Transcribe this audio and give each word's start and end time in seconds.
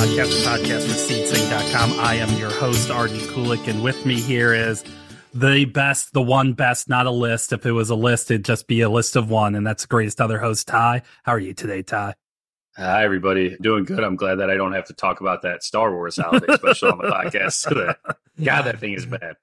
podcast, 0.00 0.42
the 0.42 0.48
podcast 0.48 0.86
for 0.86 0.94
seedsing.com. 0.94 2.00
I 2.00 2.14
am 2.14 2.34
your 2.38 2.48
host, 2.48 2.90
Arden 2.90 3.18
Kulik, 3.18 3.68
and 3.68 3.82
with 3.82 4.06
me 4.06 4.18
here 4.18 4.54
is 4.54 4.82
the 5.34 5.66
best, 5.66 6.14
the 6.14 6.22
one 6.22 6.54
best, 6.54 6.88
not 6.88 7.04
a 7.04 7.10
list. 7.10 7.52
If 7.52 7.66
it 7.66 7.72
was 7.72 7.90
a 7.90 7.94
list, 7.94 8.30
it'd 8.30 8.46
just 8.46 8.66
be 8.66 8.80
a 8.80 8.88
list 8.88 9.14
of 9.14 9.28
one, 9.28 9.54
and 9.54 9.66
that's 9.66 9.82
the 9.82 9.88
greatest 9.88 10.18
other 10.18 10.38
host, 10.38 10.66
Ty. 10.66 11.02
How 11.24 11.32
are 11.32 11.38
you 11.38 11.52
today, 11.52 11.82
Ty? 11.82 12.14
Hi, 12.78 13.04
everybody. 13.04 13.58
Doing 13.60 13.84
good. 13.84 14.02
I'm 14.02 14.16
glad 14.16 14.36
that 14.36 14.48
I 14.48 14.54
don't 14.54 14.72
have 14.72 14.86
to 14.86 14.94
talk 14.94 15.20
about 15.20 15.42
that 15.42 15.62
Star 15.62 15.92
Wars 15.92 16.16
holiday 16.16 16.54
special 16.54 16.92
on 16.92 16.96
the 16.96 17.04
podcast 17.10 17.68
today. 17.68 17.92
God, 18.42 18.62
that 18.62 18.80
thing 18.80 18.94
is 18.94 19.04
bad. 19.04 19.36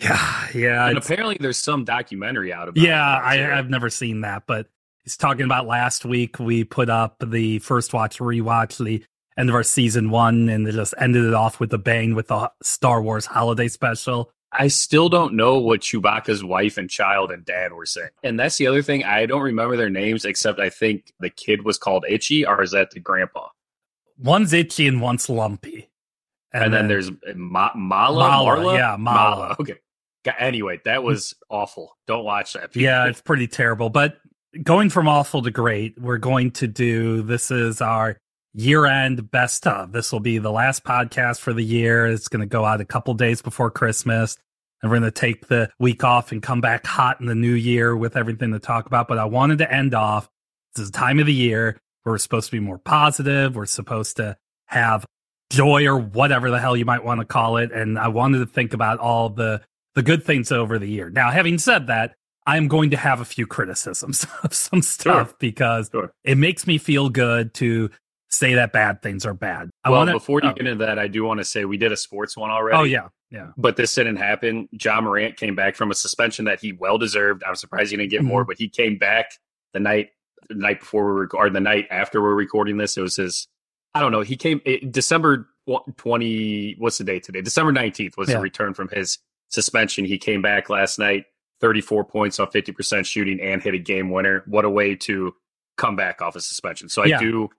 Yeah, 0.00 0.48
yeah. 0.52 0.88
And 0.88 0.98
apparently, 0.98 1.36
there's 1.38 1.58
some 1.58 1.84
documentary 1.84 2.52
out 2.52 2.66
about. 2.66 2.82
It. 2.82 2.88
Yeah, 2.88 3.00
I, 3.00 3.56
I've 3.56 3.70
never 3.70 3.88
seen 3.88 4.22
that, 4.22 4.42
but 4.48 4.66
he's 5.04 5.16
talking 5.16 5.44
about 5.44 5.68
last 5.68 6.04
week. 6.04 6.40
We 6.40 6.64
put 6.64 6.90
up 6.90 7.22
the 7.24 7.60
first 7.60 7.92
watch 7.92 8.18
rewatch, 8.18 8.84
the 8.84 9.04
end 9.40 9.48
of 9.48 9.54
our 9.54 9.62
season 9.62 10.10
one, 10.10 10.48
and 10.48 10.66
they 10.66 10.70
just 10.70 10.94
ended 10.98 11.24
it 11.24 11.34
off 11.34 11.58
with 11.58 11.72
a 11.72 11.78
bang 11.78 12.14
with 12.14 12.28
the 12.28 12.52
Star 12.62 13.02
Wars 13.02 13.26
holiday 13.26 13.68
special. 13.68 14.30
I 14.52 14.68
still 14.68 15.08
don't 15.08 15.34
know 15.34 15.58
what 15.58 15.80
Chewbacca's 15.80 16.42
wife 16.42 16.76
and 16.76 16.90
child 16.90 17.30
and 17.30 17.44
dad 17.44 17.72
were 17.72 17.86
saying. 17.86 18.10
And 18.24 18.38
that's 18.38 18.56
the 18.56 18.66
other 18.66 18.82
thing. 18.82 19.04
I 19.04 19.26
don't 19.26 19.42
remember 19.42 19.76
their 19.76 19.90
names, 19.90 20.24
except 20.24 20.58
I 20.58 20.70
think 20.70 21.12
the 21.20 21.30
kid 21.30 21.64
was 21.64 21.78
called 21.78 22.04
Itchy, 22.08 22.44
or 22.44 22.62
is 22.62 22.72
that 22.72 22.90
the 22.90 23.00
grandpa? 23.00 23.48
One's 24.18 24.52
Itchy 24.52 24.86
and 24.88 25.00
one's 25.00 25.28
Lumpy. 25.28 25.88
And, 26.52 26.64
and 26.64 26.74
then, 26.74 26.80
then, 26.80 26.88
there's 26.88 27.10
Ma- 27.36 27.70
Mala, 27.76 28.28
Mala, 28.28 28.56
Marla? 28.56 28.76
Yeah, 28.76 28.96
Mala. 28.98 29.36
Mala. 29.36 29.56
Okay. 29.60 29.76
Anyway, 30.38 30.80
that 30.84 31.02
was 31.02 31.34
awful. 31.48 31.96
Don't 32.06 32.24
watch 32.24 32.52
that. 32.54 32.72
People. 32.72 32.82
Yeah, 32.82 33.06
it's 33.06 33.22
pretty 33.22 33.46
terrible. 33.46 33.88
But 33.88 34.18
going 34.62 34.90
from 34.90 35.08
awful 35.08 35.42
to 35.42 35.50
great, 35.50 35.98
we're 35.98 36.18
going 36.18 36.50
to 36.52 36.66
do 36.66 37.22
this 37.22 37.50
is 37.50 37.80
our 37.80 38.18
year 38.54 38.86
end 38.86 39.30
best 39.30 39.66
of. 39.66 39.92
This 39.92 40.12
will 40.12 40.20
be 40.20 40.38
the 40.38 40.50
last 40.50 40.84
podcast 40.84 41.40
for 41.40 41.52
the 41.52 41.64
year. 41.64 42.06
It's 42.06 42.28
going 42.28 42.40
to 42.40 42.46
go 42.46 42.64
out 42.64 42.80
a 42.80 42.84
couple 42.84 43.14
days 43.14 43.42
before 43.42 43.70
Christmas. 43.70 44.36
And 44.82 44.90
we're 44.90 44.98
going 44.98 45.12
to 45.12 45.20
take 45.20 45.48
the 45.48 45.70
week 45.78 46.04
off 46.04 46.32
and 46.32 46.42
come 46.42 46.60
back 46.60 46.86
hot 46.86 47.20
in 47.20 47.26
the 47.26 47.34
new 47.34 47.52
year 47.52 47.94
with 47.94 48.16
everything 48.16 48.52
to 48.52 48.58
talk 48.58 48.86
about. 48.86 49.08
But 49.08 49.18
I 49.18 49.26
wanted 49.26 49.58
to 49.58 49.72
end 49.72 49.94
off. 49.94 50.28
This 50.74 50.84
is 50.84 50.90
the 50.90 50.98
time 50.98 51.18
of 51.18 51.26
the 51.26 51.34
year 51.34 51.78
where 52.02 52.14
we're 52.14 52.18
supposed 52.18 52.46
to 52.46 52.52
be 52.52 52.60
more 52.60 52.78
positive. 52.78 53.56
We're 53.56 53.66
supposed 53.66 54.16
to 54.16 54.36
have 54.66 55.04
joy 55.50 55.84
or 55.86 55.98
whatever 55.98 56.50
the 56.50 56.60
hell 56.60 56.76
you 56.76 56.84
might 56.84 57.04
want 57.04 57.20
to 57.20 57.26
call 57.26 57.58
it. 57.58 57.72
And 57.72 57.98
I 57.98 58.08
wanted 58.08 58.38
to 58.38 58.46
think 58.46 58.72
about 58.72 58.98
all 58.98 59.28
the, 59.28 59.60
the 59.94 60.02
good 60.02 60.24
things 60.24 60.50
over 60.50 60.78
the 60.78 60.88
year. 60.88 61.10
Now, 61.10 61.30
having 61.30 61.58
said 61.58 61.88
that, 61.88 62.14
I'm 62.46 62.68
going 62.68 62.90
to 62.90 62.96
have 62.96 63.20
a 63.20 63.24
few 63.24 63.46
criticisms 63.46 64.26
of 64.42 64.54
some 64.54 64.80
stuff 64.82 65.28
sure. 65.28 65.36
because 65.38 65.90
sure. 65.92 66.12
it 66.24 66.38
makes 66.38 66.66
me 66.66 66.78
feel 66.78 67.10
good 67.10 67.52
to 67.54 67.90
say 68.30 68.54
that 68.54 68.72
bad 68.72 69.02
things 69.02 69.26
are 69.26 69.34
bad. 69.34 69.70
I 69.84 69.90
well, 69.90 70.00
wanna, 70.00 70.12
before 70.12 70.40
you 70.42 70.50
oh. 70.50 70.52
get 70.52 70.66
into 70.66 70.84
that, 70.84 70.98
I 70.98 71.08
do 71.08 71.24
want 71.24 71.38
to 71.38 71.44
say 71.44 71.64
we 71.64 71.76
did 71.76 71.92
a 71.92 71.96
sports 71.96 72.36
one 72.36 72.50
already. 72.50 72.76
Oh 72.76 72.84
yeah, 72.84 73.08
yeah. 73.30 73.48
But 73.56 73.76
this 73.76 73.94
didn't 73.94 74.16
happen. 74.16 74.68
Ja 74.72 75.00
Morant 75.00 75.36
came 75.36 75.54
back 75.54 75.76
from 75.76 75.90
a 75.90 75.94
suspension 75.94 76.44
that 76.46 76.60
he 76.60 76.72
well 76.72 76.98
deserved. 76.98 77.42
I'm 77.46 77.56
surprised 77.56 77.90
he 77.90 77.96
didn't 77.96 78.10
get 78.10 78.20
mm-hmm. 78.20 78.28
more, 78.28 78.44
but 78.44 78.56
he 78.58 78.68
came 78.68 78.98
back 78.98 79.32
the 79.72 79.80
night 79.80 80.10
the 80.48 80.54
night 80.54 80.80
before 80.80 81.06
we 81.06 81.12
were 81.12 81.28
or 81.34 81.50
the 81.50 81.60
night 81.60 81.86
after 81.90 82.22
we're 82.22 82.34
recording 82.34 82.76
this. 82.76 82.96
It 82.96 83.02
was 83.02 83.16
his. 83.16 83.46
I 83.94 84.00
don't 84.00 84.12
know. 84.12 84.20
He 84.20 84.36
came 84.36 84.60
it, 84.64 84.92
December 84.92 85.48
twenty. 85.96 86.76
What's 86.78 86.98
the 86.98 87.04
date 87.04 87.24
today? 87.24 87.42
December 87.42 87.72
nineteenth 87.72 88.16
was 88.16 88.28
yeah. 88.28 88.36
the 88.36 88.42
return 88.42 88.74
from 88.74 88.88
his 88.88 89.18
suspension. 89.48 90.04
He 90.04 90.18
came 90.18 90.42
back 90.42 90.70
last 90.70 90.98
night. 90.98 91.24
34 91.60 92.04
points 92.04 92.40
on 92.40 92.46
50% 92.46 93.04
shooting 93.04 93.38
and 93.38 93.62
hit 93.62 93.74
a 93.74 93.78
game 93.78 94.08
winner. 94.08 94.42
What 94.46 94.64
a 94.64 94.70
way 94.70 94.94
to 94.94 95.34
come 95.76 95.94
back 95.94 96.22
off 96.22 96.34
a 96.34 96.40
suspension. 96.40 96.88
So 96.88 97.02
I 97.02 97.06
yeah. 97.06 97.18
do 97.18 97.50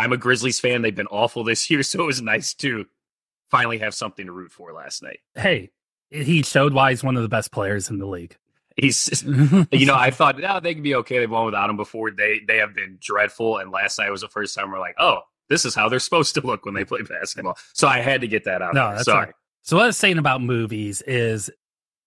I'm 0.00 0.12
a 0.12 0.16
Grizzlies 0.16 0.58
fan. 0.58 0.82
They've 0.82 0.94
been 0.94 1.06
awful 1.08 1.44
this 1.44 1.70
year, 1.70 1.82
so 1.82 2.02
it 2.02 2.06
was 2.06 2.22
nice 2.22 2.54
to 2.54 2.86
finally 3.50 3.78
have 3.78 3.94
something 3.94 4.26
to 4.26 4.32
root 4.32 4.52
for 4.52 4.72
last 4.72 5.02
night. 5.02 5.20
Hey, 5.34 5.70
he 6.10 6.42
showed 6.42 6.72
why 6.72 6.90
he's 6.90 7.04
one 7.04 7.16
of 7.16 7.22
the 7.22 7.28
best 7.28 7.52
players 7.52 7.90
in 7.90 7.98
the 7.98 8.06
league. 8.06 8.36
He's, 8.76 9.22
you 9.72 9.86
know, 9.86 9.94
I 9.94 10.10
thought, 10.10 10.42
oh, 10.42 10.60
they 10.60 10.74
can 10.74 10.82
be 10.82 10.94
okay. 10.96 11.18
They've 11.18 11.30
won 11.30 11.44
without 11.44 11.68
him 11.68 11.76
before. 11.76 12.10
They 12.10 12.40
they 12.46 12.58
have 12.58 12.74
been 12.74 12.98
dreadful, 13.00 13.58
and 13.58 13.70
last 13.70 13.98
night 13.98 14.10
was 14.10 14.22
the 14.22 14.28
first 14.28 14.54
time 14.54 14.70
we're 14.70 14.78
like, 14.78 14.94
oh, 14.98 15.20
this 15.48 15.64
is 15.64 15.74
how 15.74 15.88
they're 15.88 15.98
supposed 15.98 16.34
to 16.34 16.46
look 16.46 16.64
when 16.64 16.74
they 16.74 16.84
play 16.84 17.02
basketball. 17.02 17.58
So 17.74 17.86
I 17.86 17.98
had 17.98 18.22
to 18.22 18.28
get 18.28 18.44
that 18.44 18.62
out. 18.62 18.74
No, 18.74 18.92
that's 18.92 19.04
sorry. 19.04 19.26
Right. 19.26 19.34
So 19.62 19.76
what 19.76 19.82
I 19.82 19.86
was 19.86 19.98
saying 19.98 20.16
about 20.16 20.40
movies 20.40 21.02
is, 21.02 21.50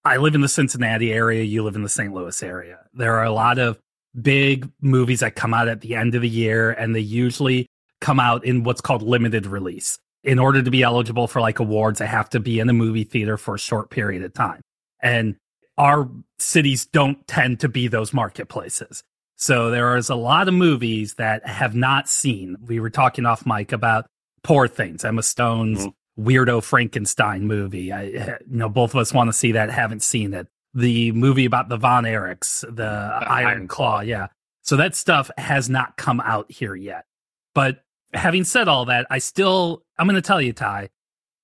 I 0.04 0.18
live 0.18 0.34
in 0.34 0.42
the 0.42 0.48
Cincinnati 0.48 1.14
area. 1.14 1.44
You 1.44 1.64
live 1.64 1.76
in 1.76 1.84
the 1.84 1.90
St. 1.90 2.12
Louis 2.14 2.42
area. 2.42 2.80
There 2.94 3.14
are 3.16 3.24
a 3.24 3.32
lot 3.32 3.60
of 3.60 3.80
big 4.20 4.70
movies 4.82 5.20
that 5.20 5.36
come 5.36 5.54
out 5.54 5.68
at 5.68 5.82
the 5.82 5.96
end 5.96 6.16
of 6.16 6.22
the 6.22 6.30
year, 6.30 6.72
and 6.72 6.96
they 6.96 7.00
usually 7.02 7.68
come 8.04 8.20
out 8.20 8.44
in 8.44 8.64
what's 8.64 8.82
called 8.82 9.02
limited 9.02 9.48
release. 9.48 9.98
In 10.24 10.38
order 10.38 10.62
to 10.62 10.70
be 10.70 10.84
eligible 10.84 11.28
for 11.28 11.42
like 11.42 11.60
awards, 11.60 12.02
I 12.02 12.06
have 12.06 12.30
to 12.32 12.40
be 12.40 12.60
in 12.60 12.70
a 12.70 12.74
movie 12.74 13.04
theater 13.04 13.38
for 13.38 13.56
a 13.56 13.60
short 13.60 13.90
period 13.90 14.24
of 14.24 14.34
time. 14.34 14.62
And 15.02 15.36
our 15.78 16.10
cities 16.38 16.86
don't 16.86 17.26
tend 17.28 17.62
to 17.62 17.70
be 17.70 17.88
those 17.88 18.14
marketplaces. 18.14 19.04
So 19.38 19.72
there 19.72 19.98
is 19.98 20.10
a 20.10 20.16
lot 20.16 20.48
of 20.48 20.54
movies 20.54 21.16
that 21.16 21.48
have 21.48 21.76
not 21.76 22.08
seen. 22.08 22.58
We 22.66 22.80
were 22.80 22.90
talking 22.90 23.26
off 23.26 23.46
mic 23.46 23.72
about 23.72 24.06
Poor 24.44 24.68
Things, 24.68 25.04
Emma 25.04 25.24
Stone's 25.24 25.88
mm-hmm. 25.88 26.28
weirdo 26.28 26.62
Frankenstein 26.62 27.48
movie. 27.48 27.92
I, 27.92 28.04
you 28.04 28.38
know, 28.48 28.70
both 28.70 28.92
of 28.92 28.98
us 28.98 29.14
want 29.14 29.30
to 29.30 29.34
see 29.34 29.54
that, 29.54 29.70
haven't 29.72 30.04
seen 30.04 30.34
it. 30.34 30.48
The 30.74 31.12
movie 31.14 31.46
about 31.46 31.70
the 31.70 31.78
Von 31.78 32.04
Erichs, 32.04 32.62
the 32.74 32.86
Iron 33.28 33.68
Claw, 33.68 34.02
yeah. 34.02 34.28
So 34.62 34.76
that 34.78 34.96
stuff 34.96 35.30
has 35.38 35.70
not 35.70 35.98
come 35.98 36.20
out 36.22 36.52
here 36.52 36.76
yet. 36.76 37.06
But 37.54 37.84
having 38.14 38.44
said 38.44 38.68
all 38.68 38.86
that, 38.86 39.08
I 39.10 39.20
still, 39.20 39.84
I'm 39.98 40.08
going 40.08 40.16
to 40.16 40.22
tell 40.22 40.42
you, 40.42 40.54
Ty, 40.54 40.90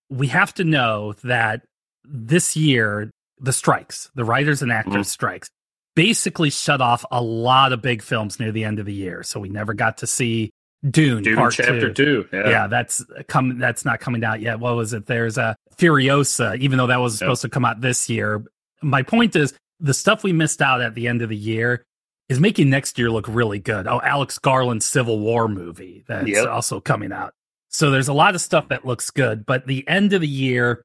we 0.09 0.27
have 0.27 0.53
to 0.55 0.63
know 0.63 1.13
that 1.23 1.61
this 2.03 2.55
year, 2.55 3.11
the 3.39 3.53
strikes, 3.53 4.09
the 4.15 4.25
writers 4.25 4.61
and 4.61 4.71
actors 4.71 4.93
mm-hmm. 4.93 5.03
strikes, 5.03 5.49
basically 5.95 6.49
shut 6.49 6.81
off 6.81 7.05
a 7.11 7.21
lot 7.21 7.73
of 7.73 7.81
big 7.81 8.01
films 8.01 8.39
near 8.39 8.51
the 8.51 8.63
end 8.63 8.79
of 8.79 8.85
the 8.85 8.93
year. 8.93 9.23
So 9.23 9.39
we 9.39 9.49
never 9.49 9.73
got 9.73 9.97
to 9.97 10.07
see 10.07 10.51
Dune, 10.89 11.23
Dune 11.23 11.35
part 11.35 11.53
chapter 11.53 11.91
two. 11.93 12.23
two. 12.23 12.37
Yeah. 12.37 12.49
yeah, 12.49 12.67
that's 12.67 13.03
come. 13.27 13.59
That's 13.59 13.83
not 13.83 13.99
coming 13.99 14.23
out 14.23 14.39
yet. 14.39 14.61
What 14.61 14.77
was 14.77 14.93
it? 14.93 15.07
There's 15.07 15.37
a 15.37 15.55
Furiosa, 15.75 16.57
even 16.59 16.77
though 16.77 16.87
that 16.87 17.01
was 17.01 17.17
supposed 17.17 17.43
yep. 17.43 17.51
to 17.51 17.53
come 17.53 17.65
out 17.65 17.81
this 17.81 18.09
year. 18.09 18.45
My 18.81 19.03
point 19.03 19.35
is, 19.35 19.53
the 19.81 19.93
stuff 19.93 20.23
we 20.23 20.31
missed 20.31 20.61
out 20.61 20.79
at 20.79 20.95
the 20.95 21.07
end 21.09 21.21
of 21.21 21.27
the 21.27 21.35
year 21.35 21.83
is 22.29 22.39
making 22.39 22.69
next 22.69 22.97
year 22.97 23.09
look 23.09 23.27
really 23.27 23.59
good. 23.59 23.87
Oh, 23.87 23.99
Alex 24.03 24.37
Garland's 24.37 24.85
Civil 24.85 25.19
War 25.19 25.47
movie 25.47 26.03
that's 26.07 26.29
yep. 26.29 26.47
also 26.47 26.79
coming 26.79 27.11
out. 27.11 27.33
So 27.69 27.91
there's 27.91 28.07
a 28.07 28.13
lot 28.13 28.35
of 28.35 28.41
stuff 28.41 28.69
that 28.69 28.85
looks 28.85 29.09
good, 29.09 29.45
but 29.45 29.67
the 29.67 29.87
end 29.87 30.13
of 30.13 30.21
the 30.21 30.27
year, 30.27 30.83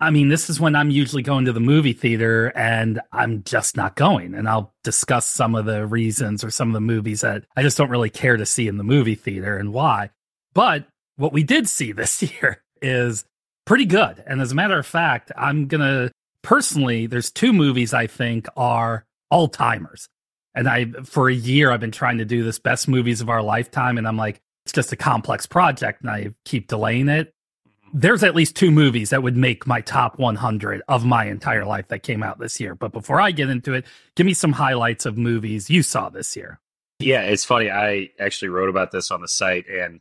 I 0.00 0.10
mean, 0.10 0.28
this 0.28 0.48
is 0.50 0.60
when 0.60 0.76
I'm 0.76 0.90
usually 0.90 1.22
going 1.22 1.44
to 1.46 1.52
the 1.52 1.60
movie 1.60 1.92
theater 1.92 2.52
and 2.56 3.00
I'm 3.12 3.42
just 3.44 3.76
not 3.76 3.96
going. 3.96 4.34
And 4.34 4.48
I'll 4.48 4.74
discuss 4.84 5.26
some 5.26 5.54
of 5.54 5.66
the 5.66 5.86
reasons 5.86 6.44
or 6.44 6.50
some 6.50 6.68
of 6.68 6.74
the 6.74 6.80
movies 6.80 7.20
that 7.22 7.44
I 7.56 7.62
just 7.62 7.78
don't 7.78 7.90
really 7.90 8.10
care 8.10 8.36
to 8.36 8.46
see 8.46 8.68
in 8.68 8.76
the 8.76 8.84
movie 8.84 9.14
theater 9.14 9.56
and 9.56 9.72
why. 9.72 10.10
But 10.52 10.86
what 11.16 11.32
we 11.32 11.42
did 11.42 11.68
see 11.68 11.92
this 11.92 12.22
year 12.22 12.62
is 12.82 13.24
pretty 13.64 13.86
good. 13.86 14.22
And 14.26 14.40
as 14.40 14.52
a 14.52 14.56
matter 14.56 14.78
of 14.78 14.86
fact, 14.86 15.32
I'm 15.36 15.66
going 15.66 15.80
to 15.80 16.12
personally, 16.42 17.06
there's 17.06 17.30
two 17.30 17.52
movies 17.52 17.94
I 17.94 18.06
think 18.06 18.46
are 18.56 19.04
all 19.30 19.48
timers. 19.48 20.08
And 20.56 20.68
I, 20.68 20.86
for 21.04 21.28
a 21.28 21.34
year, 21.34 21.70
I've 21.70 21.80
been 21.80 21.92
trying 21.92 22.18
to 22.18 22.24
do 22.24 22.42
this 22.42 22.58
best 22.58 22.88
movies 22.88 23.20
of 23.20 23.28
our 23.28 23.42
lifetime. 23.42 23.98
And 23.98 24.08
I'm 24.08 24.16
like, 24.16 24.40
it's 24.64 24.72
just 24.72 24.92
a 24.92 24.96
complex 24.96 25.46
project 25.46 26.00
and 26.00 26.10
I 26.10 26.34
keep 26.44 26.66
delaying 26.66 27.08
it. 27.08 27.32
Mm-hmm. 27.68 27.98
There's 28.00 28.24
at 28.24 28.34
least 28.34 28.56
two 28.56 28.70
movies 28.70 29.10
that 29.10 29.22
would 29.22 29.36
make 29.36 29.66
my 29.66 29.82
top 29.82 30.18
100 30.18 30.82
of 30.88 31.04
my 31.04 31.26
entire 31.26 31.66
life 31.66 31.88
that 31.88 32.02
came 32.02 32.22
out 32.22 32.38
this 32.38 32.58
year. 32.58 32.74
But 32.74 32.92
before 32.92 33.20
I 33.20 33.30
get 33.30 33.50
into 33.50 33.74
it, 33.74 33.84
give 34.16 34.26
me 34.26 34.34
some 34.34 34.52
highlights 34.52 35.04
of 35.04 35.18
movies 35.18 35.68
you 35.68 35.82
saw 35.82 36.08
this 36.08 36.34
year. 36.34 36.58
Yeah, 36.98 37.20
it's 37.22 37.44
funny. 37.44 37.70
I 37.70 38.08
actually 38.18 38.48
wrote 38.48 38.70
about 38.70 38.90
this 38.90 39.10
on 39.10 39.20
the 39.20 39.28
site. 39.28 39.68
And 39.68 40.00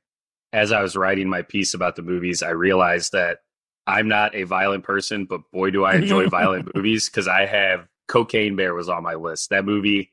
as 0.54 0.72
I 0.72 0.82
was 0.82 0.96
writing 0.96 1.28
my 1.28 1.42
piece 1.42 1.74
about 1.74 1.98
the 1.98 2.02
movies, 2.02 2.42
I 2.42 2.52
realized 2.52 3.12
that 3.12 3.40
I'm 3.86 4.08
not 4.08 4.34
a 4.34 4.44
violent 4.44 4.86
person, 4.86 5.26
but 5.26 5.42
boy, 5.52 5.70
do 5.72 5.84
I 5.84 5.96
enjoy 5.96 6.28
violent 6.30 6.74
movies 6.74 7.10
because 7.10 7.28
I 7.28 7.46
have 7.46 7.88
Cocaine 8.08 8.56
Bear 8.56 8.74
was 8.74 8.88
on 8.88 9.04
my 9.04 9.16
list. 9.16 9.50
That 9.50 9.66
movie 9.66 10.12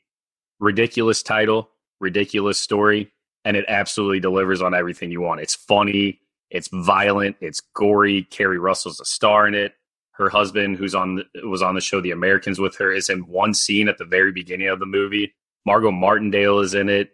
ridiculous 0.63 1.23
title, 1.23 1.69
ridiculous 2.01 2.59
story, 2.59 3.13
and 3.45 3.57
it 3.57 3.65
absolutely 3.69 4.21
delivers 4.21 4.63
on 4.63 4.75
everything 4.75 5.11
you 5.11 5.21
want. 5.21 5.41
It's 5.41 5.57
funny, 5.57 6.21
it's 6.51 6.69
violent, 6.73 7.37
it's 7.41 7.61
gory. 7.75 8.23
Keri 8.23 8.59
Russell's 8.59 9.01
a 9.01 9.05
star 9.05 9.47
in 9.47 9.55
it. 9.55 9.75
Her 10.13 10.29
husband, 10.29 10.77
who's 10.77 10.95
on 10.95 11.25
was 11.43 11.63
on 11.63 11.75
the 11.75 11.81
show 11.81 12.01
The 12.01 12.13
Americans 12.13 12.59
with 12.61 12.77
her, 12.77 12.93
is 12.93 13.11
in 13.11 13.27
one 13.27 13.55
scene 13.55 13.89
at 13.89 13.99
the 13.99 14.05
very 14.05 14.31
beginning 14.31 14.69
of 14.69 14.79
the 14.79 14.87
movie. 14.87 15.35
Margot 15.67 15.91
Martindale 15.91 16.61
is 16.61 16.75
in 16.75 16.89
it. 16.89 17.11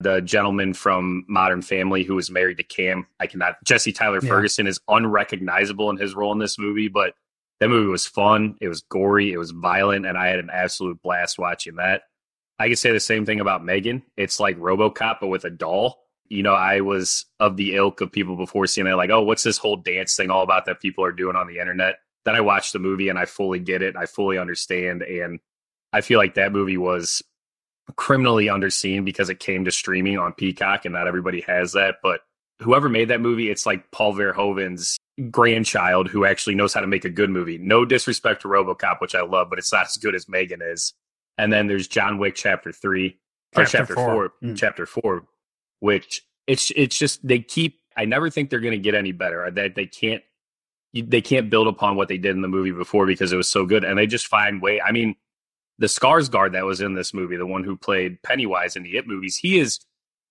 The 0.00 0.20
gentleman 0.20 0.74
from 0.74 1.24
Modern 1.28 1.62
Family 1.62 2.04
who 2.04 2.14
was 2.14 2.30
married 2.30 2.56
to 2.56 2.62
Cam, 2.62 3.06
I 3.18 3.26
cannot. 3.26 3.62
Jesse 3.64 3.92
Tyler 3.92 4.20
Ferguson 4.20 4.66
yeah. 4.66 4.70
is 4.70 4.80
unrecognizable 4.88 5.90
in 5.90 5.98
his 5.98 6.14
role 6.14 6.32
in 6.32 6.38
this 6.38 6.58
movie, 6.58 6.88
but 6.88 7.14
that 7.60 7.68
movie 7.68 7.90
was 7.90 8.06
fun. 8.06 8.56
It 8.60 8.68
was 8.68 8.80
gory. 8.80 9.32
It 9.32 9.38
was 9.38 9.50
violent, 9.50 10.06
and 10.06 10.16
I 10.16 10.28
had 10.28 10.38
an 10.38 10.48
absolute 10.50 11.00
blast 11.02 11.38
watching 11.38 11.76
that. 11.76 12.04
I 12.60 12.68
could 12.68 12.78
say 12.78 12.92
the 12.92 13.00
same 13.00 13.24
thing 13.24 13.40
about 13.40 13.64
Megan. 13.64 14.02
It's 14.18 14.38
like 14.38 14.58
RoboCop, 14.58 15.16
but 15.18 15.28
with 15.28 15.46
a 15.46 15.50
doll. 15.50 16.04
you 16.28 16.42
know, 16.44 16.54
I 16.54 16.80
was 16.80 17.24
of 17.40 17.56
the 17.56 17.74
ilk 17.74 18.00
of 18.02 18.12
people 18.12 18.36
before 18.36 18.66
seeing 18.66 18.86
it, 18.86 18.94
like, 18.94 19.10
oh, 19.10 19.22
what's 19.22 19.42
this 19.42 19.58
whole 19.58 19.76
dance 19.76 20.14
thing 20.14 20.30
all 20.30 20.42
about 20.42 20.66
that 20.66 20.80
people 20.80 21.04
are 21.04 21.10
doing 21.10 21.36
on 21.36 21.48
the 21.48 21.58
internet? 21.58 21.96
Then 22.24 22.36
I 22.36 22.40
watched 22.42 22.72
the 22.72 22.78
movie 22.78 23.08
and 23.08 23.18
I 23.18 23.24
fully 23.24 23.58
get 23.58 23.82
it. 23.82 23.96
I 23.96 24.06
fully 24.06 24.38
understand. 24.38 25.02
And 25.02 25.40
I 25.92 26.02
feel 26.02 26.18
like 26.18 26.34
that 26.34 26.52
movie 26.52 26.76
was 26.76 27.22
criminally 27.96 28.46
underseen 28.46 29.04
because 29.04 29.30
it 29.30 29.40
came 29.40 29.64
to 29.64 29.72
streaming 29.72 30.18
on 30.18 30.34
Peacock 30.34 30.84
and 30.84 30.92
not 30.92 31.08
everybody 31.08 31.40
has 31.40 31.72
that. 31.72 31.96
But 32.02 32.20
whoever 32.60 32.88
made 32.88 33.08
that 33.08 33.22
movie, 33.22 33.50
it's 33.50 33.66
like 33.66 33.90
Paul 33.90 34.14
Verhoeven's 34.14 34.98
grandchild 35.30 36.08
who 36.08 36.24
actually 36.24 36.54
knows 36.54 36.74
how 36.74 36.80
to 36.80 36.86
make 36.86 37.04
a 37.04 37.10
good 37.10 37.30
movie. 37.30 37.58
No 37.58 37.84
disrespect 37.84 38.42
to 38.42 38.48
Robocop, 38.48 39.00
which 39.00 39.14
I 39.14 39.22
love, 39.22 39.48
but 39.50 39.58
it's 39.58 39.72
not 39.72 39.86
as 39.86 39.96
good 39.96 40.14
as 40.14 40.28
Megan 40.28 40.60
is. 40.62 40.92
And 41.40 41.52
then 41.52 41.66
there's 41.66 41.88
John 41.88 42.18
Wick 42.18 42.34
Chapter 42.34 42.72
Three 42.72 43.18
or 43.56 43.64
Chapter, 43.64 43.78
chapter 43.78 43.94
Four, 43.94 44.04
four 44.04 44.32
mm. 44.42 44.56
Chapter 44.56 44.86
Four, 44.86 45.24
which 45.80 46.22
it's 46.46 46.70
it's 46.76 46.98
just 46.98 47.26
they 47.26 47.40
keep. 47.40 47.80
I 47.96 48.04
never 48.04 48.30
think 48.30 48.50
they're 48.50 48.60
going 48.60 48.72
to 48.72 48.78
get 48.78 48.94
any 48.94 49.12
better. 49.12 49.50
That 49.50 49.74
they, 49.74 49.84
they 49.84 49.86
can't 49.86 50.22
they 50.92 51.20
can't 51.20 51.50
build 51.50 51.66
upon 51.66 51.96
what 51.96 52.08
they 52.08 52.18
did 52.18 52.34
in 52.34 52.42
the 52.42 52.48
movie 52.48 52.72
before 52.72 53.06
because 53.06 53.32
it 53.32 53.36
was 53.36 53.48
so 53.48 53.64
good, 53.64 53.84
and 53.84 53.98
they 53.98 54.06
just 54.06 54.26
find 54.26 54.60
way. 54.60 54.80
I 54.80 54.92
mean, 54.92 55.16
the 55.78 55.86
Skarsgård 55.86 56.52
that 56.52 56.64
was 56.64 56.80
in 56.80 56.94
this 56.94 57.14
movie, 57.14 57.36
the 57.36 57.46
one 57.46 57.64
who 57.64 57.76
played 57.76 58.22
Pennywise 58.22 58.76
in 58.76 58.82
the 58.82 58.96
It 58.96 59.06
movies, 59.06 59.36
he 59.36 59.58
is 59.58 59.80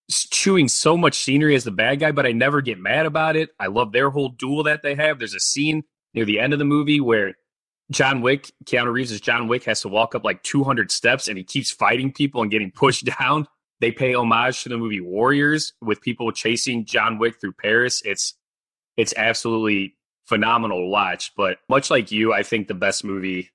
chewing 0.10 0.68
so 0.68 0.98
much 0.98 1.16
scenery 1.16 1.56
as 1.56 1.64
the 1.64 1.72
bad 1.72 2.00
guy, 2.00 2.12
but 2.12 2.26
I 2.26 2.32
never 2.32 2.62
get 2.62 2.80
mad 2.80 3.06
about 3.06 3.36
it. 3.36 3.50
I 3.60 3.68
love 3.68 3.92
their 3.92 4.10
whole 4.10 4.30
duel 4.30 4.64
that 4.64 4.82
they 4.84 4.96
have. 4.96 5.20
There's 5.20 5.36
a 5.36 5.40
scene 5.40 5.84
near 6.14 6.26
the 6.26 6.40
end 6.40 6.54
of 6.54 6.60
the 6.60 6.66
movie 6.66 7.00
where 7.00 7.36
John 7.92 8.22
Wick, 8.22 8.52
Keanu 8.66 8.92
Reeves 8.92 9.12
as 9.12 9.22
John 9.22 9.48
Wick, 9.48 9.64
has 9.64 9.82
to 9.82 9.88
walk 9.88 10.14
up 10.16 10.24
like 10.24 10.44
200 10.44 10.92
steps 10.92 11.28
and 11.28 11.38
he 11.38 11.44
keeps 11.44 11.72
fighting 11.72 12.12
people 12.12 12.42
and 12.42 12.52
getting 12.52 12.72
pushed 12.76 13.06
down. 13.20 13.48
They 13.82 13.92
pay 13.92 14.14
homage 14.14 14.64
to 14.64 14.70
the 14.70 14.78
movie 14.78 15.02
Warriors 15.02 15.74
with 15.82 16.02
people 16.02 16.32
chasing 16.32 16.86
John 16.86 17.18
Wick 17.18 17.40
through 17.40 17.54
Paris. 17.54 18.02
It's 18.04 18.36
it's 18.98 19.14
absolutely 19.16 19.96
phenomenal 20.26 20.80
to 20.80 20.88
watch. 20.88 21.32
But 21.38 21.60
much 21.70 21.90
like 21.90 22.12
you, 22.12 22.34
I 22.34 22.44
think 22.44 22.68
the 22.68 22.74
best 22.74 23.06
movie 23.06 23.52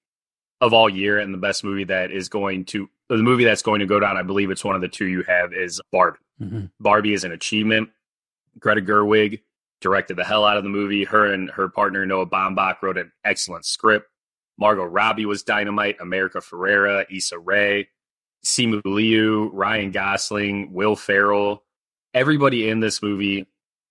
of 0.62 0.72
all 0.72 0.88
year 0.88 1.18
and 1.18 1.34
the 1.34 1.38
best 1.38 1.62
movie 1.62 1.84
that 1.84 2.10
is 2.10 2.30
going 2.30 2.64
to 2.66 2.88
the 3.10 3.18
movie 3.18 3.44
that's 3.44 3.62
going 3.62 3.80
to 3.80 3.86
go 3.86 4.00
down, 4.00 4.16
I 4.16 4.22
believe 4.22 4.50
it's 4.50 4.64
one 4.64 4.74
of 4.74 4.80
the 4.80 4.88
two 4.88 5.06
you 5.06 5.22
have 5.24 5.52
is 5.52 5.80
Barbie. 5.92 6.18
Mm-hmm. 6.40 6.64
Barbie 6.80 7.12
is 7.12 7.24
an 7.24 7.32
achievement. 7.32 7.90
Greta 8.58 8.80
Gerwig 8.80 9.40
directed 9.80 10.16
the 10.16 10.24
hell 10.24 10.44
out 10.44 10.56
of 10.56 10.64
the 10.64 10.70
movie. 10.70 11.04
Her 11.04 11.32
and 11.32 11.50
her 11.50 11.68
partner 11.68 12.06
Noah 12.06 12.26
Baumbach 12.26 12.80
wrote 12.82 12.96
an 12.96 13.12
excellent 13.24 13.66
script. 13.66 14.08
Margot 14.58 14.84
Robbie 14.84 15.26
was 15.26 15.42
dynamite. 15.42 15.96
America 16.00 16.38
Ferrera, 16.38 17.04
Issa 17.10 17.38
Rae, 17.38 17.88
Simu 18.44 18.80
Liu, 18.84 19.50
Ryan 19.52 19.90
Gosling, 19.90 20.72
Will 20.72 20.96
Ferrell. 20.96 21.64
Everybody 22.12 22.68
in 22.68 22.80
this 22.80 23.02
movie 23.02 23.46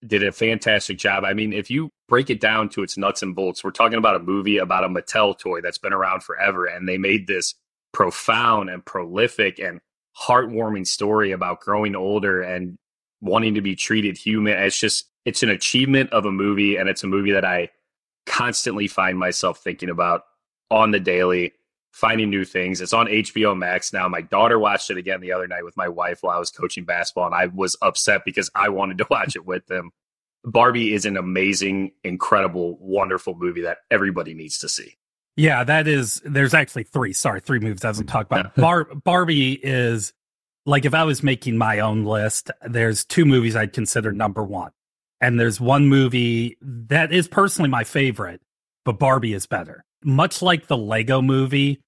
did 0.06 0.24
a 0.24 0.32
fantastic 0.32 0.98
job. 0.98 1.24
I 1.24 1.34
mean, 1.34 1.54
if 1.54 1.70
you 1.70 1.90
break 2.08 2.30
it 2.30 2.40
down 2.40 2.70
to 2.70 2.84
its 2.84 2.98
nuts 2.98 3.22
and 3.22 3.36
bolts, 3.36 3.64
we're 3.64 3.72
talking 3.72 3.98
about 3.98 4.16
a 4.16 4.20
movie 4.20 4.58
about 4.58 4.84
a 4.84 4.90
Mattel 4.90 5.38
toy 5.38 5.62
that's 5.62 5.78
been 5.78 5.94
around 5.94 6.24
forever, 6.24 6.66
and 6.66 6.88
they 6.88 6.98
made 6.98 7.28
this 7.28 7.56
profound 7.92 8.70
and 8.70 8.86
prolific 8.86 9.60
and 9.60 9.80
heartwarming 10.20 10.86
story 10.86 11.32
about 11.32 11.60
growing 11.62 11.96
older 11.96 12.42
and 12.42 12.78
wanting 13.22 13.56
to 13.56 13.62
be 13.62 13.76
treated 13.76 14.18
human. 14.18 14.58
It's 14.58 14.80
just 14.80 15.10
it's 15.26 15.44
an 15.44 15.50
achievement 15.50 16.12
of 16.12 16.26
a 16.26 16.32
movie, 16.32 16.76
and 16.76 16.90
it's 16.90 17.04
a 17.04 17.08
movie 17.08 17.32
that 17.32 17.46
I 17.46 17.70
constantly 18.26 18.88
find 18.88 19.18
myself 19.18 19.60
thinking 19.60 19.90
about 19.90 20.24
on 20.70 20.92
the 20.92 21.00
daily, 21.00 21.54
finding 21.92 22.30
new 22.30 22.44
things. 22.44 22.82
It's 22.82 22.94
on 22.94 23.08
HBO 23.08 23.58
Max 23.58 23.94
now. 23.94 24.08
My 24.08 24.22
daughter 24.22 24.60
watched 24.60 24.90
it 24.90 24.98
again 24.98 25.22
the 25.22 25.32
other 25.32 25.48
night 25.48 25.64
with 25.64 25.78
my 25.78 25.88
wife 25.88 26.20
while 26.22 26.36
I 26.36 26.40
was 26.40 26.50
coaching 26.50 26.86
basketball, 26.86 27.28
and 27.28 27.36
I 27.36 27.46
was 27.48 27.78
upset 27.82 28.24
because 28.26 28.50
I 28.56 28.70
wanted 28.70 28.98
to 29.00 29.08
watch 29.12 29.36
it 29.36 29.46
with 29.46 29.68
them. 29.68 29.92
Barbie 30.44 30.94
is 30.94 31.06
an 31.06 31.16
amazing, 31.16 31.94
incredible, 32.04 32.78
wonderful 32.82 33.36
movie 33.36 33.62
that 33.62 33.78
everybody 33.90 34.34
needs 34.34 34.58
to 34.60 34.70
see. 34.70 34.98
Yeah, 35.36 35.64
that 35.64 35.88
is. 35.88 36.22
There's 36.26 36.54
actually 36.54 36.84
three. 36.84 37.14
Sorry, 37.14 37.40
three 37.40 37.60
movies 37.60 37.84
I 37.84 37.88
haven't 37.88 38.08
talked 38.08 38.32
about. 38.32 38.56
Bar, 38.58 38.86
Barbie 38.86 39.54
is 39.54 40.14
like 40.66 40.86
if 40.86 40.94
I 40.94 41.04
was 41.06 41.24
making 41.24 41.58
my 41.58 41.80
own 41.80 42.04
list. 42.04 42.52
There's 42.68 43.06
two 43.06 43.26
movies 43.26 43.56
I'd 43.56 43.74
consider 43.74 44.12
number 44.12 44.44
one, 44.44 44.72
and 45.22 45.40
there's 45.40 45.60
one 45.60 45.88
movie 45.88 46.58
that 46.62 47.12
is 47.12 47.28
personally 47.28 47.70
my 47.70 47.84
favorite, 47.84 48.42
but 48.86 49.00
Barbie 49.00 49.34
is 49.34 49.48
better. 49.48 49.86
Much 50.06 50.42
like 50.42 50.68
the 50.68 50.78
Lego 50.78 51.22
movie, 51.22 51.82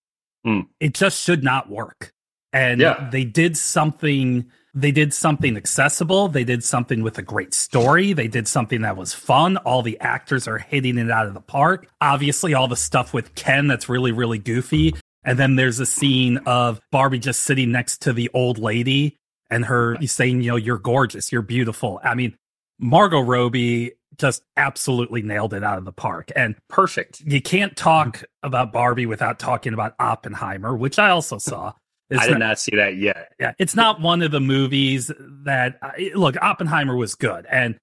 mm. 0.45 0.67
it 0.79 0.93
just 0.93 1.23
should 1.23 1.43
not 1.43 1.69
work. 1.69 2.11
And 2.53 2.79
yeah. 2.79 3.09
they 3.11 3.25
did 3.25 3.57
something 3.57 4.49
they 4.77 4.91
did 4.91 5.13
something 5.13 5.55
accessible. 5.55 6.27
They 6.27 6.43
did 6.43 6.61
something 6.61 7.01
with 7.01 7.17
a 7.17 7.21
great 7.21 7.53
story. 7.53 8.11
They 8.11 8.27
did 8.27 8.45
something 8.45 8.81
that 8.81 8.97
was 8.97 9.13
fun. 9.13 9.55
All 9.57 9.81
the 9.81 9.97
actors 10.01 10.49
are 10.49 10.57
hitting 10.57 10.97
it 10.97 11.09
out 11.09 11.27
of 11.27 11.33
the 11.33 11.39
park. 11.39 11.87
Obviously, 12.01 12.53
all 12.53 12.67
the 12.67 12.75
stuff 12.75 13.13
with 13.13 13.33
Ken 13.35 13.67
that's 13.67 13.87
really, 13.87 14.11
really 14.11 14.37
goofy. 14.37 14.93
And 15.23 15.39
then 15.39 15.55
there's 15.55 15.79
a 15.79 15.85
scene 15.85 16.37
of 16.45 16.81
Barbie 16.91 17.19
just 17.19 17.43
sitting 17.43 17.71
next 17.71 18.01
to 18.01 18.11
the 18.11 18.29
old 18.33 18.59
lady 18.59 19.15
and 19.49 19.63
her 19.65 19.97
saying, 20.05 20.41
you 20.41 20.51
know, 20.51 20.57
you're 20.57 20.77
gorgeous, 20.77 21.31
you're 21.31 21.41
beautiful. 21.41 22.01
I 22.03 22.13
mean, 22.13 22.35
Margot 22.77 23.21
Robbie 23.21 23.93
just 24.17 24.43
absolutely 24.57 25.21
nailed 25.21 25.53
it 25.53 25.63
out 25.63 25.77
of 25.77 25.85
the 25.85 25.91
park 25.91 26.31
and 26.35 26.55
perfect. 26.69 27.21
You 27.21 27.41
can't 27.41 27.75
talk 27.75 28.23
about 28.43 28.71
Barbie 28.71 29.05
without 29.05 29.39
talking 29.39 29.73
about 29.73 29.95
Oppenheimer, 29.99 30.75
which 30.75 30.99
I 30.99 31.09
also 31.09 31.37
saw. 31.37 31.73
It's 32.07 32.21
I 32.21 32.27
did 32.27 32.33
not, 32.33 32.39
not, 32.39 32.59
see 32.59 32.75
that 32.75 32.97
yet. 32.97 33.31
Yeah, 33.39 33.53
it's 33.57 33.73
not 33.73 33.99
one 33.99 34.21
of 34.21 34.29
the 34.29 34.39
movies 34.39 35.09
that 35.45 35.79
uh, 35.81 35.89
look. 36.13 36.35
Oppenheimer 36.39 36.95
was 36.95 37.15
good, 37.15 37.47
and 37.49 37.79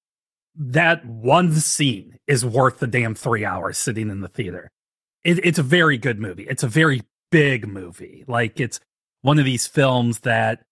that 0.55 1.05
one 1.05 1.51
scene 1.51 2.17
is 2.25 2.45
worth 2.45 2.79
the 2.79 2.87
damn 2.87 3.15
three 3.15 3.43
hours 3.43 3.77
sitting 3.77 4.09
in 4.09 4.21
the 4.21 4.29
theater. 4.29 4.71
It, 5.25 5.45
it's 5.45 5.59
a 5.59 5.63
very 5.63 5.97
good 5.97 6.19
movie. 6.19 6.43
It's 6.43 6.63
a 6.63 6.69
very 6.69 7.01
big 7.31 7.67
movie. 7.67 8.23
Like 8.25 8.61
it's 8.61 8.79
one 9.23 9.39
of 9.39 9.45
these 9.45 9.67
films 9.67 10.19
that 10.19 10.63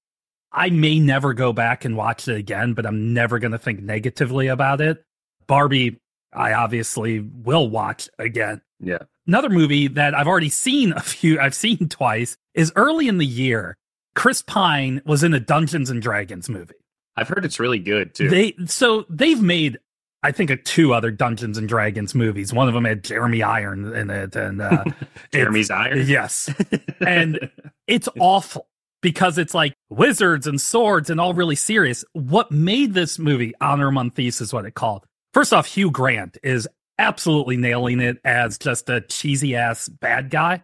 I 0.52 0.70
may 0.70 1.00
never 1.00 1.34
go 1.34 1.54
back 1.54 1.86
and 1.86 1.98
watch 1.98 2.28
it 2.28 2.38
again, 2.38 2.74
but 2.74 2.86
I'm 2.86 3.14
never 3.14 3.40
going 3.40 3.54
to 3.54 3.58
think 3.58 3.82
negatively 3.82 4.48
about 4.48 4.82
it. 4.82 5.04
Barbie, 5.52 6.00
I 6.32 6.54
obviously 6.54 7.20
will 7.20 7.70
watch 7.70 8.08
again. 8.18 8.62
Yeah. 8.80 9.00
Another 9.28 9.50
movie 9.50 9.90
that 9.90 10.16
I've 10.16 10.26
already 10.26 10.48
seen 10.48 10.94
a 10.94 11.02
few, 11.02 11.42
I've 11.42 11.54
seen 11.54 11.90
twice 11.90 12.38
is 12.54 12.72
early 12.78 13.10
in 13.10 13.18
the 13.18 13.26
year. 13.26 13.76
Chris 14.16 14.42
Pine 14.42 15.02
was 15.06 15.26
in 15.26 15.34
a 15.34 15.42
Dungeons 15.42 15.90
and 15.90 16.02
Dragons 16.02 16.48
movie. 16.48 16.76
I've 17.18 17.28
heard 17.28 17.44
it's 17.44 17.60
really 17.60 17.80
good 17.80 18.16
too. 18.16 18.30
They 18.30 18.56
so 18.66 19.06
they've 19.10 19.42
made 19.42 19.80
I 20.24 20.32
think 20.32 20.52
a 20.52 20.56
two 20.56 20.94
other 20.94 21.12
Dungeons 21.12 21.58
and 21.58 21.68
Dragons 21.68 22.16
movies. 22.16 22.54
One 22.54 22.70
of 22.70 22.74
them 22.74 22.86
had 22.86 23.04
Jeremy 23.04 23.44
Iron 23.44 23.94
in 23.94 24.10
it, 24.10 24.34
and 24.38 24.62
uh, 24.62 24.86
Jeremy's 25.34 25.70
Iron. 25.70 26.08
Yes, 26.08 26.50
and 27.06 27.52
it's 27.88 28.08
awful 28.18 28.70
because 29.02 29.38
it's 29.38 29.54
like 29.54 29.74
wizards 29.90 30.48
and 30.48 30.62
swords 30.62 31.10
and 31.10 31.20
all 31.20 31.34
really 31.34 31.58
serious. 31.58 32.06
What 32.14 32.52
made 32.54 32.94
this 32.94 33.20
movie 33.20 33.54
Honor 33.60 33.90
Among 33.90 34.12
Thieves 34.12 34.40
is 34.40 34.54
what 34.54 34.66
it 34.66 34.76
called. 34.76 35.06
First 35.34 35.54
off, 35.54 35.66
Hugh 35.66 35.92
Grant 35.92 36.38
is 36.44 36.68
absolutely 36.98 37.58
nailing 37.58 38.00
it 38.00 38.18
as 38.24 38.58
just 38.58 38.90
a 38.90 39.02
cheesy 39.02 39.56
ass 39.56 39.88
bad 39.90 40.30
guy. 40.30 40.64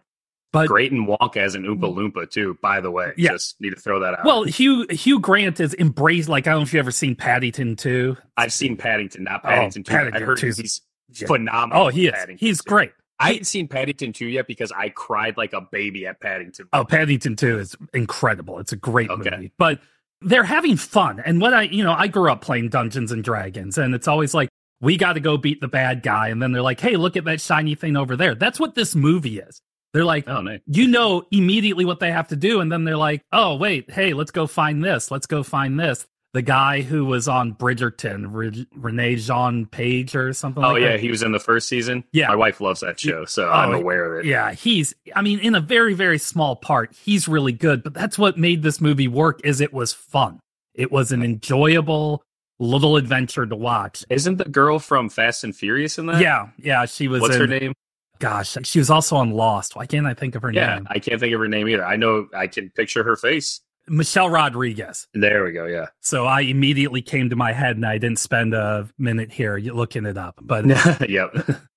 But 0.50 0.66
great 0.66 0.92
and 0.92 1.06
Wonka 1.06 1.36
as 1.36 1.54
an 1.54 1.64
Oompa 1.64 1.92
mm. 1.92 2.12
Loompa 2.12 2.30
too. 2.30 2.56
By 2.62 2.80
the 2.80 2.90
way, 2.90 3.12
yeah. 3.18 3.32
just 3.32 3.60
need 3.60 3.70
to 3.70 3.80
throw 3.80 4.00
that 4.00 4.18
out. 4.18 4.24
Well, 4.24 4.44
Hugh 4.44 4.86
Hugh 4.88 5.20
Grant 5.20 5.60
is 5.60 5.74
embraced. 5.74 6.28
Like 6.28 6.46
I 6.46 6.52
don't 6.52 6.60
know 6.60 6.62
if 6.62 6.72
you 6.72 6.78
ever 6.78 6.90
seen 6.90 7.16
Paddington 7.16 7.76
two. 7.76 8.16
I've 8.36 8.52
seen 8.52 8.76
Paddington, 8.76 9.24
not 9.24 9.42
Paddington 9.42 9.84
oh. 9.86 9.90
Paddington 9.90 10.22
I 10.22 10.24
heard 10.24 10.40
he's 10.40 10.80
yeah. 11.12 11.26
phenomenal. 11.26 11.84
Oh, 11.84 11.88
he 11.88 12.06
is. 12.06 12.12
Paddington 12.12 12.46
he's 12.46 12.62
2. 12.62 12.68
great. 12.68 12.92
I 13.20 13.28
hadn't 13.28 13.44
seen 13.44 13.66
Paddington 13.66 14.12
2 14.12 14.26
yet 14.26 14.46
because 14.46 14.70
I 14.70 14.90
cried 14.90 15.36
like 15.36 15.52
a 15.52 15.60
baby 15.60 16.06
at 16.06 16.20
Paddington. 16.20 16.68
Oh, 16.72 16.84
Paddington 16.84 17.34
2 17.34 17.58
is 17.58 17.76
incredible. 17.92 18.60
It's 18.60 18.72
a 18.72 18.76
great 18.76 19.10
okay. 19.10 19.30
movie. 19.30 19.52
But 19.58 19.80
they're 20.20 20.44
having 20.44 20.76
fun. 20.76 21.20
And 21.24 21.40
what 21.40 21.52
I, 21.52 21.62
you 21.62 21.82
know, 21.82 21.92
I 21.92 22.06
grew 22.06 22.30
up 22.30 22.42
playing 22.42 22.68
Dungeons 22.68 23.10
and 23.10 23.24
Dragons, 23.24 23.76
and 23.76 23.92
it's 23.92 24.06
always 24.06 24.34
like, 24.34 24.48
we 24.80 24.96
got 24.96 25.14
to 25.14 25.20
go 25.20 25.36
beat 25.36 25.60
the 25.60 25.68
bad 25.68 26.02
guy. 26.02 26.28
And 26.28 26.40
then 26.40 26.52
they're 26.52 26.62
like, 26.62 26.80
hey, 26.80 26.96
look 26.96 27.16
at 27.16 27.24
that 27.24 27.40
shiny 27.40 27.74
thing 27.74 27.96
over 27.96 28.16
there. 28.16 28.34
That's 28.34 28.60
what 28.60 28.74
this 28.74 28.94
movie 28.94 29.38
is. 29.38 29.60
They're 29.92 30.04
like, 30.04 30.28
oh, 30.28 30.42
nice. 30.42 30.60
you 30.66 30.86
know 30.86 31.24
immediately 31.30 31.84
what 31.84 31.98
they 31.98 32.12
have 32.12 32.28
to 32.28 32.36
do. 32.36 32.60
And 32.60 32.70
then 32.70 32.84
they're 32.84 32.96
like, 32.96 33.22
oh, 33.32 33.56
wait, 33.56 33.90
hey, 33.90 34.12
let's 34.12 34.30
go 34.30 34.46
find 34.46 34.84
this. 34.84 35.10
Let's 35.10 35.26
go 35.26 35.42
find 35.42 35.80
this. 35.80 36.06
The 36.34 36.42
guy 36.42 36.82
who 36.82 37.06
was 37.06 37.26
on 37.26 37.54
Bridgerton, 37.54 38.26
Re- 38.28 38.68
Regé-Jean 38.78 39.64
Page 39.64 40.14
or 40.14 40.34
something 40.34 40.62
oh, 40.62 40.72
like 40.72 40.82
yeah. 40.82 40.88
That. 40.92 41.00
He 41.00 41.08
was 41.08 41.22
in 41.22 41.32
the 41.32 41.40
first 41.40 41.68
season. 41.68 42.04
Yeah. 42.12 42.28
My 42.28 42.36
wife 42.36 42.60
loves 42.60 42.80
that 42.80 43.00
show. 43.00 43.24
So 43.24 43.48
oh, 43.48 43.50
I'm 43.50 43.72
aware 43.72 44.12
of 44.14 44.20
it. 44.20 44.28
Yeah. 44.28 44.52
He's, 44.52 44.94
I 45.16 45.22
mean, 45.22 45.38
in 45.38 45.54
a 45.54 45.60
very, 45.60 45.94
very 45.94 46.18
small 46.18 46.54
part, 46.54 46.94
he's 46.94 47.26
really 47.26 47.52
good. 47.52 47.82
But 47.82 47.94
that's 47.94 48.18
what 48.18 48.36
made 48.36 48.62
this 48.62 48.82
movie 48.82 49.08
work 49.08 49.40
is 49.42 49.62
it 49.62 49.72
was 49.72 49.94
fun. 49.94 50.38
It 50.74 50.92
was 50.92 51.12
an 51.12 51.22
enjoyable, 51.22 52.22
little 52.58 52.96
adventure 52.96 53.46
to 53.46 53.56
watch. 53.56 54.04
Isn't 54.10 54.36
the 54.36 54.44
girl 54.44 54.78
from 54.78 55.08
Fast 55.08 55.44
and 55.44 55.54
Furious 55.54 55.98
in 55.98 56.06
that? 56.06 56.20
Yeah, 56.20 56.48
yeah, 56.58 56.84
she 56.86 57.08
was. 57.08 57.20
What's 57.20 57.36
in, 57.36 57.40
her 57.40 57.46
name? 57.46 57.72
Gosh, 58.18 58.56
she 58.64 58.78
was 58.78 58.90
also 58.90 59.16
on 59.16 59.30
Lost. 59.30 59.76
Why 59.76 59.86
can't 59.86 60.06
I 60.06 60.14
think 60.14 60.34
of 60.34 60.42
her 60.42 60.52
yeah, 60.52 60.76
name? 60.76 60.86
I 60.90 60.98
can't 60.98 61.20
think 61.20 61.32
of 61.32 61.40
her 61.40 61.48
name 61.48 61.68
either. 61.68 61.84
I 61.84 61.96
know 61.96 62.28
I 62.34 62.48
can 62.48 62.70
picture 62.70 63.04
her 63.04 63.16
face. 63.16 63.60
Michelle 63.86 64.28
Rodriguez. 64.28 65.06
There 65.14 65.44
we 65.44 65.52
go. 65.52 65.66
Yeah. 65.66 65.86
So 66.00 66.26
I 66.26 66.40
immediately 66.40 67.00
came 67.00 67.30
to 67.30 67.36
my 67.36 67.52
head, 67.52 67.76
and 67.76 67.86
I 67.86 67.98
didn't 67.98 68.18
spend 68.18 68.54
a 68.54 68.88
minute 68.98 69.32
here 69.32 69.58
looking 69.58 70.04
it 70.04 70.18
up. 70.18 70.38
But 70.42 70.66
yep. 71.08 71.32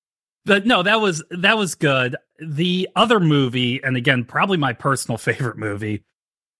But 0.44 0.66
no, 0.66 0.82
that 0.84 1.00
was 1.00 1.24
that 1.30 1.58
was 1.58 1.76
good. 1.76 2.16
The 2.40 2.90
other 2.96 3.20
movie, 3.20 3.82
and 3.84 3.96
again, 3.96 4.26
probably 4.26 4.58
my 4.58 4.74
personal 4.74 5.18
favorite 5.18 5.58
movie, 5.58 6.04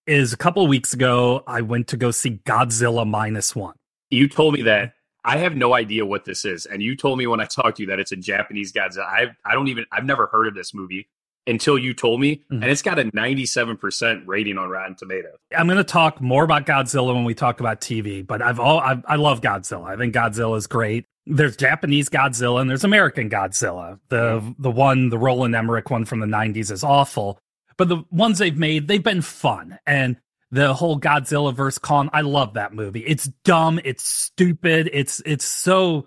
is 0.06 0.32
a 0.32 0.36
couple 0.36 0.62
of 0.62 0.68
weeks 0.68 0.94
ago. 0.94 1.42
I 1.46 1.62
went 1.62 1.88
to 1.88 1.96
go 1.96 2.10
see 2.10 2.40
Godzilla 2.46 3.04
minus 3.04 3.56
one. 3.56 3.74
You 4.12 4.28
told 4.28 4.54
me 4.54 4.62
that 4.62 4.94
I 5.24 5.38
have 5.38 5.56
no 5.56 5.74
idea 5.74 6.04
what 6.04 6.24
this 6.24 6.44
is, 6.44 6.66
and 6.66 6.82
you 6.82 6.96
told 6.96 7.18
me 7.18 7.26
when 7.26 7.40
I 7.40 7.46
talked 7.46 7.78
to 7.78 7.82
you 7.82 7.88
that 7.88 7.98
it's 7.98 8.12
a 8.12 8.16
Japanese 8.16 8.72
Godzilla. 8.72 9.04
I 9.04 9.26
I 9.44 9.54
don't 9.54 9.68
even 9.68 9.86
I've 9.90 10.04
never 10.04 10.26
heard 10.26 10.46
of 10.46 10.54
this 10.54 10.74
movie 10.74 11.08
until 11.46 11.78
you 11.78 11.94
told 11.94 12.20
me, 12.20 12.36
mm-hmm. 12.36 12.62
and 12.62 12.64
it's 12.64 12.82
got 12.82 12.98
a 12.98 13.04
97% 13.04 14.22
rating 14.26 14.58
on 14.58 14.68
Rotten 14.68 14.94
Tomatoes. 14.94 15.38
I'm 15.56 15.66
going 15.66 15.78
to 15.78 15.84
talk 15.84 16.20
more 16.20 16.44
about 16.44 16.66
Godzilla 16.66 17.14
when 17.14 17.24
we 17.24 17.34
talk 17.34 17.58
about 17.58 17.80
TV, 17.80 18.24
but 18.24 18.42
I've 18.42 18.60
all 18.60 18.80
I've, 18.80 19.04
I 19.06 19.16
love 19.16 19.40
Godzilla. 19.40 19.86
I 19.86 19.96
think 19.96 20.14
Godzilla 20.14 20.56
is 20.56 20.66
great. 20.66 21.06
There's 21.24 21.56
Japanese 21.56 22.08
Godzilla 22.08 22.60
and 22.60 22.68
there's 22.68 22.84
American 22.84 23.30
Godzilla. 23.30 23.98
The 24.08 24.54
the 24.58 24.70
one, 24.70 25.08
the 25.08 25.18
Roland 25.18 25.54
Emmerich 25.54 25.88
one 25.90 26.04
from 26.04 26.20
the 26.20 26.26
90s 26.26 26.70
is 26.70 26.84
awful, 26.84 27.38
but 27.76 27.88
the 27.88 28.04
ones 28.10 28.38
they've 28.38 28.58
made, 28.58 28.88
they've 28.88 29.02
been 29.02 29.22
fun. 29.22 29.78
And 29.86 30.16
the 30.52 30.74
whole 30.74 31.00
Godzilla 31.00 31.52
vs 31.52 31.78
Kong, 31.78 32.08
I 32.12 32.20
love 32.20 32.54
that 32.54 32.72
movie. 32.74 33.00
It's 33.00 33.28
dumb, 33.44 33.80
it's 33.84 34.04
stupid, 34.04 34.88
it's 34.92 35.20
it's 35.26 35.44
so 35.44 36.06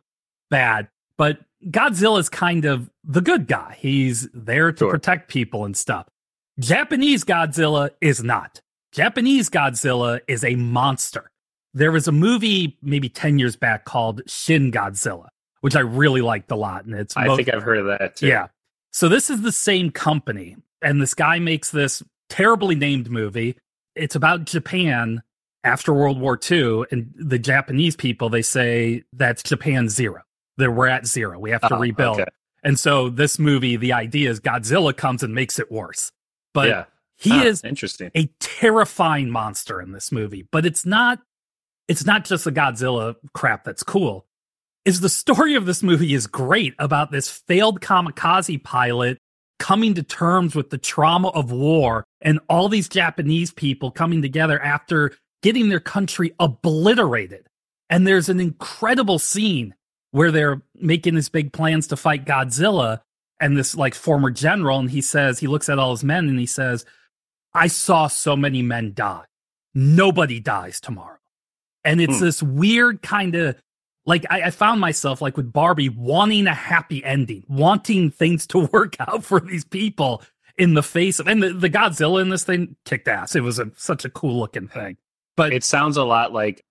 bad, 0.50 0.88
but 1.18 1.40
Godzilla 1.66 2.20
is 2.20 2.30
kind 2.30 2.66
of 2.66 2.90
the 3.04 3.22
good 3.22 3.48
guy. 3.48 3.76
He's 3.80 4.30
there 4.34 4.72
to 4.72 4.78
sure. 4.78 4.92
protect 4.92 5.30
people 5.30 5.66
and 5.66 5.76
stuff. 5.76 6.08
Japanese 6.60 7.24
Godzilla 7.24 7.90
is 8.02 8.24
not. 8.24 8.62
Japanese 8.94 9.50
Godzilla 9.50 10.22
is 10.28 10.44
a 10.44 10.56
monster. 10.56 11.30
There 11.74 11.92
was 11.92 12.08
a 12.08 12.14
movie 12.14 12.78
maybe 12.82 13.10
10 13.10 13.40
years 13.40 13.56
back 13.56 13.84
called 13.84 14.22
Shin 14.28 14.72
Godzilla, 14.72 15.28
which 15.62 15.76
I 15.76 15.82
really 15.82 16.22
liked 16.22 16.52
a 16.52 16.56
lot. 16.56 16.86
And 16.86 16.96
it's 16.96 17.18
I 17.18 17.26
most, 17.26 17.38
think 17.38 17.54
I've 17.54 17.64
heard 17.64 17.80
of 17.80 17.88
that 17.88 18.16
too. 18.16 18.28
Yeah. 18.28 18.48
So 18.94 19.10
this 19.10 19.30
is 19.30 19.42
the 19.42 19.52
same 19.52 19.92
company. 19.92 20.56
And 20.82 21.02
this 21.02 21.14
guy 21.14 21.40
makes 21.40 21.72
this 21.72 22.04
terribly 22.30 22.76
named 22.76 23.10
movie. 23.10 23.58
It's 23.96 24.16
about 24.16 24.46
Japan 24.46 25.24
after 25.66 25.94
World 25.94 26.20
War 26.20 26.40
II. 26.50 26.84
And 26.92 27.14
the 27.16 27.40
Japanese 27.40 27.96
people, 27.96 28.30
they 28.30 28.42
say 28.42 29.04
that's 29.12 29.44
Japan 29.44 29.90
zero 29.90 30.22
that 30.58 30.72
we're 30.72 30.88
at 30.88 31.06
zero. 31.06 31.38
We 31.40 31.52
have 31.52 31.62
to 31.62 31.76
oh, 31.76 31.80
rebuild. 31.80 32.22
Okay. 32.22 32.30
And 32.64 32.80
so 32.80 33.10
this 33.10 33.38
movie, 33.38 33.76
the 33.76 33.94
idea 33.94 34.30
is 34.30 34.40
Godzilla 34.40 34.96
comes 34.96 35.22
and 35.24 35.36
makes 35.36 35.60
it 35.60 35.72
worse. 35.72 36.12
But 36.54 36.70
yeah. 36.70 36.86
he 37.18 37.32
ah, 37.32 37.44
is 37.44 37.64
interesting. 37.64 38.12
a 38.16 38.28
terrifying 38.40 39.30
monster 39.30 39.82
in 39.82 39.92
this 39.92 40.12
movie. 40.12 40.48
But 40.52 40.66
it's 40.66 40.86
not 40.86 41.20
it's 41.88 42.06
not 42.06 42.26
just 42.26 42.46
the 42.46 42.52
Godzilla 42.52 43.16
crap 43.34 43.64
that's 43.64 43.84
cool. 43.84 44.26
Is 44.86 45.02
the 45.02 45.10
story 45.10 45.56
of 45.56 45.66
this 45.66 45.84
movie 45.84 46.14
is 46.14 46.28
great 46.28 46.74
about 46.80 47.12
this 47.12 47.30
failed 47.30 47.82
kamikaze 47.82 48.64
pilot 48.64 49.20
coming 49.60 49.94
to 49.96 50.04
terms 50.04 50.56
with 50.56 50.70
the 50.70 50.78
trauma 50.78 51.30
of 51.30 51.52
war 51.52 52.06
and 52.22 52.40
all 52.50 52.70
these 52.70 52.90
Japanese 52.90 53.52
people 53.52 53.92
coming 53.92 54.22
together 54.22 54.62
after 54.62 55.14
getting 55.42 55.70
their 55.70 55.80
country 55.80 56.34
obliterated. 56.40 57.48
And 57.90 58.06
there's 58.06 58.30
an 58.30 58.40
incredible 58.40 59.20
scene 59.20 59.76
where 60.12 60.32
they're 60.32 60.62
making 60.76 61.16
these 61.16 61.30
big 61.30 61.54
plans 61.54 61.88
to 61.88 61.98
fight 61.98 62.26
Godzilla 62.26 63.02
and 63.40 63.58
this 63.58 63.76
like 63.76 63.94
former 63.94 64.32
general 64.32 64.80
and 64.80 64.90
he 64.90 65.02
says 65.02 65.40
he 65.40 65.48
looks 65.48 65.68
at 65.68 65.78
all 65.78 65.92
his 65.92 66.04
men 66.04 66.30
and 66.30 66.40
he 66.40 66.46
says 66.46 66.86
I 67.54 67.68
saw 67.68 68.08
so 68.08 68.36
many 68.36 68.62
men 68.62 68.94
die. 68.94 69.26
Nobody 69.74 70.40
dies 70.40 70.80
tomorrow. 70.80 71.18
And 71.84 72.02
it's 72.02 72.20
hmm. 72.20 72.26
this 72.26 72.44
weird 72.44 73.02
kind 73.02 73.36
of 73.36 73.56
like 74.06 74.26
I, 74.30 74.44
I, 74.44 74.50
found 74.52 74.80
myself 74.80 75.22
like 75.22 75.36
with 75.38 75.52
Barbie 75.52 75.90
wanting 75.90 76.48
a 76.48 76.54
happy 76.54 77.04
ending, 77.04 77.44
wanting 77.48 78.12
things 78.12 78.46
to 78.48 78.60
work 78.74 78.96
out 79.00 79.24
for 79.24 79.40
these 79.40 79.64
people 79.64 80.22
in 80.58 80.74
the 80.74 80.84
face 80.84 81.20
of 81.20 81.28
and 81.28 81.42
the, 81.42 81.54
the 81.54 81.70
Godzilla 81.70 82.22
in 82.22 82.30
this 82.30 82.44
thing 82.44 82.76
kicked 82.86 83.08
ass. 83.08 83.36
It 83.36 83.42
was 83.42 83.60
a, 83.60 83.72
such 83.76 84.06
a 84.06 84.10
cool 84.10 84.40
looking 84.40 84.68
thing. 84.68 84.98
But 85.36 85.54
it 85.54 85.64
sounds 85.64 85.98
a 85.98 86.04
lot 86.04 86.32
like 86.32 86.64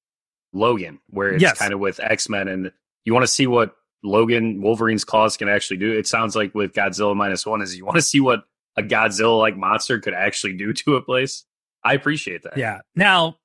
Logan, 0.53 1.01
where 1.11 1.33
it's 1.33 1.43
yes. 1.43 1.59
kind 1.59 1.73
of 1.73 1.81
with 1.81 2.01
X 2.01 2.29
Men 2.29 2.49
and 2.49 2.73
you 3.05 3.13
want 3.13 3.25
to 3.25 3.33
see 3.33 3.47
what 3.47 3.75
Logan 4.03 4.63
Wolverine's 4.63 5.05
claws 5.05 5.37
can 5.37 5.49
actually 5.49 5.79
do. 5.79 5.93
It 5.93 6.07
sounds 6.07 6.37
like 6.37 6.55
with 6.55 6.73
Godzilla 6.73 7.17
minus 7.17 7.45
one 7.45 7.63
is 7.63 7.77
you 7.77 7.85
want 7.85 7.97
to 7.97 8.03
see 8.03 8.21
what 8.21 8.45
a 8.77 8.83
Godzilla 8.83 9.39
like 9.39 9.57
monster 9.57 9.99
could 9.99 10.15
actually 10.15 10.55
do 10.55 10.73
to 10.73 10.97
a 10.97 11.03
place. 11.03 11.45
I 11.83 11.95
appreciate 11.95 12.43
that. 12.45 12.57
Yeah. 12.57 12.81
Now, 12.95 13.39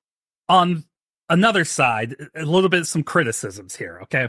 on 0.48 0.84
another 1.30 1.64
side, 1.64 2.16
a 2.34 2.44
little 2.44 2.68
bit 2.68 2.86
some 2.86 3.02
criticisms 3.02 3.76
here. 3.76 4.00
Okay. 4.02 4.28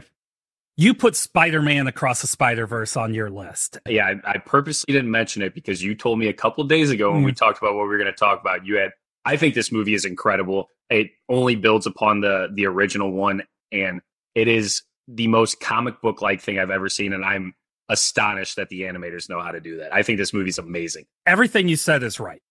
You 0.76 0.94
put 0.94 1.16
Spider 1.16 1.60
Man 1.60 1.86
across 1.86 2.22
the 2.22 2.26
Spider 2.26 2.66
Verse 2.66 2.96
on 2.96 3.12
your 3.12 3.28
list. 3.28 3.78
Yeah, 3.86 4.06
I, 4.06 4.30
I, 4.30 4.38
purposely 4.38 4.94
didn't 4.94 5.10
mention 5.10 5.42
it 5.42 5.54
because 5.54 5.82
you 5.82 5.94
told 5.94 6.18
me 6.18 6.28
a 6.28 6.32
couple 6.32 6.64
days 6.64 6.90
ago 6.90 7.12
when 7.12 7.22
mm. 7.22 7.26
we 7.26 7.32
talked 7.32 7.58
about 7.58 7.74
what 7.74 7.82
we 7.82 7.88
were 7.88 7.98
going 7.98 8.10
to 8.10 8.16
talk 8.16 8.40
about. 8.40 8.64
You 8.64 8.78
had, 8.78 8.92
I 9.26 9.36
think 9.36 9.54
this 9.54 9.70
movie 9.70 9.92
is 9.92 10.06
incredible. 10.06 10.70
It 10.88 11.10
only 11.28 11.56
builds 11.56 11.86
upon 11.86 12.20
the 12.20 12.48
the 12.54 12.66
original 12.66 13.12
one, 13.12 13.42
and 13.70 14.00
it 14.34 14.48
is 14.48 14.82
the 15.08 15.26
most 15.26 15.60
comic 15.60 16.00
book 16.00 16.22
like 16.22 16.40
thing 16.40 16.58
I've 16.58 16.70
ever 16.70 16.88
seen, 16.88 17.12
and 17.12 17.22
I'm 17.22 17.54
astonished 17.90 18.56
that 18.56 18.70
the 18.70 18.82
animators 18.82 19.28
know 19.28 19.40
how 19.40 19.52
to 19.52 19.60
do 19.60 19.76
that. 19.78 19.92
I 19.92 20.02
think 20.02 20.18
this 20.18 20.32
movie's 20.32 20.58
amazing. 20.58 21.04
Everything 21.26 21.68
you 21.68 21.76
said 21.76 22.02
is 22.02 22.18
right, 22.18 22.42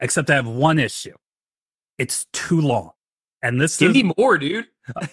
except 0.00 0.28
I 0.28 0.34
have 0.34 0.46
one 0.46 0.78
issue. 0.78 1.14
It's 1.98 2.26
too 2.32 2.60
long, 2.60 2.90
and 3.44 3.60
this 3.60 3.76
give 3.76 3.90
is, 3.90 4.02
me 4.02 4.12
more, 4.16 4.38
dude. 4.38 4.66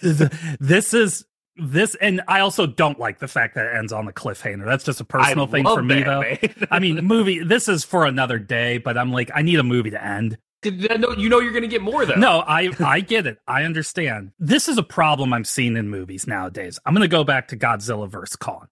this 0.60 0.94
is 0.94 1.24
this, 1.56 1.94
and 1.96 2.22
I 2.26 2.40
also 2.40 2.66
don't 2.66 2.98
like 2.98 3.18
the 3.18 3.28
fact 3.28 3.54
that 3.56 3.66
it 3.66 3.76
ends 3.76 3.92
on 3.92 4.06
the 4.06 4.12
cliffhanger. 4.12 4.64
That's 4.64 4.84
just 4.84 5.00
a 5.00 5.04
personal 5.04 5.46
I 5.46 5.50
thing 5.50 5.64
for 5.64 5.82
me, 5.82 6.02
that, 6.02 6.40
though. 6.40 6.66
I 6.70 6.78
mean, 6.78 6.96
movie. 7.04 7.44
This 7.44 7.68
is 7.68 7.84
for 7.84 8.06
another 8.06 8.38
day, 8.38 8.78
but 8.78 8.96
I'm 8.96 9.12
like, 9.12 9.30
I 9.34 9.42
need 9.42 9.58
a 9.58 9.62
movie 9.62 9.90
to 9.90 10.02
end. 10.02 10.38
No, 10.64 11.12
you 11.12 11.28
know 11.28 11.40
you're 11.40 11.52
going 11.52 11.62
to 11.62 11.68
get 11.68 11.82
more 11.82 12.06
though. 12.06 12.14
No, 12.14 12.40
I 12.40 12.70
I 12.84 13.00
get 13.00 13.26
it. 13.26 13.38
I 13.46 13.64
understand. 13.64 14.32
This 14.38 14.68
is 14.68 14.78
a 14.78 14.82
problem 14.82 15.32
I'm 15.32 15.44
seeing 15.44 15.76
in 15.76 15.88
movies 15.88 16.26
nowadays. 16.26 16.78
I'm 16.86 16.94
going 16.94 17.02
to 17.02 17.08
go 17.08 17.24
back 17.24 17.48
to 17.48 17.56
Godzilla 17.56 18.08
vs 18.08 18.36
Kong. 18.36 18.68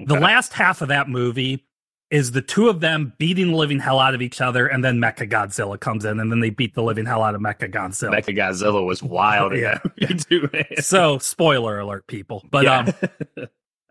Okay. 0.00 0.06
The 0.06 0.20
last 0.20 0.52
half 0.52 0.80
of 0.80 0.88
that 0.88 1.08
movie 1.08 1.66
is 2.10 2.32
the 2.32 2.42
two 2.42 2.68
of 2.68 2.80
them 2.80 3.12
beating 3.18 3.50
the 3.50 3.56
living 3.56 3.80
hell 3.80 3.98
out 3.98 4.14
of 4.14 4.22
each 4.22 4.40
other, 4.40 4.66
and 4.66 4.84
then 4.84 4.98
Mecha 4.98 5.28
Godzilla 5.28 5.78
comes 5.78 6.04
in, 6.04 6.20
and 6.20 6.30
then 6.30 6.40
they 6.40 6.50
beat 6.50 6.74
the 6.74 6.82
living 6.82 7.06
hell 7.06 7.22
out 7.22 7.34
of 7.34 7.40
Mecha 7.40 7.70
Godzilla. 7.72 8.20
Mecha 8.20 8.36
Godzilla 8.36 8.84
was 8.84 9.02
wild, 9.02 9.54
yeah. 9.56 9.78
too, 10.06 10.48
so, 10.80 11.18
spoiler 11.18 11.80
alert, 11.80 12.06
people. 12.06 12.44
But 12.50 12.64
yeah. 12.64 12.92
um, 13.38 13.48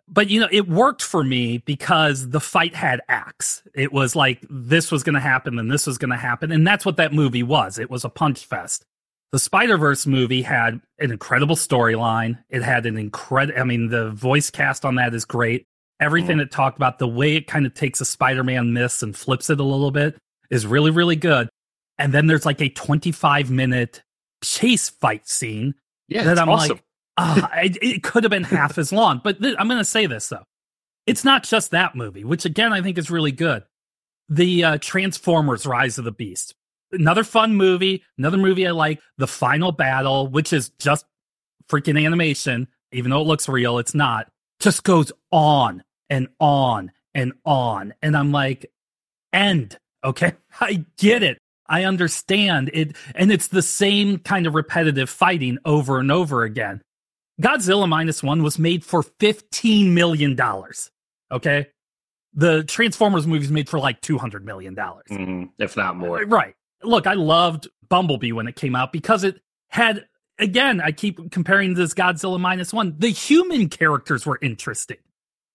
but 0.07 0.29
you 0.29 0.39
know 0.39 0.47
it 0.51 0.67
worked 0.67 1.01
for 1.01 1.23
me 1.23 1.57
because 1.59 2.29
the 2.29 2.39
fight 2.39 2.75
had 2.75 3.01
acts 3.07 3.63
it 3.73 3.91
was 3.91 4.15
like 4.15 4.45
this 4.49 4.91
was 4.91 5.03
going 5.03 5.13
to 5.13 5.19
happen 5.19 5.57
and 5.57 5.71
this 5.71 5.87
was 5.87 5.97
going 5.97 6.11
to 6.11 6.17
happen 6.17 6.51
and 6.51 6.65
that's 6.65 6.85
what 6.85 6.97
that 6.97 7.13
movie 7.13 7.43
was 7.43 7.79
it 7.79 7.89
was 7.89 8.03
a 8.03 8.09
punch 8.09 8.45
fest 8.45 8.85
the 9.31 9.39
spider-verse 9.39 10.05
movie 10.05 10.41
had 10.41 10.79
an 10.99 11.11
incredible 11.11 11.55
storyline 11.55 12.37
it 12.49 12.61
had 12.61 12.85
an 12.85 12.97
incredible 12.97 13.59
i 13.59 13.63
mean 13.63 13.89
the 13.89 14.11
voice 14.11 14.49
cast 14.49 14.85
on 14.85 14.95
that 14.95 15.13
is 15.13 15.25
great 15.25 15.65
everything 15.99 16.37
mm. 16.37 16.41
it 16.41 16.51
talked 16.51 16.77
about 16.77 16.99
the 16.99 17.07
way 17.07 17.35
it 17.35 17.47
kind 17.47 17.65
of 17.65 17.73
takes 17.73 18.01
a 18.01 18.05
spider-man 18.05 18.73
myth 18.73 19.01
and 19.01 19.15
flips 19.15 19.49
it 19.49 19.59
a 19.59 19.63
little 19.63 19.91
bit 19.91 20.17
is 20.49 20.65
really 20.65 20.91
really 20.91 21.15
good 21.15 21.49
and 21.97 22.13
then 22.13 22.27
there's 22.27 22.45
like 22.45 22.61
a 22.61 22.69
25 22.69 23.49
minute 23.49 24.03
chase 24.43 24.89
fight 24.89 25.27
scene 25.27 25.73
yeah, 26.07 26.23
that 26.23 26.39
i'm 26.39 26.49
awesome. 26.49 26.77
like 26.77 26.83
uh, 27.17 27.47
it, 27.55 27.77
it, 27.81 28.03
could 28.03 28.23
have 28.23 28.31
been 28.31 28.43
half 28.43 28.77
as 28.77 28.91
long. 28.91 29.21
But 29.23 29.41
th- 29.41 29.55
I'm 29.59 29.67
going 29.67 29.79
to 29.79 29.85
say 29.85 30.05
this 30.05 30.29
though, 30.29 30.43
it's 31.05 31.23
not 31.23 31.43
just 31.43 31.71
that 31.71 31.95
movie, 31.95 32.23
which 32.23 32.45
again 32.45 32.73
I 32.73 32.81
think 32.81 32.97
is 32.97 33.11
really 33.11 33.31
good. 33.31 33.63
The 34.29 34.63
uh, 34.63 34.77
Transformers: 34.79 35.65
Rise 35.65 35.97
of 35.97 36.05
the 36.05 36.11
Beast, 36.11 36.55
another 36.91 37.23
fun 37.23 37.55
movie, 37.55 38.03
another 38.17 38.37
movie 38.37 38.67
I 38.67 38.71
like. 38.71 38.99
The 39.17 39.27
final 39.27 39.71
battle, 39.71 40.27
which 40.27 40.53
is 40.53 40.69
just 40.79 41.05
freaking 41.69 42.03
animation, 42.03 42.67
even 42.91 43.11
though 43.11 43.21
it 43.21 43.27
looks 43.27 43.47
real, 43.47 43.77
it's 43.77 43.93
not. 43.93 44.29
Just 44.63 44.83
goes 44.83 45.11
on 45.29 45.83
and 46.09 46.29
on 46.39 46.91
and 47.13 47.33
on, 47.43 47.93
and 48.01 48.15
I'm 48.15 48.31
like, 48.31 48.71
end. 49.33 49.77
Okay, 50.05 50.33
I 50.61 50.85
get 50.97 51.21
it. 51.21 51.37
I 51.67 51.83
understand 51.83 52.69
it. 52.73 52.95
And 53.13 53.29
it's 53.29 53.47
the 53.47 53.61
same 53.61 54.19
kind 54.19 54.47
of 54.47 54.55
repetitive 54.55 55.09
fighting 55.09 55.57
over 55.65 55.99
and 55.99 56.11
over 56.11 56.43
again. 56.43 56.81
Godzilla 57.41 57.89
minus 57.89 58.23
one 58.23 58.41
was 58.41 58.57
made 58.57 58.85
for 58.85 59.03
$15 59.03 59.91
million. 59.91 60.39
Okay. 61.31 61.67
The 62.33 62.63
Transformers 62.63 63.27
movies 63.27 63.51
made 63.51 63.67
for 63.67 63.79
like 63.79 64.01
$200 64.01 64.43
million. 64.43 64.75
Mm-hmm, 64.75 65.43
if 65.57 65.75
not 65.75 65.97
more. 65.97 66.23
Right. 66.25 66.55
Look, 66.83 67.05
I 67.07 67.13
loved 67.15 67.67
Bumblebee 67.89 68.31
when 68.31 68.47
it 68.47 68.55
came 68.55 68.75
out 68.75 68.93
because 68.93 69.23
it 69.23 69.41
had, 69.69 70.05
again, 70.39 70.81
I 70.81 70.91
keep 70.91 71.31
comparing 71.31 71.73
this 71.73 71.93
Godzilla 71.93 72.39
minus 72.39 72.73
one. 72.73 72.95
The 72.97 73.09
human 73.09 73.69
characters 73.69 74.25
were 74.25 74.39
interesting. 74.41 74.97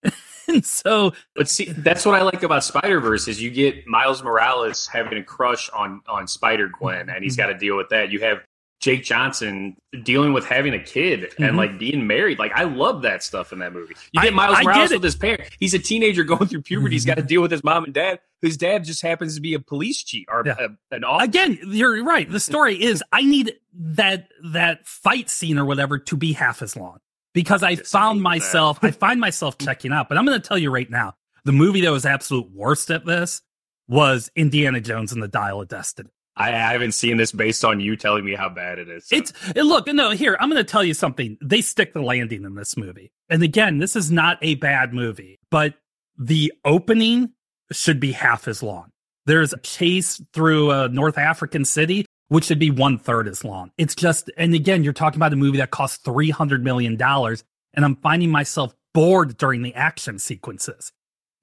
and 0.47 0.65
so, 0.65 1.13
but 1.35 1.49
see, 1.49 1.65
that's 1.65 2.05
what 2.05 2.15
I 2.15 2.21
like 2.21 2.43
about 2.43 2.63
Spider 2.63 2.99
Verse 2.99 3.27
is 3.27 3.41
you 3.41 3.51
get 3.51 3.85
Miles 3.87 4.23
Morales 4.23 4.87
having 4.87 5.17
a 5.17 5.23
crush 5.23 5.69
on 5.71 6.01
on 6.07 6.27
Spider 6.27 6.69
Gwen, 6.69 7.09
and 7.09 7.23
he's 7.23 7.35
mm-hmm. 7.35 7.49
got 7.49 7.53
to 7.53 7.59
deal 7.59 7.77
with 7.77 7.89
that. 7.89 8.11
You 8.11 8.19
have 8.21 8.39
Jake 8.79 9.03
Johnson 9.03 9.75
dealing 10.03 10.31
with 10.31 10.45
having 10.45 10.73
a 10.73 10.79
kid 10.79 11.21
mm-hmm. 11.21 11.43
and 11.43 11.57
like 11.57 11.77
being 11.77 12.07
married. 12.07 12.39
Like 12.39 12.53
I 12.55 12.63
love 12.63 13.01
that 13.01 13.23
stuff 13.23 13.51
in 13.51 13.59
that 13.59 13.73
movie. 13.73 13.93
You 14.13 14.21
get 14.21 14.31
I, 14.31 14.35
Miles 14.35 14.57
I 14.57 14.63
Morales 14.63 14.91
with 14.91 15.03
his 15.03 15.15
parents. 15.15 15.49
He's 15.59 15.73
a 15.73 15.79
teenager 15.79 16.23
going 16.23 16.47
through 16.47 16.61
puberty. 16.61 16.87
Mm-hmm. 16.87 16.93
He's 16.93 17.05
got 17.05 17.15
to 17.15 17.23
deal 17.23 17.41
with 17.41 17.51
his 17.51 17.63
mom 17.63 17.83
and 17.83 17.93
dad. 17.93 18.19
His 18.41 18.55
dad 18.55 18.85
just 18.85 19.01
happens 19.01 19.35
to 19.35 19.41
be 19.41 19.53
a 19.53 19.59
police 19.59 20.01
chief 20.01 20.25
or 20.29 20.43
yeah. 20.45 20.55
a, 20.59 20.95
an 20.95 21.03
officer. 21.03 21.25
Again, 21.25 21.59
you're 21.67 22.03
right. 22.05 22.29
The 22.29 22.39
story 22.39 22.81
is 22.81 23.03
I 23.11 23.23
need 23.23 23.53
that 23.73 24.29
that 24.51 24.87
fight 24.87 25.29
scene 25.29 25.59
or 25.59 25.65
whatever 25.65 25.99
to 25.99 26.15
be 26.15 26.31
half 26.31 26.61
as 26.61 26.77
long 26.77 26.99
because 27.33 27.63
I 27.63 27.75
found 27.75 28.21
myself 28.21 28.79
I 28.81 28.91
find 28.91 29.19
myself 29.19 29.57
checking 29.57 29.91
out. 29.91 30.07
But 30.07 30.17
I'm 30.17 30.25
going 30.25 30.41
to 30.41 30.47
tell 30.47 30.57
you 30.57 30.71
right 30.71 30.89
now, 30.89 31.15
the 31.43 31.51
movie 31.51 31.81
that 31.81 31.91
was 31.91 32.05
absolute 32.05 32.49
worst 32.51 32.89
at 32.91 33.05
this 33.05 33.41
was 33.89 34.31
Indiana 34.37 34.79
Jones 34.79 35.11
and 35.11 35.21
the 35.21 35.27
Dial 35.27 35.59
of 35.59 35.67
Destiny. 35.67 36.11
I 36.39 36.51
haven't 36.51 36.93
seen 36.93 37.17
this 37.17 37.33
based 37.33 37.65
on 37.65 37.81
you 37.81 37.97
telling 37.97 38.23
me 38.23 38.33
how 38.33 38.47
bad 38.47 38.79
it 38.79 38.87
is. 38.89 39.07
So. 39.07 39.17
It's 39.17 39.33
look, 39.55 39.87
no, 39.87 40.11
here, 40.11 40.37
I'm 40.39 40.49
going 40.49 40.63
to 40.63 40.69
tell 40.69 40.85
you 40.85 40.93
something. 40.93 41.37
They 41.43 41.59
stick 41.59 41.93
the 41.93 42.01
landing 42.01 42.45
in 42.45 42.55
this 42.55 42.77
movie. 42.77 43.11
And 43.29 43.43
again, 43.43 43.79
this 43.79 43.95
is 43.95 44.09
not 44.09 44.37
a 44.41 44.55
bad 44.55 44.93
movie, 44.93 45.37
but 45.51 45.73
the 46.17 46.53
opening 46.63 47.33
should 47.73 47.99
be 47.99 48.13
half 48.13 48.47
as 48.47 48.63
long. 48.63 48.89
There's 49.25 49.51
a 49.51 49.59
chase 49.59 50.21
through 50.33 50.71
a 50.71 50.87
North 50.87 51.17
African 51.17 51.65
city, 51.65 52.05
which 52.29 52.45
should 52.45 52.57
be 52.57 52.71
one 52.71 52.97
third 52.97 53.27
as 53.27 53.43
long. 53.43 53.71
It's 53.77 53.93
just, 53.93 54.31
and 54.37 54.55
again, 54.55 54.83
you're 54.83 54.93
talking 54.93 55.19
about 55.19 55.33
a 55.33 55.35
movie 55.35 55.57
that 55.57 55.71
cost 55.71 56.05
$300 56.05 56.61
million, 56.61 56.99
and 57.01 57.85
I'm 57.85 57.97
finding 57.97 58.31
myself 58.31 58.73
bored 58.93 59.37
during 59.37 59.61
the 59.61 59.75
action 59.75 60.19
sequences. 60.19 60.91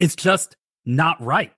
It's 0.01 0.17
just 0.17 0.57
not 0.87 1.21
right. 1.23 1.53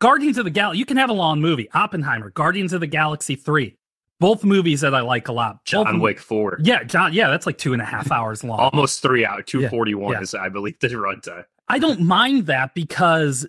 Guardians 0.00 0.38
of 0.38 0.44
the 0.44 0.50
Galaxy, 0.50 0.78
you 0.78 0.86
can 0.86 0.96
have 0.96 1.10
a 1.10 1.14
long 1.14 1.40
movie. 1.40 1.70
Oppenheimer, 1.72 2.30
Guardians 2.30 2.72
of 2.72 2.80
the 2.80 2.86
Galaxy 2.86 3.36
3. 3.36 3.76
Both 4.18 4.44
movies 4.44 4.80
that 4.80 4.94
I 4.94 5.00
like 5.00 5.28
a 5.28 5.32
lot. 5.32 5.64
John 5.64 5.84
Both, 5.84 6.02
Wick 6.02 6.20
4. 6.20 6.58
Yeah, 6.62 6.82
John, 6.84 7.12
yeah, 7.12 7.28
that's 7.28 7.46
like 7.46 7.58
two 7.58 7.72
and 7.72 7.80
a 7.80 7.84
half 7.84 8.10
hours 8.10 8.42
long. 8.42 8.58
Almost 8.60 9.02
three 9.02 9.24
hours. 9.24 9.44
241 9.46 10.12
yeah, 10.12 10.18
yeah. 10.18 10.22
is, 10.22 10.34
I 10.34 10.48
believe, 10.48 10.78
the 10.80 10.88
runtime. 10.88 11.44
I 11.68 11.78
don't 11.78 12.00
mind 12.00 12.46
that 12.46 12.74
because 12.74 13.46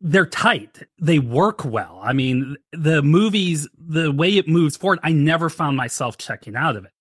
they're 0.00 0.26
tight. 0.26 0.82
They 1.00 1.18
work 1.18 1.64
well. 1.64 2.00
I 2.02 2.12
mean, 2.12 2.56
the 2.72 3.02
movies, 3.02 3.68
the 3.78 4.10
way 4.10 4.36
it 4.36 4.48
moves 4.48 4.76
forward, 4.76 5.00
I 5.02 5.12
never 5.12 5.48
found 5.48 5.76
myself 5.76 6.18
checking 6.18 6.56
out 6.56 6.76
of 6.76 6.84
it. 6.84 6.92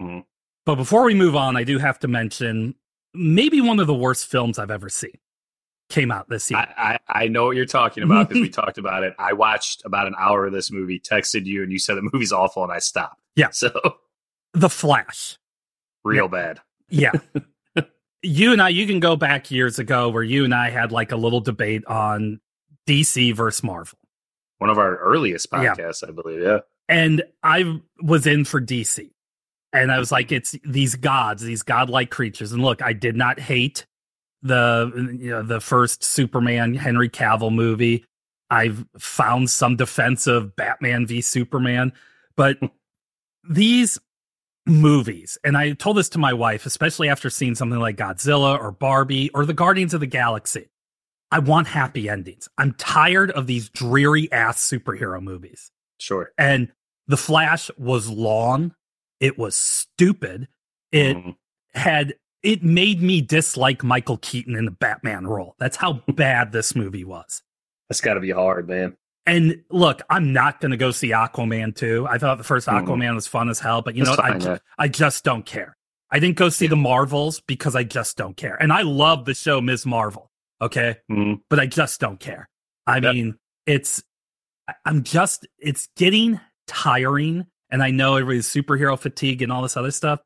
Mm-hmm. 0.00 0.20
But 0.66 0.76
before 0.76 1.04
we 1.04 1.14
move 1.14 1.36
on, 1.36 1.56
I 1.56 1.64
do 1.64 1.78
have 1.78 1.98
to 2.00 2.08
mention 2.08 2.74
maybe 3.12 3.60
one 3.60 3.80
of 3.80 3.86
the 3.86 3.94
worst 3.94 4.26
films 4.26 4.58
I've 4.58 4.70
ever 4.70 4.88
seen 4.88 5.18
came 5.90 6.10
out 6.10 6.28
this 6.28 6.50
year. 6.50 6.60
I, 6.60 6.98
I, 7.08 7.24
I 7.24 7.28
know 7.28 7.44
what 7.44 7.56
you're 7.56 7.66
talking 7.66 8.02
about 8.02 8.28
because 8.28 8.40
we 8.40 8.48
talked 8.50 8.78
about 8.78 9.02
it. 9.02 9.14
I 9.18 9.34
watched 9.34 9.82
about 9.84 10.06
an 10.06 10.14
hour 10.18 10.46
of 10.46 10.52
this 10.52 10.70
movie, 10.70 10.98
texted 10.98 11.44
you, 11.44 11.62
and 11.62 11.70
you 11.70 11.78
said 11.78 11.96
the 11.96 12.08
movie's 12.12 12.32
awful, 12.32 12.62
and 12.62 12.72
I 12.72 12.78
stopped. 12.78 13.20
Yeah. 13.36 13.50
So, 13.50 13.70
The 14.54 14.70
Flash. 14.70 15.38
Real 16.04 16.24
yeah. 16.24 16.28
bad. 16.28 16.60
Yeah. 16.88 17.12
you 18.22 18.52
and 18.52 18.62
I, 18.62 18.70
you 18.70 18.86
can 18.86 19.00
go 19.00 19.16
back 19.16 19.50
years 19.50 19.78
ago 19.78 20.08
where 20.08 20.22
you 20.22 20.44
and 20.44 20.54
I 20.54 20.70
had 20.70 20.92
like 20.92 21.12
a 21.12 21.16
little 21.16 21.40
debate 21.40 21.84
on 21.86 22.40
DC 22.88 23.34
versus 23.34 23.62
Marvel. 23.62 23.98
One 24.58 24.70
of 24.70 24.78
our 24.78 24.96
earliest 24.96 25.50
podcasts, 25.50 26.02
yeah. 26.02 26.08
I 26.08 26.12
believe. 26.12 26.42
Yeah. 26.42 26.58
And 26.88 27.22
I 27.42 27.80
was 28.02 28.26
in 28.26 28.44
for 28.44 28.60
DC. 28.60 29.10
And 29.72 29.92
I 29.92 29.98
was 29.98 30.10
like, 30.10 30.32
it's 30.32 30.56
these 30.64 30.96
gods, 30.96 31.42
these 31.42 31.62
godlike 31.62 32.10
creatures. 32.10 32.52
And 32.52 32.62
look, 32.62 32.82
I 32.82 32.92
did 32.92 33.16
not 33.16 33.38
hate 33.38 33.86
the 34.42 35.16
you 35.18 35.30
know 35.30 35.42
the 35.42 35.60
first 35.60 36.04
Superman 36.04 36.74
Henry 36.74 37.08
Cavill 37.08 37.52
movie. 37.52 38.04
I've 38.50 38.84
found 38.98 39.48
some 39.48 39.76
defense 39.76 40.26
of 40.26 40.56
Batman 40.56 41.06
v 41.06 41.20
Superman, 41.20 41.92
but 42.36 42.58
these 43.48 43.98
movies, 44.66 45.38
and 45.44 45.56
I 45.56 45.72
told 45.72 45.96
this 45.96 46.08
to 46.10 46.18
my 46.18 46.32
wife, 46.32 46.66
especially 46.66 47.08
after 47.08 47.30
seeing 47.30 47.54
something 47.54 47.78
like 47.78 47.96
Godzilla 47.96 48.58
or 48.58 48.72
Barbie 48.72 49.30
or 49.34 49.46
the 49.46 49.54
Guardians 49.54 49.94
of 49.94 50.00
the 50.00 50.06
Galaxy. 50.06 50.68
I 51.32 51.38
want 51.38 51.68
happy 51.68 52.08
endings. 52.08 52.48
I'm 52.58 52.72
tired 52.74 53.30
of 53.30 53.46
these 53.46 53.68
dreary 53.68 54.30
ass 54.32 54.68
superhero 54.68 55.22
movies. 55.22 55.70
Sure. 55.98 56.32
And 56.36 56.72
The 57.06 57.16
Flash 57.16 57.70
was 57.78 58.08
long. 58.08 58.74
It 59.20 59.38
was 59.38 59.54
stupid. 59.54 60.48
It 60.90 61.16
mm. 61.16 61.36
had 61.74 62.14
it 62.42 62.62
made 62.62 63.02
me 63.02 63.20
dislike 63.20 63.84
Michael 63.84 64.18
Keaton 64.18 64.56
in 64.56 64.64
the 64.64 64.70
Batman 64.70 65.26
role. 65.26 65.54
That's 65.58 65.76
how 65.76 65.94
bad 66.08 66.52
this 66.52 66.74
movie 66.74 67.04
was. 67.04 67.42
That's 67.88 68.00
got 68.00 68.14
to 68.14 68.20
be 68.20 68.30
hard, 68.30 68.68
man. 68.68 68.96
And 69.26 69.62
look, 69.70 70.02
I'm 70.08 70.32
not 70.32 70.60
going 70.60 70.70
to 70.70 70.76
go 70.76 70.90
see 70.90 71.10
Aquaman 71.10 71.76
2. 71.76 72.06
I 72.08 72.18
thought 72.18 72.38
the 72.38 72.44
first 72.44 72.66
mm-hmm. 72.66 72.86
Aquaman 72.86 73.10
mm. 73.10 73.14
was 73.14 73.26
fun 73.26 73.48
as 73.48 73.60
hell, 73.60 73.82
but 73.82 73.94
you 73.94 74.04
That's 74.04 74.16
know, 74.16 74.22
fine, 74.22 74.42
I, 74.42 74.44
yeah. 74.44 74.58
I 74.78 74.88
just 74.88 75.24
don't 75.24 75.44
care. 75.44 75.76
I 76.10 76.18
didn't 76.18 76.36
go 76.36 76.48
see 76.48 76.66
the 76.66 76.76
Marvels 76.76 77.40
because 77.40 77.76
I 77.76 77.84
just 77.84 78.16
don't 78.16 78.36
care. 78.36 78.60
And 78.60 78.72
I 78.72 78.82
love 78.82 79.26
the 79.26 79.34
show 79.34 79.60
Ms. 79.60 79.86
Marvel, 79.86 80.30
okay? 80.60 80.96
Mm. 81.10 81.40
But 81.48 81.60
I 81.60 81.66
just 81.66 82.00
don't 82.00 82.18
care. 82.18 82.48
I 82.86 82.98
mean, 82.98 83.36
it's, 83.66 84.02
I'm 84.84 85.04
just, 85.04 85.46
it's 85.58 85.88
getting 85.96 86.40
tiring. 86.66 87.46
And 87.70 87.82
I 87.82 87.92
know 87.92 88.16
everybody's 88.16 88.48
superhero 88.48 88.98
fatigue 88.98 89.42
and 89.42 89.52
all 89.52 89.62
this 89.62 89.76
other 89.76 89.92
stuff. 89.92 90.20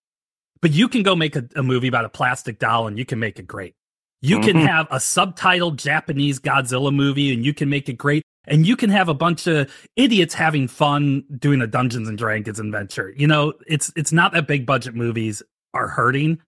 But 0.64 0.72
you 0.72 0.88
can 0.88 1.02
go 1.02 1.14
make 1.14 1.36
a, 1.36 1.46
a 1.56 1.62
movie 1.62 1.88
about 1.88 2.06
a 2.06 2.08
plastic 2.08 2.58
doll 2.58 2.86
and 2.86 2.98
you 2.98 3.04
can 3.04 3.18
make 3.18 3.38
it 3.38 3.46
great. 3.46 3.74
You 4.22 4.38
mm-hmm. 4.38 4.46
can 4.46 4.56
have 4.66 4.86
a 4.90 4.96
subtitled 4.96 5.76
Japanese 5.76 6.40
Godzilla 6.40 6.90
movie 6.90 7.34
and 7.34 7.44
you 7.44 7.52
can 7.52 7.68
make 7.68 7.90
it 7.90 7.98
great. 7.98 8.22
And 8.46 8.66
you 8.66 8.74
can 8.74 8.88
have 8.88 9.10
a 9.10 9.14
bunch 9.14 9.46
of 9.46 9.70
idiots 9.94 10.32
having 10.32 10.66
fun 10.66 11.24
doing 11.38 11.60
a 11.60 11.66
Dungeons 11.66 12.08
and 12.08 12.16
Dragons 12.16 12.58
adventure. 12.58 13.12
You 13.14 13.26
know, 13.26 13.52
it's 13.66 13.92
it's 13.94 14.10
not 14.10 14.32
that 14.32 14.46
big 14.46 14.64
budget 14.64 14.94
movies 14.94 15.42
are 15.74 15.88
hurting. 15.88 16.40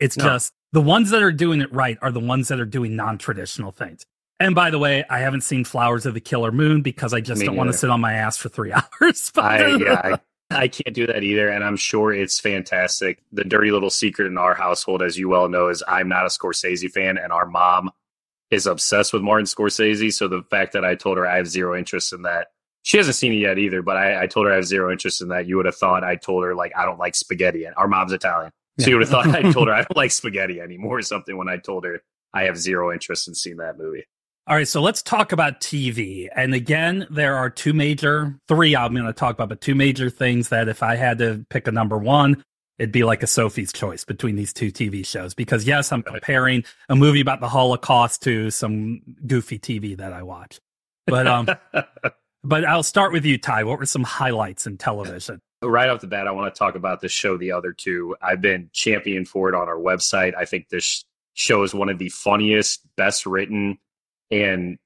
It's 0.00 0.16
no. 0.16 0.24
just 0.24 0.52
the 0.72 0.80
ones 0.80 1.10
that 1.10 1.22
are 1.22 1.30
doing 1.30 1.60
it 1.60 1.72
right 1.72 1.96
are 2.02 2.10
the 2.10 2.18
ones 2.18 2.48
that 2.48 2.58
are 2.58 2.66
doing 2.66 2.96
non-traditional 2.96 3.70
things. 3.70 4.04
And 4.40 4.52
by 4.52 4.70
the 4.70 4.80
way, 4.80 5.04
I 5.08 5.20
haven't 5.20 5.42
seen 5.42 5.64
Flowers 5.64 6.06
of 6.06 6.14
the 6.14 6.20
Killer 6.20 6.50
Moon 6.50 6.82
because 6.82 7.14
I 7.14 7.20
just 7.20 7.38
Me 7.38 7.46
don't 7.46 7.54
want 7.54 7.70
to 7.70 7.78
sit 7.78 7.88
on 7.88 8.00
my 8.00 8.14
ass 8.14 8.36
for 8.36 8.48
three 8.48 8.72
hours. 9.00 9.30
I, 9.36 9.66
yeah, 9.76 10.00
I, 10.02 10.18
I 10.50 10.68
can't 10.68 10.94
do 10.94 11.06
that 11.06 11.22
either, 11.22 11.48
and 11.48 11.62
I'm 11.62 11.76
sure 11.76 12.12
it's 12.12 12.40
fantastic. 12.40 13.22
The 13.32 13.44
dirty 13.44 13.70
little 13.70 13.90
secret 13.90 14.26
in 14.26 14.36
our 14.36 14.54
household, 14.54 15.02
as 15.02 15.16
you 15.16 15.28
well 15.28 15.48
know, 15.48 15.68
is 15.68 15.82
I'm 15.86 16.08
not 16.08 16.24
a 16.24 16.28
Scorsese 16.28 16.90
fan, 16.90 17.18
and 17.18 17.32
our 17.32 17.46
mom 17.46 17.90
is 18.50 18.66
obsessed 18.66 19.12
with 19.12 19.22
Martin 19.22 19.46
Scorsese. 19.46 20.12
So 20.12 20.26
the 20.26 20.42
fact 20.50 20.72
that 20.72 20.84
I 20.84 20.96
told 20.96 21.18
her 21.18 21.26
I 21.26 21.36
have 21.36 21.46
zero 21.46 21.76
interest 21.78 22.12
in 22.12 22.22
that, 22.22 22.48
she 22.82 22.96
hasn't 22.96 23.14
seen 23.14 23.32
it 23.32 23.36
yet 23.36 23.58
either. 23.58 23.80
But 23.82 23.96
I, 23.96 24.22
I 24.22 24.26
told 24.26 24.46
her 24.46 24.52
I 24.52 24.56
have 24.56 24.66
zero 24.66 24.90
interest 24.90 25.22
in 25.22 25.28
that. 25.28 25.46
You 25.46 25.56
would 25.56 25.66
have 25.66 25.76
thought 25.76 26.02
I 26.02 26.16
told 26.16 26.44
her 26.44 26.54
like 26.54 26.72
I 26.76 26.84
don't 26.84 26.98
like 26.98 27.14
spaghetti. 27.14 27.64
And 27.64 27.74
our 27.76 27.86
mom's 27.86 28.12
Italian, 28.12 28.50
so 28.78 28.88
you 28.88 28.96
would 28.96 29.08
have 29.08 29.10
thought 29.10 29.28
I 29.28 29.52
told 29.52 29.68
her 29.68 29.74
I 29.74 29.82
don't 29.82 29.96
like 29.96 30.10
spaghetti 30.10 30.60
anymore 30.60 30.98
or 30.98 31.02
something 31.02 31.36
when 31.36 31.48
I 31.48 31.58
told 31.58 31.84
her 31.84 32.02
I 32.34 32.44
have 32.44 32.58
zero 32.58 32.92
interest 32.92 33.28
in 33.28 33.34
seeing 33.34 33.58
that 33.58 33.78
movie. 33.78 34.04
All 34.50 34.56
right, 34.56 34.66
so 34.66 34.82
let's 34.82 35.00
talk 35.00 35.30
about 35.30 35.60
TV. 35.60 36.26
And 36.34 36.54
again, 36.54 37.06
there 37.08 37.36
are 37.36 37.48
two 37.48 37.72
major, 37.72 38.36
three 38.48 38.74
I'm 38.74 38.92
going 38.92 39.06
to 39.06 39.12
talk 39.12 39.36
about, 39.36 39.48
but 39.48 39.60
two 39.60 39.76
major 39.76 40.10
things 40.10 40.48
that 40.48 40.68
if 40.68 40.82
I 40.82 40.96
had 40.96 41.18
to 41.18 41.46
pick 41.50 41.68
a 41.68 41.70
number 41.70 41.96
one, 41.96 42.42
it'd 42.76 42.90
be 42.90 43.04
like 43.04 43.22
a 43.22 43.28
Sophie's 43.28 43.72
choice 43.72 44.02
between 44.02 44.34
these 44.34 44.52
two 44.52 44.72
TV 44.72 45.06
shows. 45.06 45.34
Because 45.34 45.68
yes, 45.68 45.92
I'm 45.92 46.02
comparing 46.02 46.64
a 46.88 46.96
movie 46.96 47.20
about 47.20 47.38
the 47.38 47.48
Holocaust 47.48 48.24
to 48.24 48.50
some 48.50 49.02
goofy 49.24 49.60
TV 49.60 49.96
that 49.98 50.12
I 50.12 50.24
watch. 50.24 50.58
But 51.06 51.28
um, 51.28 51.46
but 52.42 52.64
I'll 52.64 52.82
start 52.82 53.12
with 53.12 53.24
you, 53.24 53.38
Ty. 53.38 53.62
What 53.62 53.78
were 53.78 53.86
some 53.86 54.02
highlights 54.02 54.66
in 54.66 54.78
television? 54.78 55.40
Right 55.62 55.90
off 55.90 56.00
the 56.00 56.06
bat, 56.06 56.26
I 56.26 56.30
want 56.30 56.54
to 56.54 56.58
talk 56.58 56.74
about 56.74 57.02
this 57.02 57.12
show, 57.12 57.36
The 57.36 57.52
Other 57.52 57.74
Two. 57.74 58.16
I've 58.22 58.40
been 58.40 58.70
champion 58.72 59.26
for 59.26 59.50
it 59.50 59.54
on 59.54 59.68
our 59.68 59.76
website. 59.76 60.34
I 60.34 60.46
think 60.46 60.70
this 60.70 61.04
show 61.34 61.62
is 61.64 61.74
one 61.74 61.90
of 61.90 61.98
the 61.98 62.08
funniest, 62.08 62.80
best 62.96 63.26
written 63.26 63.78
and 64.30 64.78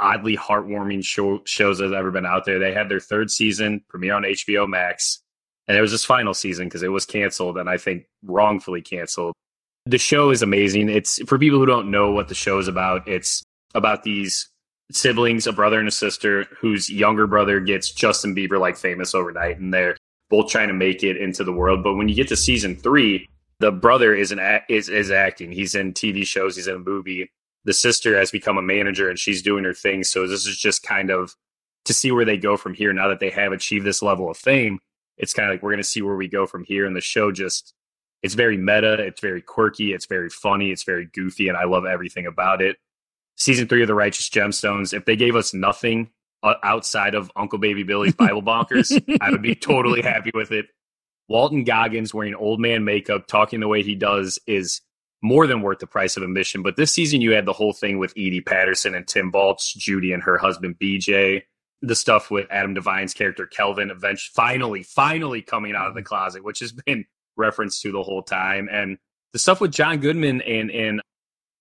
oddly 0.00 0.36
heartwarming 0.36 1.04
show, 1.04 1.40
shows 1.44 1.78
that 1.78 1.84
have 1.84 1.92
ever 1.92 2.10
been 2.10 2.26
out 2.26 2.44
there. 2.44 2.58
They 2.58 2.72
had 2.72 2.88
their 2.88 3.00
third 3.00 3.30
season 3.30 3.82
premiere 3.88 4.14
on 4.14 4.22
HBO 4.22 4.68
Max, 4.68 5.20
and 5.68 5.76
it 5.76 5.80
was 5.80 5.92
this 5.92 6.04
final 6.04 6.34
season 6.34 6.66
because 6.66 6.82
it 6.82 6.88
was 6.88 7.06
canceled, 7.06 7.58
and 7.58 7.68
I 7.68 7.76
think 7.76 8.06
wrongfully 8.24 8.82
canceled. 8.82 9.34
The 9.86 9.98
show 9.98 10.30
is 10.30 10.42
amazing. 10.42 10.88
It's 10.88 11.22
for 11.24 11.38
people 11.38 11.58
who 11.58 11.66
don't 11.66 11.90
know 11.90 12.10
what 12.10 12.28
the 12.28 12.34
show 12.34 12.58
is 12.58 12.68
about. 12.68 13.06
It's 13.06 13.42
about 13.74 14.02
these 14.02 14.48
siblings, 14.90 15.46
a 15.46 15.52
brother 15.52 15.78
and 15.78 15.88
a 15.88 15.92
sister, 15.92 16.46
whose 16.58 16.90
younger 16.90 17.26
brother 17.26 17.60
gets 17.60 17.90
Justin 17.90 18.34
Bieber 18.34 18.58
like 18.58 18.76
famous 18.76 19.14
overnight, 19.14 19.58
and 19.58 19.72
they're 19.72 19.96
both 20.30 20.50
trying 20.50 20.68
to 20.68 20.74
make 20.74 21.02
it 21.02 21.16
into 21.16 21.44
the 21.44 21.52
world. 21.52 21.82
But 21.82 21.94
when 21.94 22.08
you 22.08 22.14
get 22.14 22.28
to 22.28 22.36
season 22.36 22.76
three, 22.76 23.28
the 23.60 23.70
brother 23.70 24.14
is 24.14 24.32
an 24.32 24.60
is 24.68 24.88
is 24.88 25.10
acting. 25.10 25.52
He's 25.52 25.74
in 25.74 25.92
TV 25.92 26.26
shows. 26.26 26.56
He's 26.56 26.66
in 26.66 26.76
a 26.76 26.78
movie, 26.78 27.30
the 27.64 27.72
sister 27.72 28.16
has 28.18 28.30
become 28.30 28.58
a 28.58 28.62
manager 28.62 29.08
and 29.08 29.18
she's 29.18 29.42
doing 29.42 29.64
her 29.64 29.74
thing. 29.74 30.04
So 30.04 30.26
this 30.26 30.46
is 30.46 30.56
just 30.56 30.82
kind 30.82 31.10
of 31.10 31.34
to 31.84 31.94
see 31.94 32.10
where 32.12 32.24
they 32.24 32.36
go 32.36 32.56
from 32.56 32.74
here 32.74 32.92
now 32.92 33.08
that 33.08 33.20
they 33.20 33.30
have 33.30 33.52
achieved 33.52 33.84
this 33.84 34.02
level 34.02 34.30
of 34.30 34.36
fame. 34.36 34.78
It's 35.16 35.32
kind 35.32 35.48
of 35.48 35.54
like 35.54 35.62
we're 35.62 35.70
going 35.70 35.82
to 35.82 35.88
see 35.88 36.02
where 36.02 36.16
we 36.16 36.28
go 36.28 36.46
from 36.46 36.64
here. 36.64 36.86
And 36.86 36.96
the 36.96 37.00
show 37.00 37.30
just 37.30 37.74
It's 38.22 38.34
very 38.34 38.56
meta, 38.56 38.94
it's 38.94 39.20
very 39.20 39.42
quirky, 39.42 39.92
it's 39.92 40.06
very 40.06 40.30
funny, 40.30 40.70
it's 40.70 40.84
very 40.84 41.06
goofy, 41.06 41.48
and 41.48 41.56
I 41.56 41.64
love 41.64 41.84
everything 41.84 42.26
about 42.26 42.62
it. 42.62 42.76
Season 43.36 43.66
three 43.66 43.82
of 43.82 43.88
The 43.88 43.94
Righteous 43.94 44.28
Gemstones, 44.30 44.94
if 44.94 45.04
they 45.04 45.16
gave 45.16 45.36
us 45.36 45.52
nothing 45.52 46.10
uh, 46.42 46.54
outside 46.62 47.14
of 47.14 47.30
Uncle 47.36 47.58
Baby 47.58 47.82
Billy's 47.82 48.14
Bible 48.24 48.42
Bonkers, 48.42 49.02
I 49.20 49.30
would 49.30 49.42
be 49.42 49.54
totally 49.54 50.02
happy 50.02 50.30
with 50.34 50.52
it. 50.52 50.66
Walton 51.28 51.64
Goggins 51.64 52.12
wearing 52.12 52.34
old 52.34 52.60
man 52.60 52.84
makeup, 52.84 53.26
talking 53.26 53.60
the 53.60 53.68
way 53.68 53.82
he 53.82 53.94
does, 53.94 54.38
is 54.46 54.82
more 55.24 55.46
than 55.46 55.62
worth 55.62 55.78
the 55.78 55.86
price 55.86 56.18
of 56.18 56.22
admission. 56.22 56.62
But 56.62 56.76
this 56.76 56.92
season, 56.92 57.22
you 57.22 57.32
had 57.32 57.46
the 57.46 57.52
whole 57.54 57.72
thing 57.72 57.98
with 57.98 58.12
Edi 58.14 58.42
Patterson 58.42 58.94
and 58.94 59.08
Tim 59.08 59.32
Baltz, 59.32 59.74
Judy 59.74 60.12
and 60.12 60.22
her 60.22 60.36
husband 60.36 60.76
BJ, 60.78 61.42
the 61.80 61.96
stuff 61.96 62.30
with 62.30 62.46
Adam 62.50 62.74
Devine's 62.74 63.14
character 63.14 63.46
Kelvin, 63.46 63.90
eventually, 63.90 64.32
finally, 64.34 64.82
finally 64.82 65.40
coming 65.40 65.74
out 65.74 65.88
of 65.88 65.94
the 65.94 66.00
mm-hmm. 66.00 66.06
closet, 66.06 66.44
which 66.44 66.60
has 66.60 66.72
been 66.72 67.06
referenced 67.38 67.80
to 67.82 67.90
the 67.90 68.02
whole 68.02 68.22
time, 68.22 68.68
and 68.70 68.98
the 69.32 69.38
stuff 69.38 69.62
with 69.62 69.72
John 69.72 69.98
Goodman 69.98 70.42
and 70.42 70.70
and 70.70 71.00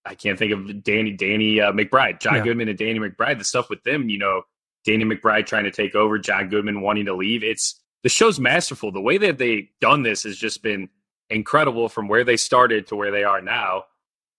I 0.05 0.15
can't 0.15 0.37
think 0.37 0.51
of 0.51 0.83
Danny 0.83 1.11
Danny 1.11 1.61
uh, 1.61 1.71
McBride, 1.71 2.19
John 2.19 2.35
yeah. 2.35 2.43
Goodman 2.43 2.67
and 2.67 2.77
Danny 2.77 2.99
McBride. 2.99 3.37
The 3.37 3.45
stuff 3.45 3.69
with 3.69 3.81
them, 3.83 4.09
you 4.09 4.17
know, 4.17 4.41
Danny 4.85 5.05
McBride 5.05 5.45
trying 5.45 5.63
to 5.63 5.71
take 5.71 5.95
over, 5.95 6.19
John 6.19 6.49
Goodman 6.49 6.81
wanting 6.81 7.05
to 7.05 7.13
leave. 7.15 7.45
It's 7.45 7.81
the 8.03 8.09
show's 8.09 8.41
masterful. 8.41 8.91
The 8.91 8.99
way 8.99 9.17
that 9.19 9.37
they 9.37 9.69
done 9.79 10.03
this 10.03 10.23
has 10.23 10.37
just 10.37 10.61
been 10.61 10.89
incredible 11.29 11.89
from 11.89 12.07
where 12.07 12.23
they 12.23 12.37
started 12.37 12.87
to 12.87 12.95
where 12.95 13.11
they 13.11 13.23
are 13.23 13.41
now. 13.41 13.85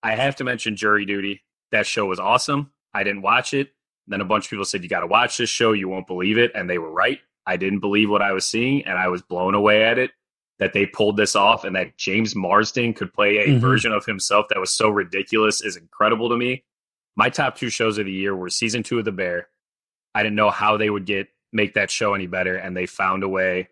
I 0.03 0.15
have 0.15 0.37
to 0.37 0.45
mention 0.45 0.77
Jury 0.77 1.05
Duty. 1.05 1.43
That 1.73 1.87
show 1.87 2.07
was 2.07 2.21
awesome. 2.21 2.71
I 2.93 3.05
didn't 3.05 3.23
watch 3.23 3.55
it. 3.55 3.73
Then 4.07 4.21
a 4.21 4.25
bunch 4.25 4.47
of 4.47 4.51
people 4.51 4.65
said, 4.65 4.83
You 4.83 4.89
got 4.89 5.01
to 5.01 5.07
watch 5.07 5.39
this 5.39 5.51
show. 5.51 5.73
You 5.73 5.89
won't 5.89 6.07
believe 6.07 6.39
it. 6.39 6.53
And 6.55 6.69
they 6.69 6.79
were 6.79 6.91
right. 6.91 7.21
I 7.47 7.57
didn't 7.57 7.81
believe 7.81 8.11
what 8.11 8.23
I 8.23 8.33
was 8.33 8.47
seeing, 8.47 8.85
and 8.87 8.99
I 8.99 9.09
was 9.09 9.23
blown 9.23 9.55
away 9.55 9.85
at 9.85 9.99
it 9.99 10.13
that 10.59 10.73
they 10.73 10.87
pulled 10.87 11.17
this 11.17 11.35
off 11.35 11.65
and 11.65 11.75
that 11.75 11.97
James 11.97 12.37
Marsden 12.37 12.95
could 12.95 13.13
play 13.13 13.39
a 13.39 13.47
mm-hmm. 13.49 13.59
version 13.59 13.93
of 13.93 14.07
himself 14.07 14.47
that 14.49 14.61
was 14.61 14.71
so 14.71 14.89
ridiculous 14.89 15.61
is 15.61 15.77
incredible 15.77 16.29
to 16.29 16.37
me. 16.37 16.65
My 17.17 17.29
top 17.29 17.57
two 17.57 17.71
shows 17.71 17.99
of 17.99 18.07
the 18.07 18.13
year 18.13 18.35
were 18.35 18.49
season 18.49 18.83
two 18.83 18.99
of 18.99 19.05
The 19.05 19.13
Bear. 19.13 19.49
I 20.15 20.23
didn't 20.23 20.37
know 20.37 20.51
how 20.51 20.77
they 20.77 20.91
would 20.91 21.07
get 21.07 21.29
make 21.53 21.75
that 21.75 21.91
show 21.91 22.15
any 22.15 22.27
better, 22.27 22.57
and 22.57 22.77
they 22.77 22.87
found 22.87 23.23
a 23.23 23.29
way. 23.29 23.69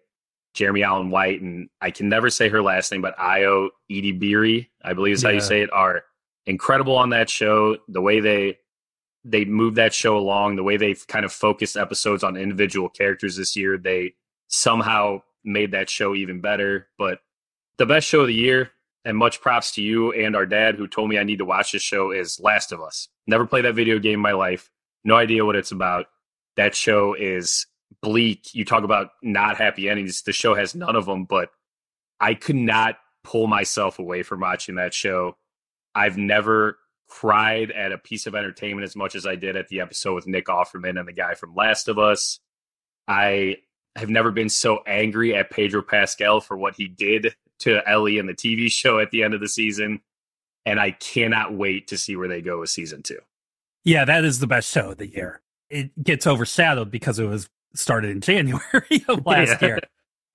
Jeremy 0.55 0.83
Allen 0.83 1.11
White 1.11 1.41
and 1.41 1.69
I 1.81 1.91
can 1.91 2.09
never 2.09 2.31
say 2.31 2.49
her 2.49 2.63
last 2.63 2.93
name, 2.93 3.03
but 3.03 3.17
Ayo 3.17 3.71
Edebiri, 3.91 4.69
I 4.85 4.93
believe 4.93 5.15
is 5.15 5.23
how 5.23 5.31
yeah. 5.31 5.37
you 5.37 5.41
say 5.41 5.63
it, 5.63 5.73
are 5.73 6.05
incredible 6.47 6.97
on 6.97 7.11
that 7.11 7.31
show. 7.31 7.79
The 7.89 8.01
way 8.01 8.21
they 8.21 8.59
they 9.25 9.45
move 9.45 9.77
that 9.77 9.95
show 9.95 10.19
along, 10.19 10.57
the 10.57 10.63
way 10.63 10.77
they've 10.77 11.07
kind 11.07 11.25
of 11.25 11.33
focused 11.33 11.77
episodes 11.77 12.25
on 12.25 12.37
individual 12.37 12.89
characters 12.89 13.37
this 13.37 13.55
year, 13.55 13.79
they 13.79 14.15
somehow 14.49 15.23
made 15.45 15.73
that 15.73 15.89
show 15.89 16.15
even 16.15 16.41
better. 16.41 16.89
But 16.99 17.21
the 17.77 17.87
best 17.87 18.07
show 18.07 18.23
of 18.23 18.27
the 18.27 18.35
year, 18.35 18.71
and 19.05 19.17
much 19.17 19.41
props 19.41 19.73
to 19.73 19.83
you 19.83 20.13
and 20.13 20.37
our 20.37 20.47
dad 20.47 20.77
who 20.77 20.87
told 20.87 21.09
me 21.09 21.19
I 21.19 21.25
need 21.25 21.39
to 21.39 21.45
watch 21.45 21.73
this 21.73 21.83
show, 21.83 22.11
is 22.11 22.41
Last 22.41 22.73
of 22.73 22.81
Us. 22.81 23.09
Never 23.27 23.47
played 23.47 23.65
that 23.65 23.75
video 23.75 23.99
game 23.99 24.15
in 24.15 24.21
my 24.21 24.33
life. 24.33 24.71
No 25.05 25.17
idea 25.17 25.45
what 25.45 25.57
it's 25.57 25.73
about. 25.73 26.07
That 26.57 26.75
show 26.75 27.15
is 27.15 27.67
bleak. 28.03 28.55
You 28.55 28.65
talk 28.65 28.85
about 28.85 29.11
not 29.23 29.57
happy 29.57 29.89
endings. 29.89 30.23
The 30.23 30.33
show 30.33 30.55
has 30.55 30.75
none 30.75 30.97
of 30.97 31.07
them, 31.07 31.25
but 31.25 31.51
I 32.21 32.35
could 32.35 32.57
not 32.57 32.99
pull 33.25 33.47
myself 33.47 33.99
away 33.99 34.23
from 34.23 34.41
watching 34.41 34.75
that 34.77 34.93
show. 34.93 35.37
I've 35.95 36.17
never 36.17 36.79
cried 37.09 37.71
at 37.71 37.93
a 37.93 37.99
piece 37.99 38.27
of 38.27 38.35
entertainment 38.35 38.85
as 38.85 38.97
much 38.97 39.15
as 39.15 39.27
I 39.27 39.37
did 39.37 39.57
at 39.57 39.69
the 39.69 39.81
episode 39.81 40.15
with 40.15 40.27
Nick 40.27 40.47
Offerman 40.47 40.99
and 40.99 41.07
the 41.07 41.13
guy 41.13 41.35
from 41.35 41.55
Last 41.55 41.89
of 41.89 41.99
Us. 41.99 42.41
I 43.07 43.59
have 43.97 44.09
never 44.09 44.31
been 44.31 44.49
so 44.49 44.83
angry 44.87 45.35
at 45.35 45.51
Pedro 45.51 45.83
Pascal 45.83 46.41
for 46.41 46.57
what 46.57 46.75
he 46.75 46.89
did 46.89 47.35
to 47.61 47.87
Ellie 47.89 48.19
in 48.19 48.27
the 48.27 48.35
TV 48.35 48.71
show 48.73 48.99
at 48.99 49.11
the 49.11 49.23
end 49.23 49.35
of 49.35 49.41
the 49.41 49.49
season. 49.49 50.01
And 50.65 50.79
I 50.79 50.93
cannot 50.93 51.55
wait 51.55 51.89
to 51.89 51.99
see 51.99 52.17
where 52.17 52.29
they 52.29 52.41
go 52.41 52.61
with 52.61 52.71
season 52.71 53.03
two. 53.03 53.19
Yeah, 53.85 54.05
that 54.05 54.25
is 54.25 54.39
the 54.39 54.47
best 54.47 54.71
show 54.71 54.93
of 54.93 54.99
the 54.99 55.09
year. 55.09 55.43
It 55.69 56.05
gets 56.05 56.27
overshadowed 56.27 56.91
because 56.91 57.19
it 57.19 57.25
was 57.25 57.49
started 57.75 58.11
in 58.11 58.21
January 58.21 59.05
of 59.09 59.25
last 59.27 59.61
yeah. 59.61 59.69
year. 59.69 59.79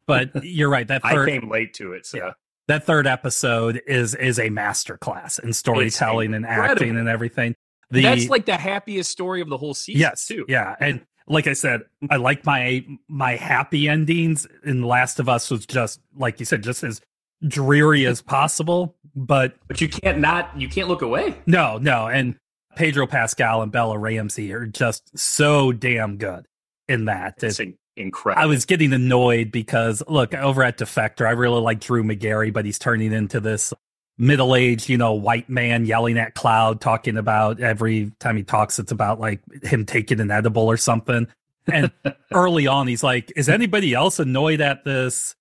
But 0.06 0.32
you're 0.44 0.70
right. 0.70 0.88
That 0.88 1.04
third, 1.04 1.30
I 1.30 1.32
came 1.32 1.50
late 1.50 1.74
to 1.76 1.94
it. 1.94 2.06
So. 2.06 2.18
Yeah, 2.18 2.32
that 2.68 2.86
third 2.86 3.08
episode 3.08 3.82
is 3.88 4.16
is 4.16 4.40
a 4.40 4.50
masterclass 4.50 5.40
in 5.40 5.54
storytelling 5.54 6.34
and 6.34 6.46
acting 6.46 6.98
and 6.98 7.08
everything. 7.08 7.56
The, 7.90 8.02
That's 8.02 8.30
like 8.30 8.46
the 8.46 8.58
happiest 8.58 9.12
story 9.12 9.42
of 9.42 9.50
the 9.50 9.58
whole 9.58 9.74
season. 9.74 10.02
Yes, 10.02 10.28
too. 10.28 10.46
Yeah, 10.50 10.76
and 10.80 11.06
like 11.28 11.48
I 11.48 11.54
said, 11.54 11.82
I 12.10 12.18
like 12.18 12.46
my 12.46 12.86
my 13.08 13.36
happy 13.36 13.88
endings. 13.88 14.48
In 14.66 14.84
Last 14.84 15.20
of 15.20 15.30
Us 15.30 15.50
was 15.50 15.66
just 15.66 16.02
like 16.16 16.40
you 16.40 16.46
said, 16.46 16.64
just 16.64 16.84
as 16.84 17.02
dreary 17.48 18.06
as 18.06 18.22
possible. 18.22 18.96
But 19.16 19.56
but 19.68 19.80
you 19.80 19.90
can't 19.90 20.20
not 20.20 20.60
you 20.60 20.68
can't 20.68 20.88
look 20.88 21.02
away. 21.02 21.36
No, 21.46 21.78
no, 21.78 22.08
and 22.08 22.36
Pedro 22.76 23.08
Pascal 23.08 23.62
and 23.62 23.72
Bella 23.72 23.98
Ramsey 23.98 24.54
are 24.54 24.66
just 24.66 25.18
so 25.18 25.72
damn 25.72 26.18
good 26.18 26.46
in 26.88 27.06
that. 27.06 27.44
It's 27.44 27.60
it, 27.60 27.76
incredible. 27.96 28.44
I 28.44 28.46
was 28.46 28.66
getting 28.66 28.94
annoyed 28.94 29.52
because 29.52 30.04
look 30.08 30.34
over 30.34 30.64
at 30.64 30.78
Defector, 30.78 31.28
I 31.28 31.32
really 31.32 31.62
like 31.62 31.80
Drew 31.80 32.04
Magary, 32.04 32.52
but 32.52 32.66
he's 32.66 32.80
turning 32.80 33.14
into 33.14 33.40
this 33.40 33.74
middle 34.18 34.56
aged, 34.56 34.90
you 34.90 34.98
know, 34.98 35.14
white 35.14 35.50
man 35.50 35.86
yelling 35.86 36.18
at 36.18 36.34
cloud, 36.34 36.82
talking 36.82 37.18
about 37.18 37.60
every 37.60 38.12
time 38.20 38.38
he 38.38 38.44
talks, 38.44 38.80
it's 38.80 38.92
about 38.92 39.20
like 39.20 39.42
him 39.64 39.86
taking 39.86 40.20
an 40.20 40.32
edible 40.32 40.64
or 40.64 40.78
something. 40.78 41.28
And 41.72 41.92
early 42.34 42.68
on, 42.68 42.88
he's 42.88 43.04
like, 43.04 43.32
Is 43.36 43.50
anybody 43.50 43.94
else 43.94 44.20
annoyed 44.20 44.62
at 44.62 44.84
this 44.84 45.36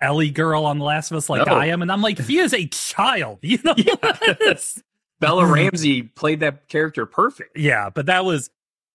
Ellie 0.00 0.30
girl 0.30 0.64
on 0.64 0.78
The 0.78 0.84
Last 0.84 1.10
of 1.10 1.16
Us 1.16 1.28
like 1.28 1.46
no. 1.46 1.54
I 1.54 1.66
am? 1.66 1.82
And 1.82 1.92
I'm 1.92 2.02
like, 2.02 2.18
He 2.18 2.38
is 2.38 2.54
a 2.54 2.66
child, 2.66 3.38
you 3.42 3.58
know? 3.64 3.74
Yes. 4.40 4.82
Bella 5.20 5.46
Ramsey 5.52 6.02
played 6.02 6.40
that 6.40 6.68
character 6.68 7.06
perfect. 7.06 7.56
Yeah, 7.56 7.90
but 7.90 8.06
that 8.06 8.24
was 8.24 8.50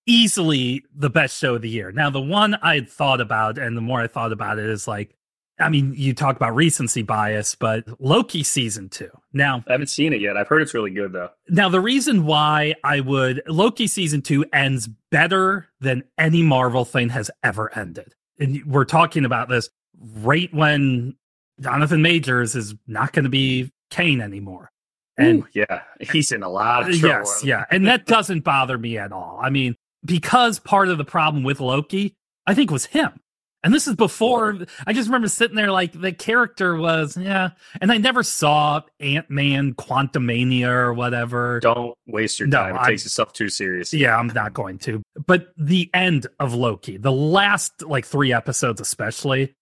easily 0.07 0.83
the 0.95 1.09
best 1.09 1.37
show 1.37 1.55
of 1.55 1.61
the 1.61 1.69
year. 1.69 1.91
Now, 1.91 2.09
the 2.09 2.21
one 2.21 2.55
I 2.55 2.75
had 2.75 2.89
thought 2.89 3.21
about, 3.21 3.57
and 3.57 3.77
the 3.77 3.81
more 3.81 4.01
I 4.01 4.07
thought 4.07 4.31
about 4.31 4.57
it, 4.57 4.65
is 4.65 4.87
like 4.87 5.17
I 5.59 5.69
mean, 5.69 5.93
you 5.95 6.13
talk 6.13 6.35
about 6.35 6.55
recency 6.55 7.01
bias, 7.01 7.55
but 7.55 7.85
Loki 7.99 8.43
season 8.43 8.89
two. 8.89 9.09
Now, 9.33 9.63
I 9.67 9.71
haven't 9.71 9.87
seen 9.87 10.13
it 10.13 10.21
yet. 10.21 10.37
I've 10.37 10.47
heard 10.47 10.61
it's 10.61 10.73
really 10.73 10.91
good, 10.91 11.13
though. 11.13 11.29
Now, 11.49 11.67
the 11.67 11.79
reason 11.79 12.25
why 12.25 12.75
I 12.83 12.99
would 12.99 13.41
Loki 13.47 13.87
season 13.87 14.21
two 14.21 14.45
ends 14.53 14.87
better 15.09 15.67
than 15.79 16.03
any 16.17 16.43
Marvel 16.43 16.85
thing 16.85 17.09
has 17.09 17.31
ever 17.43 17.75
ended. 17.75 18.13
And 18.39 18.63
we're 18.65 18.85
talking 18.85 19.25
about 19.25 19.49
this 19.49 19.69
right 19.99 20.53
when 20.53 21.15
Jonathan 21.59 22.03
Majors 22.03 22.55
is 22.55 22.75
not 22.85 23.13
going 23.13 23.25
to 23.25 23.29
be 23.29 23.71
Kang 23.89 24.21
anymore. 24.21 24.71
And 25.17 25.39
Ooh, 25.39 25.47
yeah, 25.53 25.81
he's 25.99 26.31
in 26.31 26.43
a 26.43 26.49
lot 26.49 26.87
of 26.87 26.99
trouble. 26.99 27.25
Yes, 27.25 27.43
yeah. 27.43 27.65
And 27.71 27.87
that 27.87 28.05
doesn't 28.05 28.41
bother 28.41 28.77
me 28.77 28.99
at 28.99 29.11
all. 29.11 29.39
I 29.41 29.49
mean, 29.49 29.75
because 30.05 30.59
part 30.59 30.89
of 30.89 30.97
the 30.97 31.05
problem 31.05 31.43
with 31.43 31.59
Loki, 31.59 32.15
I 32.45 32.53
think, 32.53 32.71
was 32.71 32.85
him. 32.85 33.19
And 33.63 33.73
this 33.73 33.87
is 33.87 33.95
before 33.95 34.59
I 34.85 34.93
just 34.93 35.09
remember 35.09 35.27
sitting 35.27 35.55
there 35.55 35.71
like 35.71 35.91
the 35.91 36.13
character 36.13 36.75
was, 36.75 37.17
yeah. 37.17 37.49
And 37.81 37.91
I 37.91 37.97
never 37.97 38.23
saw 38.23 38.81
Ant 38.99 39.29
Man 39.29 39.73
Quantumania 39.73 40.69
or 40.69 40.93
whatever. 40.93 41.59
Don't 41.59 41.95
waste 42.05 42.39
your 42.39 42.47
time. 42.49 42.75
No, 42.75 42.79
it 42.79 42.83
I, 42.83 42.89
takes 42.89 43.05
itself 43.05 43.33
too 43.33 43.49
seriously. 43.49 43.99
Yeah, 43.99 44.15
I'm 44.15 44.27
not 44.27 44.53
going 44.53 44.77
to. 44.79 45.01
But 45.25 45.47
the 45.57 45.89
end 45.93 46.27
of 46.39 46.53
Loki, 46.53 46.97
the 46.97 47.11
last 47.11 47.81
like 47.81 48.05
three 48.05 48.31
episodes, 48.31 48.79
especially. 48.79 49.53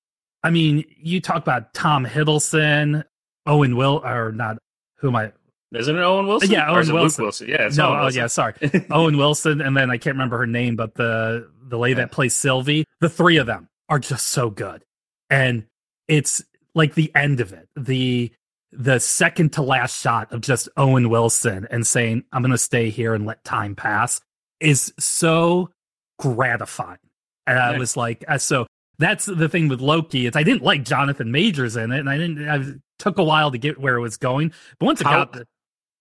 I 0.43 0.51
mean, 0.51 0.83
you 0.97 1.21
talk 1.21 1.37
about 1.37 1.73
Tom 1.73 2.05
Hiddleston, 2.05 3.03
Owen 3.47 3.75
Will, 3.75 4.01
or 4.05 4.31
not, 4.31 4.57
who 4.97 5.07
am 5.07 5.15
I? 5.15 5.31
Isn't 5.73 5.97
it 5.97 6.01
Owen 6.01 6.27
Wilson? 6.27 6.51
Yeah, 6.51 6.69
Owen 6.69 6.93
Wilson. 6.93 7.23
Wilson. 7.23 7.47
Yeah, 7.49 7.69
no, 7.75 7.89
Owen 7.89 7.99
oh 7.99 8.07
yeah, 8.09 8.27
sorry, 8.27 8.53
Owen 8.91 9.17
Wilson, 9.17 9.61
and 9.61 9.75
then 9.75 9.89
I 9.89 9.97
can't 9.97 10.15
remember 10.15 10.37
her 10.37 10.47
name, 10.47 10.75
but 10.75 10.95
the 10.95 11.49
the 11.67 11.77
lady 11.77 11.93
yeah. 11.93 12.05
that 12.05 12.11
plays 12.11 12.35
Sylvie. 12.35 12.85
The 13.01 13.09
three 13.09 13.37
of 13.37 13.47
them 13.47 13.67
are 13.89 13.99
just 13.99 14.27
so 14.27 14.49
good. 14.49 14.83
And 15.29 15.65
it's 16.07 16.43
like 16.73 16.93
the 16.95 17.11
end 17.15 17.39
of 17.39 17.53
it. 17.53 17.67
The 17.75 18.31
the 18.71 18.99
second 18.99 19.53
to 19.53 19.61
last 19.61 20.01
shot 20.01 20.31
of 20.33 20.41
just 20.41 20.67
Owen 20.75 21.09
Wilson 21.09 21.67
and 21.71 21.85
saying, 21.87 22.25
I'm 22.31 22.41
gonna 22.41 22.57
stay 22.57 22.89
here 22.89 23.13
and 23.13 23.25
let 23.25 23.43
time 23.43 23.75
pass 23.75 24.21
is 24.59 24.93
so 24.99 25.69
gratifying. 26.19 26.99
And 27.47 27.59
I 27.59 27.77
was 27.77 27.95
like, 27.95 28.25
uh, 28.27 28.37
so 28.37 28.65
that's 28.97 29.25
the 29.25 29.47
thing 29.49 29.67
with 29.67 29.81
Loki 29.81 30.25
It's 30.25 30.35
I 30.35 30.43
didn't 30.43 30.63
like 30.63 30.83
Jonathan 30.83 31.31
Majors 31.31 31.75
in 31.75 31.91
it, 31.91 31.99
and 31.99 32.09
I 32.09 32.17
didn't. 32.17 32.49
I 32.49 32.79
took 32.97 33.17
a 33.17 33.23
while 33.23 33.51
to 33.51 33.57
get 33.57 33.79
where 33.79 33.97
it 33.97 34.01
was 34.01 34.17
going, 34.17 34.51
but 34.79 34.85
once 34.85 35.01
it 35.01 35.07
How, 35.07 35.25
got, 35.25 35.43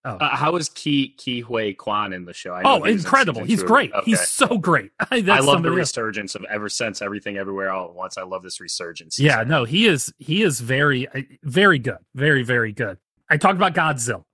Oh. 0.07 0.17
Uh, 0.17 0.37
how 0.37 0.57
is 0.57 0.69
Ke 0.69 1.17
Ke 1.17 1.43
Huy 1.47 1.73
Quan 1.73 2.13
in 2.13 2.27
the 2.27 2.35
show? 2.35 2.61
oh, 2.63 2.85
incredible! 2.85 3.43
He's 3.43 3.63
great. 3.63 3.91
Okay. 3.93 4.11
He's 4.11 4.29
so 4.29 4.59
great. 4.59 4.91
I 5.11 5.21
love 5.41 5.63
the 5.63 5.71
resurgence 5.71 6.35
of 6.35 6.45
ever 6.45 6.69
since 6.69 7.01
everything 7.01 7.39
everywhere 7.39 7.71
all 7.71 7.87
at 7.89 7.95
once. 7.95 8.19
I 8.19 8.23
love 8.23 8.43
this 8.43 8.61
resurgence. 8.61 9.19
Yeah, 9.19 9.45
no, 9.45 9.65
he 9.65 9.87
is 9.87 10.13
he 10.19 10.43
is 10.43 10.61
very 10.61 11.09
uh, 11.09 11.23
very 11.43 11.79
good, 11.79 11.99
very 12.15 12.43
very 12.43 12.73
good. 12.73 12.99
I 13.31 13.39
talked 13.39 13.57
about 13.57 13.75
Godzilla. 13.75 14.25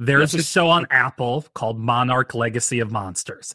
There's 0.00 0.34
a 0.34 0.42
show 0.42 0.68
on 0.68 0.88
Apple 0.90 1.44
called 1.54 1.78
Monarch: 1.78 2.34
Legacy 2.34 2.80
of 2.80 2.90
Monsters, 2.90 3.54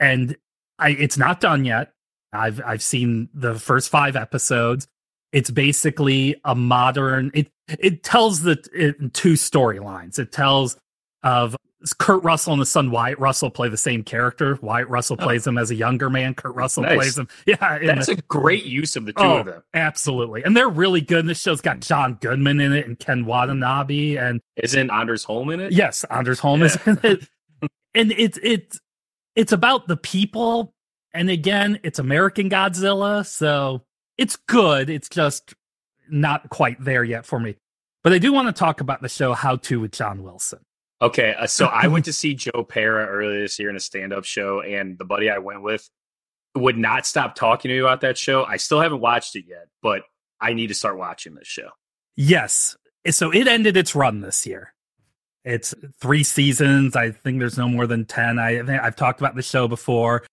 and 0.00 0.34
I 0.78 0.90
it's 0.90 1.18
not 1.18 1.38
done 1.38 1.66
yet. 1.66 1.92
I've 2.32 2.62
I've 2.64 2.82
seen 2.82 3.28
the 3.34 3.58
first 3.58 3.90
five 3.90 4.16
episodes. 4.16 4.88
It's 5.32 5.50
basically 5.50 6.40
a 6.44 6.54
modern. 6.54 7.30
It 7.34 7.50
it 7.68 8.02
tells 8.02 8.40
the 8.40 8.52
it, 8.72 9.12
two 9.12 9.34
storylines. 9.34 10.18
It 10.18 10.32
tells 10.32 10.78
of 11.24 11.56
Kurt 11.98 12.22
Russell 12.22 12.52
and 12.52 12.60
his 12.60 12.70
son 12.70 12.90
Wyatt 12.90 13.18
Russell 13.18 13.50
play 13.50 13.68
the 13.68 13.76
same 13.76 14.04
character. 14.04 14.58
Wyatt 14.62 14.88
Russell 14.88 15.16
oh. 15.18 15.24
plays 15.24 15.46
him 15.46 15.58
as 15.58 15.70
a 15.70 15.74
younger 15.74 16.08
man. 16.08 16.34
Kurt 16.34 16.54
Russell 16.54 16.84
nice. 16.84 16.96
plays 16.96 17.18
him. 17.18 17.28
Yeah, 17.46 17.78
that's 17.84 18.06
the, 18.06 18.12
a 18.12 18.16
great 18.28 18.64
use 18.64 18.96
of 18.96 19.06
the 19.06 19.12
two 19.12 19.22
oh, 19.22 19.38
of 19.38 19.46
them. 19.46 19.62
Absolutely, 19.74 20.44
and 20.44 20.56
they're 20.56 20.68
really 20.68 21.00
good. 21.00 21.26
This 21.26 21.40
show's 21.40 21.60
got 21.60 21.76
hmm. 21.76 21.80
John 21.80 22.18
Goodman 22.20 22.60
in 22.60 22.72
it 22.72 22.86
and 22.86 22.98
Ken 22.98 23.26
Watanabe, 23.26 24.16
and 24.16 24.40
isn't 24.56 24.90
Anders 24.90 25.24
Holm 25.24 25.50
in 25.50 25.60
it? 25.60 25.72
Yes, 25.72 26.04
Anders 26.04 26.38
Holm 26.38 26.60
yeah. 26.60 26.66
is 26.66 26.86
in 26.86 27.00
it, 27.02 27.28
and 27.94 28.12
it's 28.12 28.38
it's 28.42 28.80
it's 29.34 29.52
about 29.52 29.88
the 29.88 29.96
people. 29.96 30.72
And 31.12 31.30
again, 31.30 31.78
it's 31.84 32.00
American 32.00 32.50
Godzilla, 32.50 33.24
so 33.24 33.82
it's 34.18 34.34
good. 34.36 34.90
It's 34.90 35.08
just 35.08 35.54
not 36.10 36.50
quite 36.50 36.82
there 36.82 37.04
yet 37.04 37.24
for 37.24 37.38
me. 37.38 37.56
But 38.02 38.12
I 38.12 38.18
do 38.18 38.32
want 38.32 38.48
to 38.48 38.52
talk 38.52 38.80
about 38.80 39.00
the 39.00 39.08
show 39.08 39.32
How 39.32 39.56
To 39.56 39.80
with 39.80 39.92
John 39.92 40.22
Wilson. 40.24 40.58
Okay, 41.04 41.34
uh, 41.38 41.46
so 41.46 41.66
I 41.66 41.88
went 41.88 42.06
to 42.06 42.12
see 42.14 42.34
Joe 42.34 42.64
Pera 42.66 43.06
earlier 43.06 43.42
this 43.42 43.58
year 43.58 43.68
in 43.68 43.76
a 43.76 43.80
stand-up 43.80 44.24
show, 44.24 44.62
and 44.62 44.98
the 44.98 45.04
buddy 45.04 45.28
I 45.28 45.38
went 45.38 45.62
with 45.62 45.88
would 46.54 46.78
not 46.78 47.04
stop 47.04 47.34
talking 47.34 47.68
to 47.68 47.74
me 47.74 47.80
about 47.80 48.00
that 48.00 48.16
show. 48.16 48.44
I 48.44 48.56
still 48.56 48.80
haven't 48.80 49.00
watched 49.00 49.36
it 49.36 49.44
yet, 49.46 49.66
but 49.82 50.02
I 50.40 50.54
need 50.54 50.68
to 50.68 50.74
start 50.74 50.96
watching 50.96 51.34
this 51.34 51.46
show. 51.46 51.68
Yes, 52.16 52.76
so 53.10 53.30
it 53.32 53.46
ended 53.46 53.76
its 53.76 53.94
run 53.94 54.22
this 54.22 54.46
year. 54.46 54.72
It's 55.44 55.74
three 56.00 56.22
seasons. 56.22 56.96
I 56.96 57.10
think 57.10 57.38
there's 57.38 57.58
no 57.58 57.68
more 57.68 57.86
than 57.86 58.06
ten. 58.06 58.38
I 58.38 58.60
I've 58.82 58.96
talked 58.96 59.20
about 59.20 59.34
the 59.34 59.42
show 59.42 59.68
before. 59.68 60.24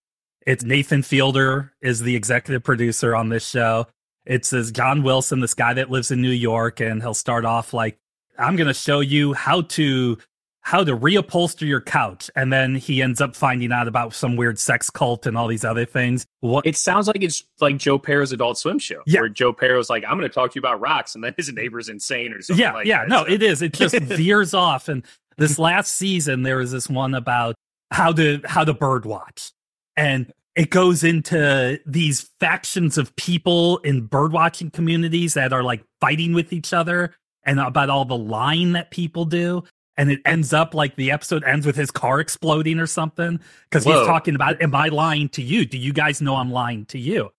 It's 0.48 0.64
Nathan 0.64 1.04
Fielder 1.04 1.74
is 1.82 2.00
the 2.00 2.16
executive 2.16 2.64
producer 2.64 3.14
on 3.14 3.28
this 3.28 3.46
show. 3.46 3.88
It's 4.26 4.52
this 4.52 4.72
John 4.72 5.04
Wilson, 5.04 5.42
this 5.42 5.54
guy 5.54 5.74
that 5.74 5.92
lives 5.92 6.12
in 6.12 6.22
New 6.22 6.30
York, 6.30 6.80
and 6.80 7.02
he'll 7.02 7.14
start 7.14 7.44
off 7.44 7.74
like, 7.74 8.00
"I'm 8.40 8.56
going 8.56 8.68
to 8.68 8.74
show 8.74 9.02
you 9.02 9.34
how 9.34 9.64
to 9.64 10.18
how 10.64 10.84
to 10.84 10.96
reupholster 10.96 11.68
your 11.68 11.82
couch 11.82 12.30
and 12.36 12.54
then 12.54 12.76
he 12.76 13.02
ends 13.02 13.20
up 13.20 13.36
finding 13.36 13.72
out 13.72 13.88
about 13.88 14.14
some 14.14 14.36
weird 14.36 14.60
sex 14.60 14.90
cult 14.90 15.26
and 15.26 15.38
all 15.38 15.48
these 15.48 15.66
other 15.66 15.86
things 15.86 16.26
what 16.42 16.66
it 16.66 16.78
sounds 16.78 17.08
like 17.08 17.22
it's 17.22 17.44
like 17.60 17.78
joe 17.78 17.98
Pera's 17.98 18.32
adult 18.32 18.58
swim 18.58 18.80
show 18.80 19.02
yeah. 19.06 19.20
where 19.20 19.30
joe 19.30 19.52
Pera's 19.52 19.90
like 19.90 20.04
i'm 20.08 20.18
going 20.18 20.30
to 20.30 20.34
talk 20.34 20.52
to 20.52 20.56
you 20.56 20.62
about 20.62 20.80
rocks 20.80 21.16
and 21.16 21.24
then 21.24 21.34
his 21.36 21.52
neighbor's 21.52 21.90
insane 21.90 22.32
or 22.32 22.42
something 22.42 22.62
yeah 22.62 22.74
like 22.74 22.86
yeah 22.86 23.00
that, 23.00 23.10
no 23.10 23.26
so. 23.26 23.32
it 23.32 23.44
is 23.44 23.62
it 23.62 23.74
just 23.74 23.96
veers 24.02 24.54
off 24.54 24.88
and 24.88 25.04
this 25.38 25.58
last 25.58 25.96
season 25.96 26.44
there 26.44 26.58
was 26.58 26.72
this 26.72 26.88
one 26.88 27.16
about 27.16 27.56
how 27.90 28.12
to 28.12 28.40
how 28.46 28.64
to 28.64 28.74
bird 28.74 29.06
watch 29.06 29.52
and 29.98 30.32
it 30.56 30.70
goes 30.70 31.04
into 31.04 31.80
these 31.86 32.30
factions 32.40 32.98
of 32.98 33.16
people 33.16 33.78
in 33.80 34.06
bird 34.06 34.34
watching 34.34 34.70
communities 34.70 35.34
that 35.34 35.54
are 35.54 35.64
like 35.64 35.84
fighting 36.00 36.34
with 36.34 36.52
each 36.54 36.74
other 36.74 37.16
and 37.44 37.60
about 37.60 37.90
all 37.90 38.06
the 38.06 38.18
lying 38.18 38.74
that 38.74 38.92
people 38.92 39.26
do 39.26 39.64
and 40.02 40.10
it 40.10 40.20
ends 40.26 40.52
up 40.52 40.74
like 40.74 40.96
the 40.96 41.12
episode 41.12 41.44
ends 41.44 41.64
with 41.64 41.76
his 41.76 41.92
car 41.92 42.20
exploding 42.20 42.80
or 42.80 42.88
something 42.88 43.40
because 43.70 43.84
he's 43.84 43.94
talking 44.08 44.34
about 44.34 44.60
am 44.60 44.74
i 44.74 44.88
lying 44.88 45.30
to 45.30 45.44
you? 45.44 45.64
Do 45.64 45.78
you 45.78 45.94
guys 45.94 46.24
know 46.24 46.38
i'm 46.38 46.52
lying 46.52 46.86
to 46.88 46.98
you? 46.98 47.30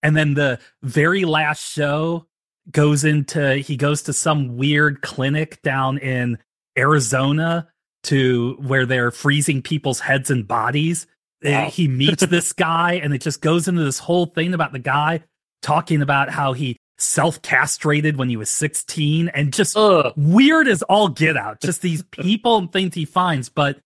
And 0.00 0.16
then 0.16 0.34
the 0.34 0.60
very 0.80 1.24
last 1.24 1.60
show 1.60 2.28
goes 2.70 3.04
into 3.04 3.56
he 3.56 3.76
goes 3.76 4.02
to 4.02 4.12
some 4.12 4.56
weird 4.56 5.02
clinic 5.02 5.60
down 5.62 5.98
in 5.98 6.38
arizona 6.78 7.68
to 8.04 8.58
where 8.60 8.86
they're 8.86 9.10
freezing 9.10 9.60
people's 9.60 9.98
heads 9.98 10.30
and 10.30 10.46
bodies. 10.46 11.08
Wow. 11.42 11.68
he 11.68 11.88
meets 11.88 12.24
this 12.28 12.52
guy 12.52 12.92
and 12.92 13.12
it 13.12 13.22
just 13.22 13.40
goes 13.40 13.66
into 13.66 13.82
this 13.82 13.98
whole 13.98 14.26
thing 14.26 14.54
about 14.54 14.72
the 14.72 14.78
guy 14.78 15.24
talking 15.62 16.00
about 16.00 16.30
how 16.30 16.52
he 16.52 16.76
self 16.98 17.42
castrated 17.42 18.16
when 18.16 18.28
he 18.28 18.36
was 18.36 18.50
16 18.50 19.28
and 19.28 19.52
just 19.52 19.76
Ugh. 19.76 20.12
weird 20.16 20.68
as 20.68 20.82
all 20.82 21.08
get 21.08 21.36
out. 21.36 21.60
Just 21.60 21.82
these 21.82 22.02
people 22.10 22.58
and 22.58 22.72
things 22.72 22.94
he 22.94 23.04
finds. 23.04 23.48
But 23.48 23.80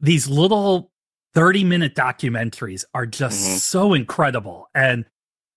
these 0.00 0.28
little 0.28 0.90
30 1.34 1.64
minute 1.64 1.94
documentaries 1.94 2.84
are 2.94 3.06
just 3.06 3.46
mm-hmm. 3.46 3.56
so 3.56 3.94
incredible. 3.94 4.68
And 4.74 5.04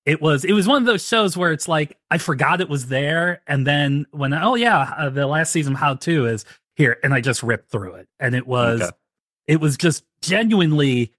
it 0.07 0.21
was 0.21 0.45
it 0.45 0.53
was 0.53 0.67
one 0.67 0.81
of 0.81 0.85
those 0.85 1.05
shows 1.05 1.35
where 1.35 1.51
it's 1.51 1.67
like 1.67 1.97
I 2.09 2.17
forgot 2.17 2.61
it 2.61 2.69
was 2.69 2.87
there, 2.87 3.41
and 3.45 3.67
then 3.67 4.05
when 4.11 4.33
oh 4.33 4.55
yeah, 4.55 4.93
uh, 4.97 5.09
the 5.09 5.27
last 5.27 5.51
season 5.51 5.75
How 5.75 5.95
To 5.95 6.25
is 6.25 6.45
here, 6.77 6.97
and 7.03 7.13
I 7.13 7.19
just 7.19 7.43
ripped 7.43 7.69
through 7.69 7.95
it, 7.95 8.07
and 8.17 8.33
it 8.33 8.47
was 8.47 8.81
okay. 8.81 8.91
it 9.47 9.59
was 9.59 9.75
just 9.75 10.05
genuinely 10.21 11.13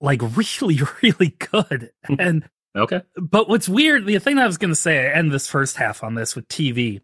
like 0.00 0.22
really 0.36 0.80
really 1.02 1.36
good, 1.50 1.90
and 2.20 2.48
Okay. 2.76 3.02
But 3.16 3.48
what's 3.48 3.68
weird, 3.68 4.06
the 4.06 4.18
thing 4.18 4.38
I 4.38 4.46
was 4.46 4.58
going 4.58 4.70
to 4.70 4.76
say, 4.76 5.06
I 5.06 5.12
end 5.12 5.32
this 5.32 5.48
first 5.48 5.76
half 5.76 6.04
on 6.04 6.14
this 6.14 6.36
with 6.36 6.46
TV, 6.48 7.00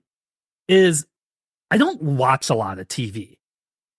is 0.69 1.07
I 1.71 1.79
don't 1.79 2.01
watch 2.01 2.51
a 2.51 2.55
lot 2.55 2.79
of 2.79 2.89
TV. 2.89 3.39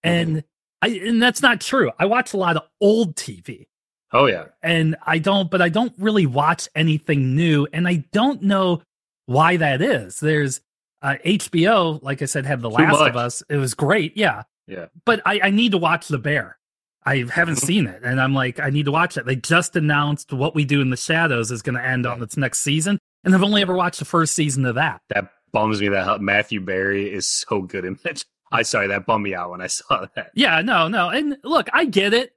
And 0.03 0.37
mm-hmm. 0.37 0.39
I 0.81 0.87
and 1.07 1.21
that's 1.21 1.41
not 1.41 1.59
true. 1.61 1.91
I 1.97 2.05
watch 2.05 2.33
a 2.33 2.37
lot 2.37 2.55
of 2.55 2.63
old 2.79 3.15
TV. 3.15 3.67
Oh 4.13 4.25
yeah. 4.25 4.45
And 4.61 4.95
I 5.05 5.19
don't 5.19 5.49
but 5.49 5.61
I 5.61 5.69
don't 5.69 5.93
really 5.97 6.25
watch 6.25 6.69
anything 6.75 7.35
new 7.35 7.67
and 7.73 7.87
I 7.87 8.05
don't 8.13 8.43
know 8.43 8.81
why 9.25 9.57
that 9.57 9.81
is. 9.81 10.19
There's 10.19 10.61
uh, 11.01 11.15
HBO, 11.25 12.01
like 12.01 12.21
I 12.21 12.25
said, 12.25 12.45
had 12.45 12.61
The 12.61 12.69
Too 12.69 12.75
Last 12.75 12.99
much. 12.99 13.09
of 13.09 13.17
Us. 13.17 13.43
It 13.49 13.57
was 13.57 13.73
great. 13.73 14.15
Yeah. 14.15 14.43
Yeah. 14.67 14.87
But 15.05 15.21
I, 15.25 15.39
I 15.43 15.49
need 15.49 15.71
to 15.73 15.77
watch 15.77 16.07
The 16.07 16.17
Bear. 16.17 16.57
I 17.07 17.23
haven't 17.31 17.55
mm-hmm. 17.55 17.65
seen 17.65 17.87
it, 17.87 18.01
and 18.03 18.19
I'm 18.19 18.33
like, 18.33 18.59
I 18.59 18.69
need 18.69 18.83
to 18.83 18.91
watch 18.91 19.15
it. 19.15 19.25
They 19.25 19.37
just 19.37 19.77
announced 19.77 20.33
what 20.33 20.53
we 20.53 20.65
do 20.65 20.81
in 20.81 20.89
the 20.89 20.97
shadows 20.97 21.51
is 21.51 21.61
going 21.61 21.77
to 21.77 21.83
end 21.83 22.05
on 22.05 22.21
its 22.21 22.35
next 22.35 22.59
season, 22.59 22.99
and 23.23 23.33
I've 23.33 23.43
only 23.43 23.61
ever 23.61 23.73
watched 23.73 23.99
the 23.99 24.05
first 24.05 24.35
season 24.35 24.65
of 24.65 24.75
that. 24.75 24.99
That 25.07 25.31
bums 25.53 25.79
me 25.79 25.87
that 25.87 26.19
Matthew 26.19 26.59
Berry 26.59 27.09
is 27.09 27.25
so 27.25 27.61
good 27.61 27.85
in 27.85 27.97
it. 28.03 28.25
I 28.51 28.63
sorry 28.63 28.87
that 28.87 29.05
bummed 29.05 29.23
me 29.23 29.33
out 29.33 29.51
when 29.51 29.61
I 29.61 29.67
saw 29.67 30.05
that. 30.15 30.31
Yeah, 30.33 30.61
no, 30.61 30.89
no, 30.89 31.07
and 31.07 31.37
look, 31.45 31.69
I 31.71 31.85
get 31.85 32.13
it. 32.13 32.33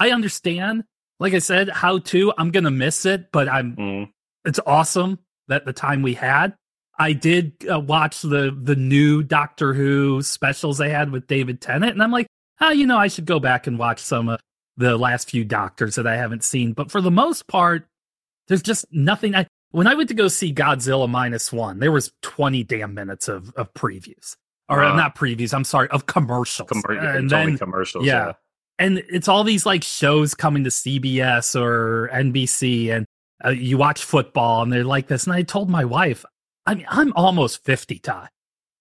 I 0.00 0.12
understand. 0.12 0.84
Like 1.20 1.34
I 1.34 1.38
said, 1.38 1.68
how 1.68 1.98
to. 1.98 2.32
I'm 2.38 2.50
gonna 2.50 2.70
miss 2.70 3.04
it, 3.04 3.30
but 3.32 3.50
I'm. 3.50 3.76
Mm. 3.76 4.12
It's 4.46 4.60
awesome 4.66 5.18
that 5.48 5.66
the 5.66 5.74
time 5.74 6.00
we 6.00 6.14
had. 6.14 6.54
I 6.98 7.12
did 7.12 7.52
uh, 7.70 7.80
watch 7.80 8.22
the 8.22 8.58
the 8.58 8.76
new 8.76 9.22
Doctor 9.22 9.74
Who 9.74 10.22
specials 10.22 10.78
they 10.78 10.88
had 10.88 11.12
with 11.12 11.26
David 11.26 11.60
Tennant, 11.60 11.92
and 11.92 12.02
I'm 12.02 12.12
like, 12.12 12.28
oh, 12.60 12.70
you 12.70 12.86
know, 12.86 12.98
I 12.98 13.08
should 13.08 13.26
go 13.26 13.40
back 13.40 13.66
and 13.66 13.78
watch 13.78 14.00
some 14.00 14.28
of 14.28 14.40
the 14.76 14.96
last 14.96 15.30
few 15.30 15.44
Doctors 15.44 15.94
that 15.96 16.06
I 16.06 16.16
haven't 16.16 16.44
seen. 16.44 16.72
But 16.72 16.90
for 16.90 17.00
the 17.00 17.10
most 17.10 17.46
part, 17.46 17.86
there's 18.48 18.62
just 18.62 18.86
nothing. 18.90 19.34
I 19.34 19.46
when 19.70 19.86
I 19.86 19.94
went 19.94 20.08
to 20.08 20.14
go 20.14 20.28
see 20.28 20.52
Godzilla 20.52 21.08
minus 21.08 21.52
one, 21.52 21.80
there 21.80 21.92
was 21.92 22.12
20 22.22 22.64
damn 22.64 22.94
minutes 22.94 23.28
of 23.28 23.52
of 23.54 23.72
previews 23.74 24.36
or 24.68 24.82
uh, 24.82 24.96
not 24.96 25.16
previews. 25.16 25.54
I'm 25.54 25.64
sorry, 25.64 25.88
of 25.88 26.06
commercials. 26.06 26.68
Com- 26.68 26.82
and 26.88 27.30
then 27.30 27.58
commercials. 27.58 28.04
Yeah. 28.04 28.26
yeah. 28.26 28.32
And 28.78 29.02
it's 29.08 29.28
all 29.28 29.42
these 29.42 29.64
like 29.64 29.82
shows 29.82 30.34
coming 30.34 30.64
to 30.64 30.70
CBS 30.70 31.58
or 31.60 32.10
NBC, 32.12 32.94
and 32.94 33.06
uh, 33.44 33.50
you 33.50 33.78
watch 33.78 34.04
football, 34.04 34.62
and 34.62 34.72
they're 34.72 34.84
like 34.84 35.06
this. 35.08 35.24
And 35.24 35.32
I 35.32 35.42
told 35.42 35.70
my 35.70 35.84
wife, 35.84 36.24
I 36.66 36.74
mean, 36.74 36.86
I'm 36.88 37.12
almost 37.14 37.64
50, 37.64 37.98
Ty, 38.00 38.28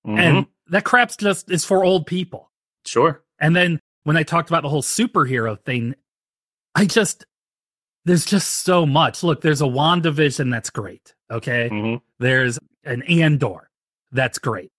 mm-hmm. 0.05 0.17
and 0.17 0.45
that 0.67 0.83
crap's 0.83 1.15
just 1.15 1.49
is 1.49 1.63
for 1.63 1.83
old 1.85 2.07
people. 2.07 2.51
Sure. 2.85 3.23
And 3.39 3.55
then 3.55 3.79
when 4.03 4.17
I 4.17 4.23
talked 4.23 4.49
about 4.49 4.63
the 4.63 4.69
whole 4.69 4.83
superhero 4.83 5.59
thing, 5.59 5.95
I 6.73 6.85
just 6.85 7.25
there's 8.05 8.25
just 8.25 8.63
so 8.63 8.85
much. 8.85 9.23
Look, 9.23 9.41
there's 9.41 9.61
a 9.61 9.65
WandaVision 9.65 10.51
that's 10.51 10.69
great. 10.69 11.15
Okay. 11.31 11.69
Mm-hmm. 11.71 11.95
There's 12.19 12.59
an 12.83 13.01
Andor 13.03 13.69
that's 14.11 14.37
great. 14.37 14.71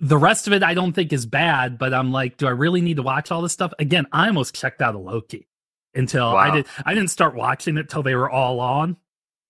The 0.00 0.18
rest 0.18 0.48
of 0.48 0.52
it 0.52 0.62
I 0.62 0.74
don't 0.74 0.92
think 0.92 1.12
is 1.12 1.24
bad, 1.24 1.78
but 1.78 1.94
I'm 1.94 2.10
like, 2.10 2.36
do 2.36 2.46
I 2.46 2.50
really 2.50 2.80
need 2.80 2.96
to 2.96 3.02
watch 3.02 3.30
all 3.30 3.42
this 3.42 3.52
stuff? 3.52 3.72
Again, 3.78 4.06
I 4.12 4.26
almost 4.26 4.54
checked 4.54 4.82
out 4.82 4.96
of 4.96 5.02
Loki 5.02 5.46
until 5.94 6.32
wow. 6.32 6.38
I 6.38 6.50
did 6.50 6.66
I 6.84 6.94
didn't 6.94 7.10
start 7.10 7.34
watching 7.34 7.78
it 7.78 7.88
till 7.88 8.02
they 8.02 8.16
were 8.16 8.28
all 8.28 8.60
on. 8.60 8.96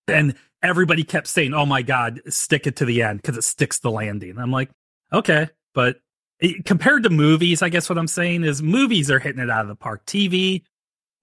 And 0.07 0.35
everybody 0.63 1.03
kept 1.03 1.27
saying, 1.29 1.55
Oh 1.55 1.65
my 1.65 1.83
God, 1.83 2.21
stick 2.29 2.67
it 2.67 2.77
to 2.77 2.85
the 2.85 3.03
end 3.03 3.23
because 3.23 3.39
it 3.39 3.45
sticks 3.45 3.79
the 3.79 3.91
landing. 3.91 4.39
I'm 4.39 4.51
like, 4.51 4.71
okay, 5.13 5.49
but 5.73 6.01
Eh, 6.43 6.55
compared 6.65 7.03
to 7.05 7.11
movies, 7.11 7.63
I 7.63 7.69
guess 7.69 7.89
what 7.89 7.99
I'm 7.99 8.09
saying 8.09 8.45
is 8.45 8.63
movies 8.63 9.11
are 9.11 9.19
hitting 9.19 9.43
it 9.43 9.51
out 9.51 9.63
of 9.63 9.69
the 9.69 9.77
park. 9.77 10.05
TV, 10.07 10.63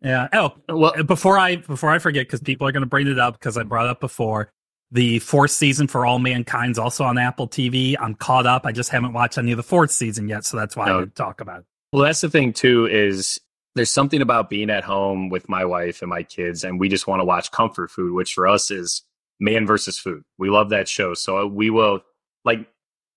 yeah. 0.02 0.28
Oh, 0.34 0.54
well, 0.70 0.94
eh, 0.98 1.04
before 1.04 1.38
I 1.38 1.58
before 1.58 1.92
I 1.92 2.00
forget, 2.00 2.28
because 2.28 2.42
people 2.42 2.68
are 2.68 2.72
going 2.72 2.82
to 2.82 2.90
bring 2.90 3.08
it 3.08 3.20
up 3.20 3.40
because 3.40 3.58
I 3.58 3.64
brought 3.64 3.86
it 3.86 3.92
up 3.92 4.00
before. 4.00 4.52
The 4.94 5.20
fourth 5.20 5.52
season 5.52 5.88
for 5.88 6.06
All 6.06 6.20
Mankind's 6.20 6.78
also 6.78 7.06
on 7.06 7.18
Apple 7.18 7.48
TV. 7.48 7.96
I'm 7.98 8.14
caught 8.14 8.46
up. 8.46 8.66
I 8.66 8.74
just 8.74 8.90
haven't 8.90 9.14
watched 9.14 9.38
any 9.38 9.52
of 9.52 9.58
the 9.58 9.64
fourth 9.64 9.92
season 9.92 10.28
yet, 10.28 10.44
so 10.44 10.58
that's 10.58 10.76
why 10.76 10.88
no. 10.88 10.98
I 10.98 11.00
didn't 11.02 11.16
talk 11.16 11.40
about 11.40 11.62
it. 11.62 11.66
Well, 11.94 12.04
that's 12.04 12.20
the 12.20 12.30
thing 12.30 12.52
too. 12.52 12.88
Is 12.88 13.40
there's 13.76 13.92
something 13.92 14.22
about 14.22 14.50
being 14.50 14.70
at 14.70 14.84
home 14.84 15.30
with 15.30 15.48
my 15.48 15.64
wife 15.64 16.02
and 16.02 16.10
my 16.10 16.24
kids, 16.24 16.64
and 16.64 16.80
we 16.80 16.90
just 16.90 17.08
want 17.08 17.22
to 17.22 17.26
watch 17.26 17.52
comfort 17.52 17.90
food, 17.90 18.14
which 18.14 18.34
for 18.34 18.48
us 18.48 18.70
is 18.70 19.04
man 19.40 19.66
versus 19.66 19.98
food. 19.98 20.24
We 20.38 20.50
love 20.50 20.70
that 20.70 20.90
show, 20.90 21.14
so 21.14 21.48
we 21.48 21.70
will 21.70 22.02
like 22.44 22.68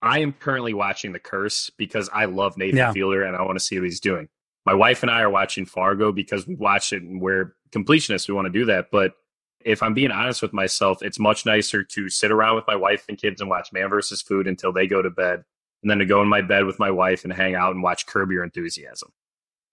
I 0.04 0.18
am 0.20 0.32
currently 0.32 0.74
watching 0.74 1.12
The 1.12 1.18
Curse 1.18 1.70
because 1.76 2.10
I 2.12 2.26
love 2.26 2.56
Nathan 2.56 2.76
yeah. 2.76 2.92
Fielder 2.92 3.22
and 3.22 3.36
I 3.36 3.42
want 3.42 3.58
to 3.58 3.64
see 3.64 3.78
what 3.78 3.84
he's 3.84 4.00
doing. 4.00 4.28
My 4.66 4.74
wife 4.74 5.02
and 5.02 5.10
I 5.10 5.20
are 5.22 5.30
watching 5.30 5.66
Fargo 5.66 6.12
because 6.12 6.46
we 6.46 6.54
watch 6.54 6.92
it 6.92 7.02
and 7.02 7.20
we're 7.20 7.54
completionists. 7.70 8.28
We 8.28 8.34
want 8.34 8.46
to 8.46 8.52
do 8.52 8.64
that. 8.66 8.90
But 8.90 9.14
if 9.64 9.82
I'm 9.82 9.94
being 9.94 10.10
honest 10.10 10.42
with 10.42 10.52
myself, 10.52 11.02
it's 11.02 11.18
much 11.18 11.46
nicer 11.46 11.82
to 11.82 12.08
sit 12.08 12.30
around 12.30 12.56
with 12.56 12.66
my 12.66 12.76
wife 12.76 13.04
and 13.08 13.18
kids 13.18 13.40
and 13.40 13.50
watch 13.50 13.72
Man 13.72 13.88
vs. 13.88 14.22
Food 14.22 14.46
until 14.46 14.72
they 14.72 14.86
go 14.86 15.02
to 15.02 15.10
bed, 15.10 15.42
and 15.82 15.90
then 15.90 15.98
to 15.98 16.06
go 16.06 16.22
in 16.22 16.28
my 16.28 16.42
bed 16.42 16.64
with 16.64 16.78
my 16.78 16.90
wife 16.90 17.24
and 17.24 17.32
hang 17.32 17.54
out 17.54 17.74
and 17.74 17.82
watch 17.82 18.06
Curb 18.06 18.30
Your 18.30 18.44
Enthusiasm. 18.44 19.10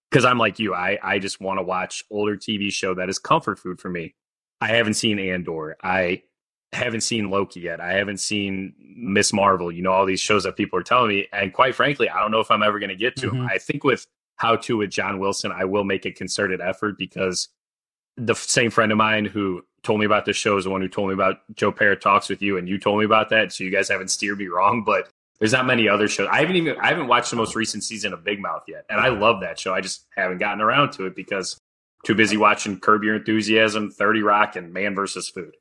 Because 0.09 0.25
I'm 0.25 0.37
like 0.37 0.59
you, 0.59 0.73
I, 0.73 0.97
I 1.01 1.19
just 1.19 1.39
want 1.39 1.59
to 1.59 1.63
watch 1.63 2.03
older 2.09 2.35
TV 2.35 2.71
show 2.71 2.93
that 2.95 3.09
is 3.09 3.19
comfort 3.19 3.59
food 3.59 3.79
for 3.79 3.89
me. 3.89 4.15
I 4.59 4.67
haven't 4.67 4.95
seen 4.95 5.19
Andor. 5.19 5.77
I 5.81 6.23
haven't 6.73 7.01
seen 7.01 7.29
Loki 7.29 7.61
yet. 7.61 7.81
I 7.81 7.93
haven't 7.93 8.19
seen 8.19 8.73
Ms. 8.79 9.33
Marvel. 9.33 9.71
You 9.71 9.81
know, 9.81 9.91
all 9.91 10.05
these 10.05 10.21
shows 10.21 10.43
that 10.43 10.55
people 10.55 10.79
are 10.79 10.83
telling 10.83 11.09
me. 11.09 11.27
And 11.33 11.53
quite 11.53 11.75
frankly, 11.75 12.09
I 12.09 12.19
don't 12.19 12.31
know 12.31 12.39
if 12.39 12.51
I'm 12.51 12.63
ever 12.63 12.79
going 12.79 12.89
to 12.89 12.95
get 12.95 13.15
to 13.17 13.27
mm-hmm. 13.27 13.37
them. 13.37 13.49
I 13.51 13.57
think 13.57 13.83
with 13.83 14.07
How 14.37 14.55
to 14.55 14.77
with 14.77 14.89
John 14.89 15.19
Wilson, 15.19 15.51
I 15.51 15.65
will 15.65 15.83
make 15.83 16.05
a 16.05 16.11
concerted 16.11 16.61
effort 16.61 16.97
because 16.97 17.49
the 18.17 18.35
same 18.35 18.71
friend 18.71 18.91
of 18.91 18.97
mine 18.97 19.25
who 19.25 19.63
told 19.83 19.99
me 19.99 20.05
about 20.05 20.25
this 20.25 20.37
show 20.37 20.57
is 20.57 20.65
the 20.65 20.69
one 20.69 20.81
who 20.81 20.87
told 20.87 21.09
me 21.09 21.13
about 21.13 21.37
Joe 21.55 21.71
Pera 21.71 21.95
talks 21.95 22.29
with 22.29 22.41
you, 22.41 22.57
and 22.57 22.69
you 22.69 22.77
told 22.77 22.99
me 22.99 23.05
about 23.05 23.29
that. 23.29 23.51
So 23.51 23.63
you 23.63 23.71
guys 23.71 23.89
haven't 23.89 24.09
steered 24.09 24.37
me 24.37 24.47
wrong, 24.47 24.83
but 24.83 25.09
there's 25.39 25.53
not 25.53 25.65
many 25.65 25.89
other 25.89 26.07
shows. 26.07 26.27
I 26.31 26.39
haven't 26.39 26.55
even 26.55 26.77
I 26.79 26.87
haven't 26.87 27.07
watched 27.07 27.31
the 27.31 27.37
most 27.37 27.55
recent 27.55 27.83
season 27.83 28.13
of 28.13 28.23
Big 28.23 28.39
Mouth 28.39 28.63
yet, 28.67 28.85
and 28.89 28.99
I 28.99 29.09
love 29.09 29.41
that 29.41 29.59
show. 29.59 29.73
I 29.73 29.81
just 29.81 30.05
haven't 30.15 30.37
gotten 30.37 30.61
around 30.61 30.91
to 30.93 31.05
it 31.05 31.15
because 31.15 31.57
too 32.05 32.15
busy 32.15 32.37
watching 32.37 32.79
Curb 32.79 33.03
Your 33.03 33.15
Enthusiasm, 33.15 33.89
Thirty 33.89 34.21
Rock, 34.21 34.55
and 34.55 34.71
Man 34.71 34.93
versus 34.93 35.29
Food. 35.29 35.55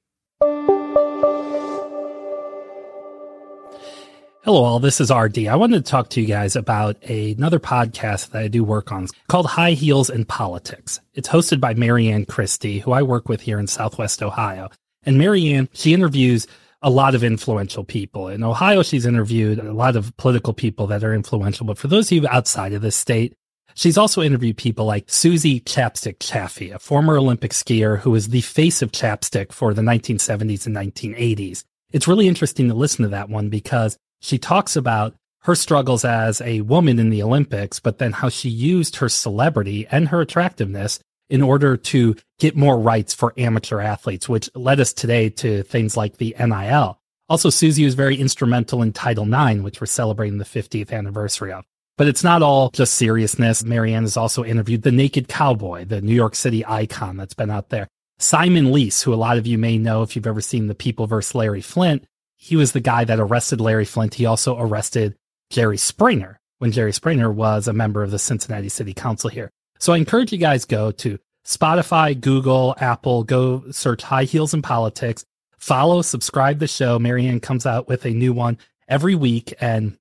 Hello, 4.43 4.65
all. 4.65 4.81
This 4.81 5.03
is 5.03 5.11
RD. 5.11 5.49
I 5.49 5.57
wanted 5.57 5.85
to 5.85 5.91
talk 5.91 6.09
to 6.11 6.21
you 6.23 6.27
guys 6.27 6.57
about 6.57 6.97
a, 7.07 7.33
another 7.33 7.61
podcast 7.61 8.31
that 8.31 8.43
I 8.43 8.49
do 8.49 8.65
work 8.65 8.91
on 8.91 9.07
called 9.29 9.45
High 9.45 9.73
Heels 9.73 10.09
in 10.09 10.25
Politics. 10.25 10.99
It's 11.13 11.29
hosted 11.29 11.61
by 11.61 11.75
Marianne 11.75 12.25
Christie, 12.25 12.79
who 12.79 12.93
I 12.93 13.03
work 13.03 13.29
with 13.29 13.43
here 13.43 13.59
in 13.59 13.67
Southwest 13.67 14.23
Ohio. 14.23 14.71
And 15.03 15.19
Marianne, 15.19 15.69
she 15.75 15.93
interviews 15.93 16.47
a 16.81 16.89
lot 16.89 17.15
of 17.15 17.23
influential 17.23 17.85
people. 17.85 18.29
In 18.29 18.43
Ohio, 18.43 18.83
she's 18.83 19.05
interviewed 19.05 19.59
a 19.59 19.75
lot 19.75 19.95
of 19.95 20.17
political 20.17 20.55
people 20.55 20.87
that 20.87 21.05
are 21.05 21.13
influential. 21.13 21.67
But 21.67 21.77
for 21.77 21.89
those 21.89 22.11
of 22.11 22.13
you 22.13 22.27
outside 22.29 22.73
of 22.73 22.81
the 22.81 22.91
state, 22.91 23.35
she's 23.75 23.99
also 23.99 24.23
interviewed 24.23 24.57
people 24.57 24.87
like 24.87 25.11
Suzy 25.11 25.61
Chapstick 25.61 26.17
Chaffee, 26.19 26.71
a 26.71 26.79
former 26.79 27.19
Olympic 27.19 27.51
skier 27.51 27.99
who 27.99 28.13
was 28.13 28.29
the 28.29 28.41
face 28.41 28.81
of 28.81 28.91
chapstick 28.91 29.53
for 29.53 29.75
the 29.75 29.83
1970s 29.83 30.65
and 30.65 30.75
1980s. 30.75 31.63
It's 31.93 32.09
really 32.09 32.27
interesting 32.27 32.69
to 32.69 32.75
listen 32.75 33.03
to 33.03 33.11
that 33.11 33.29
one 33.29 33.51
because 33.51 33.99
she 34.21 34.39
talks 34.39 34.77
about 34.77 35.15
her 35.43 35.55
struggles 35.55 36.05
as 36.05 36.41
a 36.43 36.61
woman 36.61 36.99
in 36.99 37.11
the 37.11 37.23
Olympics, 37.23 37.81
but 37.81 37.99
then 37.99 38.13
how 38.13 38.29
she 38.29 38.49
used 38.49 38.97
her 38.97 39.09
celebrity 39.09 39.87
and 39.91 40.09
her 40.09 40.21
attractiveness 40.21 41.01
in 41.31 41.43
order 41.43 41.77
to 41.77 42.17
get 42.39 42.57
more 42.57 42.79
rights 42.79 43.15
for 43.15 43.33
amateur 43.37 43.81
athletes, 43.81 44.29
which 44.29 44.51
led 44.55 44.81
us 44.81 44.93
today 44.93 45.31
to 45.31 45.63
things 45.63 45.97
like 45.97 46.19
the 46.19 46.35
NIL. 46.39 46.99
Also, 47.29 47.49
Suzy 47.49 47.85
was 47.85 47.95
very 47.95 48.17
instrumental 48.17 48.83
in 48.83 48.93
Title 48.93 49.25
IX, 49.25 49.63
which 49.63 49.81
we're 49.81 49.87
celebrating 49.87 50.39
the 50.39 50.45
50th 50.45 50.93
anniversary 50.93 51.53
of. 51.53 51.65
But 51.97 52.09
it's 52.09 52.25
not 52.25 52.43
all 52.43 52.71
just 52.71 52.95
seriousness. 52.95 53.63
Marianne 53.63 54.03
has 54.03 54.17
also 54.17 54.43
interviewed 54.45 54.83
the 54.83 54.91
Naked 54.91 55.29
Cowboy, 55.29 55.85
the 55.85 56.01
New 56.01 56.15
York 56.15 56.35
City 56.35 56.67
icon 56.67 57.17
that's 57.17 57.35
been 57.35 57.51
out 57.51 57.69
there. 57.69 57.89
Simon 58.19 58.73
Leis, 58.73 59.03
who 59.03 59.15
a 59.15 59.17
lot 59.17 59.39
of 59.39 59.47
you 59.47 59.59
may 59.59 59.79
know 59.79 60.03
if 60.03 60.17
you've 60.17 60.27
ever 60.27 60.41
seen 60.41 60.67
The 60.67 60.75
People 60.75 61.07
vs. 61.07 61.35
Larry 61.35 61.63
Flynt, 61.63 62.05
he 62.41 62.57
was 62.57 62.73
the 62.73 62.81
guy 62.81 63.05
that 63.05 63.21
arrested 63.21 63.61
Larry 63.61 63.85
Flynt. 63.85 64.15
He 64.15 64.25
also 64.25 64.59
arrested 64.59 65.15
Jerry 65.51 65.77
Springer 65.77 66.41
when 66.59 66.73
Jerry 66.73 66.93
Springer 66.93 67.31
was 67.31 67.69
a 67.69 67.75
member 67.75 68.03
of 68.03 68.11
the 68.11 68.19
Cincinnati 68.19 68.71
City 68.71 68.95
Council 68.95 69.29
here. 69.29 69.51
So 69.79 69.93
I 69.93 69.99
encourage 69.99 70.33
you 70.33 70.39
guys 70.39 70.65
go 70.65 70.91
to 70.91 71.19
Spotify, 71.47 72.19
Google, 72.19 72.75
Apple, 72.79 73.25
go 73.25 73.71
search 73.71 74.03
High 74.03 74.25
Heels 74.25 74.55
in 74.55 74.63
Politics, 74.63 75.23
follow, 75.59 76.01
subscribe 76.01 76.59
the 76.61 76.67
show. 76.67 76.99
Marianne 76.99 77.41
comes 77.41 77.67
out 77.67 77.89
with 77.89 78.07
a 78.07 78.11
new 78.11 78.33
one 78.33 78.57
every 78.89 79.15
week 79.15 79.53
and 79.61 79.99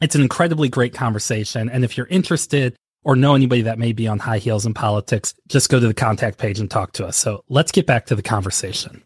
it's 0.00 0.14
an 0.14 0.22
incredibly 0.22 0.70
great 0.70 0.94
conversation. 0.94 1.68
And 1.68 1.84
if 1.84 1.98
you're 1.98 2.06
interested 2.06 2.76
or 3.02 3.14
know 3.14 3.34
anybody 3.34 3.62
that 3.62 3.78
may 3.78 3.92
be 3.92 4.08
on 4.08 4.18
high 4.18 4.38
heels 4.38 4.64
in 4.64 4.72
politics, 4.72 5.34
just 5.48 5.68
go 5.68 5.78
to 5.78 5.86
the 5.86 5.94
contact 5.94 6.38
page 6.38 6.60
and 6.60 6.70
talk 6.70 6.92
to 6.92 7.06
us. 7.06 7.18
So 7.18 7.44
let's 7.50 7.72
get 7.72 7.86
back 7.86 8.06
to 8.06 8.14
the 8.14 8.22
conversation. 8.22 9.02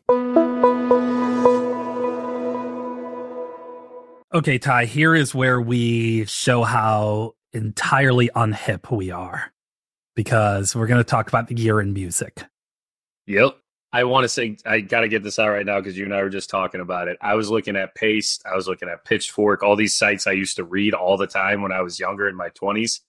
Okay, 4.34 4.58
Ty, 4.58 4.84
here 4.84 5.14
is 5.14 5.34
where 5.34 5.58
we 5.58 6.26
show 6.26 6.62
how 6.62 7.34
entirely 7.54 8.28
unhip 8.36 8.94
we 8.94 9.10
are 9.10 9.54
because 10.14 10.76
we're 10.76 10.86
going 10.86 11.02
to 11.02 11.10
talk 11.10 11.28
about 11.28 11.48
the 11.48 11.54
year 11.54 11.80
in 11.80 11.94
music. 11.94 12.44
Yep. 13.26 13.56
I 13.90 14.04
want 14.04 14.24
to 14.24 14.28
say, 14.28 14.58
I 14.66 14.80
got 14.80 15.00
to 15.00 15.08
get 15.08 15.22
this 15.22 15.38
out 15.38 15.48
right 15.48 15.64
now 15.64 15.80
because 15.80 15.96
you 15.96 16.04
and 16.04 16.12
I 16.14 16.22
were 16.22 16.28
just 16.28 16.50
talking 16.50 16.82
about 16.82 17.08
it. 17.08 17.16
I 17.22 17.36
was 17.36 17.48
looking 17.48 17.74
at 17.74 17.94
Paste, 17.94 18.42
I 18.44 18.54
was 18.54 18.68
looking 18.68 18.90
at 18.90 19.06
Pitchfork, 19.06 19.62
all 19.62 19.76
these 19.76 19.96
sites 19.96 20.26
I 20.26 20.32
used 20.32 20.56
to 20.56 20.64
read 20.64 20.92
all 20.92 21.16
the 21.16 21.26
time 21.26 21.62
when 21.62 21.72
I 21.72 21.80
was 21.80 21.98
younger 21.98 22.28
in 22.28 22.36
my 22.36 22.50
20s. 22.50 23.00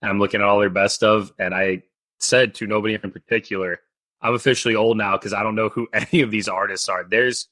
I'm 0.00 0.20
looking 0.20 0.40
at 0.40 0.46
all 0.46 0.60
their 0.60 0.70
best 0.70 1.02
of, 1.02 1.32
and 1.40 1.52
I 1.52 1.82
said 2.20 2.54
to 2.54 2.68
nobody 2.68 2.94
in 2.94 3.10
particular, 3.10 3.80
I'm 4.22 4.34
officially 4.34 4.76
old 4.76 4.96
now 4.96 5.16
because 5.16 5.32
I 5.32 5.42
don't 5.42 5.56
know 5.56 5.70
who 5.70 5.88
any 5.92 6.22
of 6.22 6.30
these 6.30 6.46
artists 6.46 6.88
are. 6.88 7.02
There's 7.02 7.48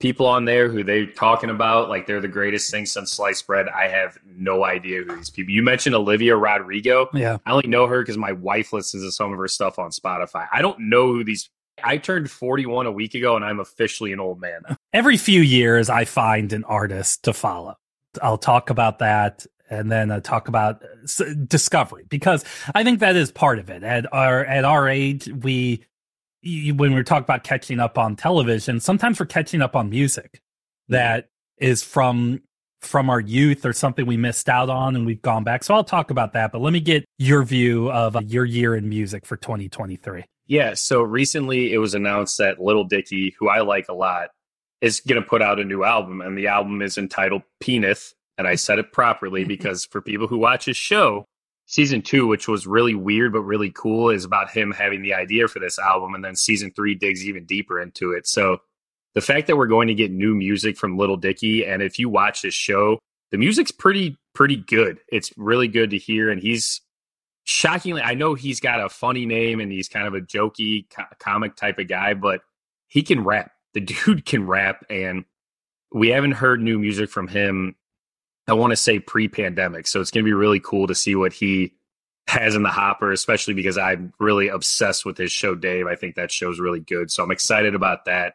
people 0.00 0.26
on 0.26 0.44
there 0.44 0.68
who 0.68 0.84
they're 0.84 1.06
talking 1.06 1.50
about 1.50 1.88
like 1.88 2.06
they're 2.06 2.20
the 2.20 2.28
greatest 2.28 2.70
thing 2.70 2.86
since 2.86 3.12
sliced 3.12 3.46
bread. 3.46 3.68
I 3.68 3.88
have 3.88 4.18
no 4.26 4.64
idea 4.64 5.02
who 5.02 5.16
these 5.16 5.30
people. 5.30 5.52
You 5.52 5.62
mentioned 5.62 5.94
Olivia 5.94 6.36
Rodrigo. 6.36 7.08
Yeah, 7.12 7.38
I 7.44 7.52
only 7.52 7.68
know 7.68 7.86
her 7.86 8.02
because 8.02 8.16
my 8.16 8.32
wife 8.32 8.72
listens 8.72 9.04
to 9.04 9.12
some 9.12 9.32
of 9.32 9.38
her 9.38 9.48
stuff 9.48 9.78
on 9.78 9.90
Spotify. 9.90 10.46
I 10.52 10.62
don't 10.62 10.78
know 10.80 11.08
who 11.08 11.24
these. 11.24 11.50
I 11.82 11.96
turned 11.96 12.28
41 12.28 12.86
a 12.86 12.92
week 12.92 13.14
ago 13.14 13.36
and 13.36 13.44
I'm 13.44 13.60
officially 13.60 14.12
an 14.12 14.18
old 14.18 14.40
man. 14.40 14.62
Every 14.92 15.16
few 15.16 15.40
years, 15.40 15.88
I 15.88 16.04
find 16.04 16.52
an 16.52 16.64
artist 16.64 17.22
to 17.24 17.32
follow. 17.32 17.76
I'll 18.20 18.38
talk 18.38 18.70
about 18.70 18.98
that 18.98 19.46
and 19.70 19.92
then 19.92 20.10
uh, 20.10 20.20
talk 20.20 20.48
about 20.48 20.82
uh, 20.82 21.24
discovery 21.46 22.04
because 22.08 22.44
I 22.74 22.84
think 22.84 23.00
that 23.00 23.16
is 23.16 23.30
part 23.30 23.58
of 23.58 23.70
it. 23.70 23.82
At 23.82 24.12
our 24.12 24.44
at 24.44 24.64
our 24.64 24.88
age, 24.88 25.28
we 25.28 25.84
when 26.42 26.94
we 26.94 27.02
talk 27.02 27.22
about 27.22 27.44
catching 27.44 27.80
up 27.80 27.98
on 27.98 28.16
television, 28.16 28.80
sometimes 28.80 29.18
we're 29.18 29.26
catching 29.26 29.62
up 29.62 29.74
on 29.74 29.90
music 29.90 30.40
that 30.88 31.28
is 31.58 31.82
from 31.82 32.40
from 32.80 33.10
our 33.10 33.20
youth 33.20 33.66
or 33.66 33.72
something 33.72 34.06
we 34.06 34.16
missed 34.16 34.48
out 34.48 34.70
on 34.70 34.94
and 34.94 35.04
we've 35.04 35.22
gone 35.22 35.42
back. 35.42 35.64
So 35.64 35.74
I'll 35.74 35.82
talk 35.82 36.12
about 36.12 36.32
that, 36.34 36.52
but 36.52 36.60
let 36.60 36.72
me 36.72 36.80
get 36.80 37.04
your 37.18 37.42
view 37.42 37.90
of 37.90 38.14
uh, 38.14 38.20
your 38.24 38.44
year 38.44 38.76
in 38.76 38.88
music 38.88 39.26
for 39.26 39.36
2023. 39.36 40.24
Yeah, 40.46 40.74
so 40.74 41.02
recently 41.02 41.72
it 41.72 41.78
was 41.78 41.94
announced 41.94 42.38
that 42.38 42.60
Little 42.60 42.84
Dicky, 42.84 43.34
who 43.38 43.48
I 43.48 43.62
like 43.62 43.88
a 43.88 43.94
lot, 43.94 44.28
is 44.80 45.00
going 45.00 45.20
to 45.20 45.28
put 45.28 45.42
out 45.42 45.58
a 45.58 45.64
new 45.64 45.82
album 45.82 46.20
and 46.20 46.38
the 46.38 46.46
album 46.46 46.80
is 46.80 46.98
entitled 46.98 47.42
Peanut 47.60 47.98
and 48.38 48.46
I 48.46 48.54
said 48.54 48.78
it 48.78 48.92
properly 48.92 49.44
because 49.56 49.84
for 49.84 50.00
people 50.00 50.28
who 50.28 50.38
watch 50.38 50.64
his 50.64 50.76
show, 50.76 51.26
season 51.68 52.00
two, 52.02 52.26
which 52.26 52.48
was 52.48 52.66
really 52.66 52.94
weird 52.94 53.32
but 53.32 53.42
really 53.42 53.70
cool, 53.70 54.10
is 54.10 54.24
about 54.24 54.50
him 54.50 54.72
having 54.72 55.02
the 55.02 55.14
idea 55.14 55.46
for 55.46 55.60
this 55.60 55.78
album, 55.78 56.14
and 56.14 56.24
then 56.24 56.34
season 56.34 56.72
three 56.72 56.94
digs 56.94 57.24
even 57.24 57.44
deeper 57.44 57.80
into 57.80 58.12
it. 58.12 58.26
So 58.26 58.58
the 59.14 59.20
fact 59.20 59.46
that 59.46 59.56
we're 59.56 59.66
going 59.66 59.88
to 59.88 59.94
get 59.94 60.10
new 60.10 60.34
music 60.34 60.76
from 60.76 60.96
Little 60.96 61.16
Dicky, 61.16 61.64
and 61.64 61.82
if 61.82 61.98
you 61.98 62.08
watch 62.08 62.42
this 62.42 62.54
show, 62.54 62.98
the 63.30 63.38
music's 63.38 63.70
pretty 63.70 64.16
pretty 64.34 64.56
good. 64.56 64.98
It's 65.12 65.30
really 65.36 65.68
good 65.68 65.90
to 65.90 65.98
hear, 65.98 66.30
and 66.30 66.40
he's 66.40 66.80
shockingly. 67.44 68.00
I 68.02 68.14
know 68.14 68.34
he's 68.34 68.60
got 68.60 68.80
a 68.80 68.88
funny 68.88 69.26
name 69.26 69.60
and 69.60 69.70
he's 69.70 69.88
kind 69.88 70.06
of 70.06 70.14
a 70.14 70.20
jokey 70.20 70.88
co- 70.90 71.04
comic 71.18 71.54
type 71.54 71.78
of 71.78 71.88
guy, 71.88 72.14
but 72.14 72.40
he 72.88 73.02
can 73.02 73.24
rap. 73.24 73.52
The 73.74 73.80
dude 74.06 74.24
can 74.24 74.46
rap, 74.46 74.86
and 74.88 75.26
we 75.92 76.08
haven't 76.08 76.32
heard 76.32 76.62
new 76.62 76.78
music 76.78 77.10
from 77.10 77.28
him 77.28 77.74
I 78.48 78.54
want 78.54 78.70
to 78.70 78.76
say 78.76 78.98
pre 78.98 79.28
pandemic. 79.28 79.86
So 79.86 80.00
it's 80.00 80.10
going 80.10 80.24
to 80.24 80.28
be 80.28 80.34
really 80.34 80.60
cool 80.60 80.86
to 80.86 80.94
see 80.94 81.14
what 81.14 81.34
he 81.34 81.74
has 82.28 82.54
in 82.54 82.62
the 82.62 82.70
hopper, 82.70 83.12
especially 83.12 83.54
because 83.54 83.76
I'm 83.76 84.12
really 84.18 84.48
obsessed 84.48 85.04
with 85.04 85.18
his 85.18 85.30
show, 85.30 85.54
Dave. 85.54 85.86
I 85.86 85.96
think 85.96 86.16
that 86.16 86.32
show's 86.32 86.58
really 86.58 86.80
good. 86.80 87.10
So 87.10 87.22
I'm 87.22 87.30
excited 87.30 87.74
about 87.74 88.06
that. 88.06 88.34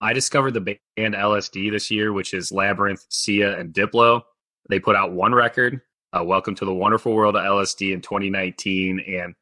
I 0.00 0.12
discovered 0.12 0.52
the 0.52 0.60
band 0.60 1.14
LSD 1.14 1.70
this 1.70 1.90
year, 1.90 2.12
which 2.12 2.34
is 2.34 2.50
Labrinth, 2.50 3.04
Sia, 3.08 3.58
and 3.58 3.72
Diplo. 3.72 4.22
They 4.68 4.80
put 4.80 4.96
out 4.96 5.12
one 5.12 5.34
record, 5.34 5.80
uh, 6.12 6.24
Welcome 6.24 6.56
to 6.56 6.64
the 6.64 6.74
Wonderful 6.74 7.14
World 7.14 7.36
of 7.36 7.44
LSD 7.44 7.92
in 7.92 8.00
2019. 8.00 9.00
And 9.00 9.34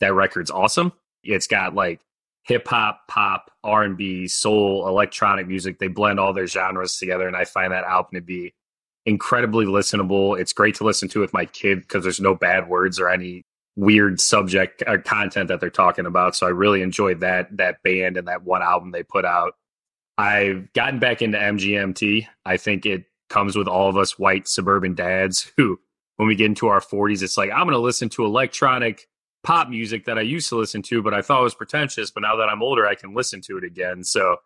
that 0.00 0.14
record's 0.14 0.50
awesome. 0.50 0.92
It's 1.22 1.46
got 1.46 1.74
like 1.74 2.00
hip 2.42 2.66
hop, 2.66 3.02
pop, 3.08 3.50
R&B, 3.62 4.26
soul, 4.26 4.88
electronic 4.88 5.46
music. 5.46 5.78
They 5.78 5.88
blend 5.88 6.18
all 6.18 6.32
their 6.32 6.46
genres 6.46 6.98
together. 6.98 7.28
And 7.28 7.36
I 7.36 7.44
find 7.44 7.72
that 7.72 7.84
album 7.84 8.10
to 8.14 8.20
be 8.20 8.54
incredibly 9.10 9.66
listenable. 9.66 10.38
It's 10.38 10.52
great 10.52 10.76
to 10.76 10.84
listen 10.84 11.08
to 11.10 11.20
with 11.20 11.32
my 11.32 11.44
kid 11.44 11.80
because 11.80 12.04
there's 12.04 12.20
no 12.20 12.34
bad 12.34 12.68
words 12.68 12.98
or 12.98 13.10
any 13.10 13.42
weird 13.76 14.20
subject 14.20 14.82
or 14.86 14.98
content 14.98 15.48
that 15.48 15.60
they're 15.60 15.68
talking 15.68 16.06
about. 16.06 16.36
So 16.36 16.46
I 16.46 16.50
really 16.50 16.80
enjoyed 16.80 17.20
that 17.20 17.56
that 17.56 17.82
band 17.82 18.16
and 18.16 18.28
that 18.28 18.44
one 18.44 18.62
album 18.62 18.92
they 18.92 19.02
put 19.02 19.24
out. 19.24 19.54
I've 20.16 20.72
gotten 20.72 20.98
back 20.98 21.22
into 21.22 21.38
MGMT. 21.38 22.26
I 22.44 22.56
think 22.56 22.86
it 22.86 23.04
comes 23.28 23.56
with 23.56 23.68
all 23.68 23.88
of 23.88 23.96
us 23.96 24.18
white 24.18 24.48
suburban 24.48 24.94
dads 24.94 25.52
who 25.56 25.78
when 26.16 26.28
we 26.28 26.36
get 26.36 26.46
into 26.46 26.68
our 26.68 26.80
40s 26.80 27.22
it's 27.22 27.38
like 27.38 27.50
I'm 27.50 27.64
going 27.64 27.70
to 27.70 27.78
listen 27.78 28.08
to 28.10 28.24
electronic 28.24 29.08
pop 29.42 29.68
music 29.68 30.04
that 30.04 30.18
I 30.18 30.22
used 30.22 30.50
to 30.50 30.56
listen 30.56 30.82
to, 30.82 31.02
but 31.02 31.14
I 31.14 31.22
thought 31.22 31.42
was 31.42 31.54
pretentious. 31.54 32.10
But 32.10 32.20
now 32.20 32.36
that 32.36 32.48
I'm 32.48 32.62
older, 32.62 32.86
I 32.86 32.94
can 32.94 33.14
listen 33.14 33.40
to 33.42 33.56
it 33.56 33.64
again. 33.64 34.04
So 34.04 34.36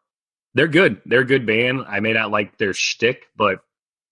they're 0.54 0.68
good. 0.68 1.02
They're 1.04 1.20
a 1.20 1.26
good 1.26 1.46
band. 1.46 1.84
I 1.88 2.00
may 2.00 2.12
not 2.12 2.30
like 2.30 2.58
their 2.58 2.72
shtick, 2.72 3.26
but 3.36 3.58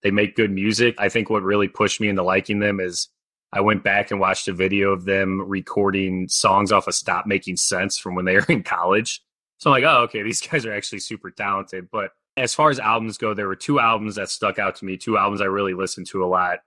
they 0.03 0.11
make 0.11 0.35
good 0.35 0.51
music. 0.51 0.95
I 0.97 1.09
think 1.09 1.29
what 1.29 1.43
really 1.43 1.67
pushed 1.67 1.99
me 1.99 2.09
into 2.09 2.23
liking 2.23 2.59
them 2.59 2.79
is 2.79 3.07
I 3.53 3.61
went 3.61 3.83
back 3.83 4.11
and 4.11 4.19
watched 4.19 4.47
a 4.47 4.53
video 4.53 4.91
of 4.91 5.05
them 5.05 5.41
recording 5.41 6.27
songs 6.27 6.71
off 6.71 6.87
of 6.87 6.95
Stop 6.95 7.25
Making 7.25 7.55
Sense 7.55 7.97
from 7.97 8.15
when 8.15 8.25
they 8.25 8.35
were 8.35 8.45
in 8.49 8.63
college. 8.63 9.21
So 9.59 9.69
I'm 9.69 9.81
like, 9.81 9.89
oh, 9.89 10.03
okay, 10.03 10.23
these 10.23 10.41
guys 10.47 10.65
are 10.65 10.73
actually 10.73 10.99
super 10.99 11.31
talented. 11.31 11.87
But 11.91 12.11
as 12.35 12.53
far 12.53 12.69
as 12.69 12.79
albums 12.79 13.17
go, 13.17 13.33
there 13.33 13.47
were 13.47 13.55
two 13.55 13.79
albums 13.79 14.15
that 14.15 14.29
stuck 14.29 14.59
out 14.59 14.75
to 14.77 14.85
me, 14.85 14.97
two 14.97 15.17
albums 15.17 15.41
I 15.41 15.45
really 15.45 15.73
listened 15.73 16.07
to 16.07 16.23
a 16.23 16.27
lot. 16.27 16.59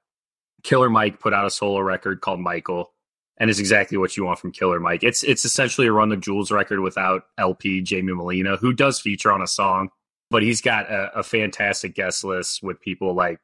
Killer 0.62 0.88
Mike 0.88 1.20
put 1.20 1.34
out 1.34 1.46
a 1.46 1.50
solo 1.50 1.80
record 1.80 2.20
called 2.20 2.40
Michael, 2.40 2.94
and 3.36 3.50
it's 3.50 3.58
exactly 3.58 3.98
what 3.98 4.16
you 4.16 4.24
want 4.24 4.38
from 4.38 4.52
Killer 4.52 4.80
Mike. 4.80 5.04
It's 5.04 5.22
it's 5.22 5.44
essentially 5.44 5.86
a 5.86 5.92
Run 5.92 6.08
the 6.08 6.16
Jewels 6.16 6.50
record 6.50 6.80
without 6.80 7.24
El-P 7.36 7.84
Jaime 7.88 8.12
Meline, 8.12 8.58
who 8.58 8.72
does 8.72 8.98
feature 8.98 9.30
on 9.30 9.42
a 9.42 9.46
song, 9.46 9.90
but 10.30 10.42
he's 10.42 10.60
got 10.60 10.90
a, 10.90 11.18
a 11.18 11.22
fantastic 11.22 11.94
guest 11.94 12.24
list 12.24 12.62
with 12.62 12.80
people 12.80 13.14
like 13.14 13.38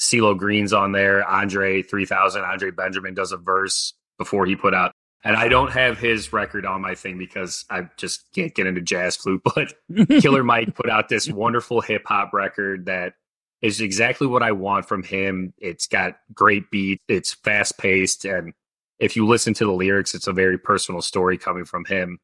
CeeLo 0.00 0.36
Green's 0.36 0.72
on 0.72 0.92
there, 0.92 1.26
Andre 1.26 1.82
3000, 1.82 2.42
Andre 2.42 2.70
Benjamin 2.70 3.14
does 3.14 3.32
a 3.32 3.36
verse 3.36 3.94
before 4.18 4.46
he 4.46 4.56
put 4.56 4.74
out. 4.74 4.92
And 5.24 5.36
I 5.36 5.48
don't 5.48 5.72
have 5.72 5.98
his 5.98 6.32
record 6.32 6.64
on 6.64 6.82
my 6.82 6.94
thing 6.94 7.18
because 7.18 7.64
I 7.68 7.88
just 7.96 8.32
can't 8.32 8.54
get 8.54 8.66
into 8.66 8.80
jazz 8.80 9.16
flute. 9.16 9.42
But 9.54 9.74
Killer 10.20 10.44
Mike 10.44 10.74
put 10.74 10.90
out 10.90 11.08
this 11.08 11.28
wonderful 11.28 11.80
hip 11.80 12.02
hop 12.06 12.32
record 12.32 12.86
that 12.86 13.14
is 13.62 13.80
exactly 13.80 14.26
what 14.26 14.42
I 14.42 14.52
want 14.52 14.86
from 14.86 15.02
him. 15.02 15.52
It's 15.58 15.86
got 15.86 16.18
great 16.32 16.70
beat, 16.70 17.00
it's 17.08 17.34
fast 17.34 17.78
paced, 17.78 18.24
and 18.24 18.52
if 18.98 19.16
you 19.16 19.26
listen 19.26 19.54
to 19.54 19.64
the 19.64 19.72
lyrics, 19.72 20.14
it's 20.14 20.26
a 20.26 20.32
very 20.32 20.58
personal 20.58 21.02
story 21.02 21.36
coming 21.36 21.64
from 21.64 21.84
him. 21.84 22.18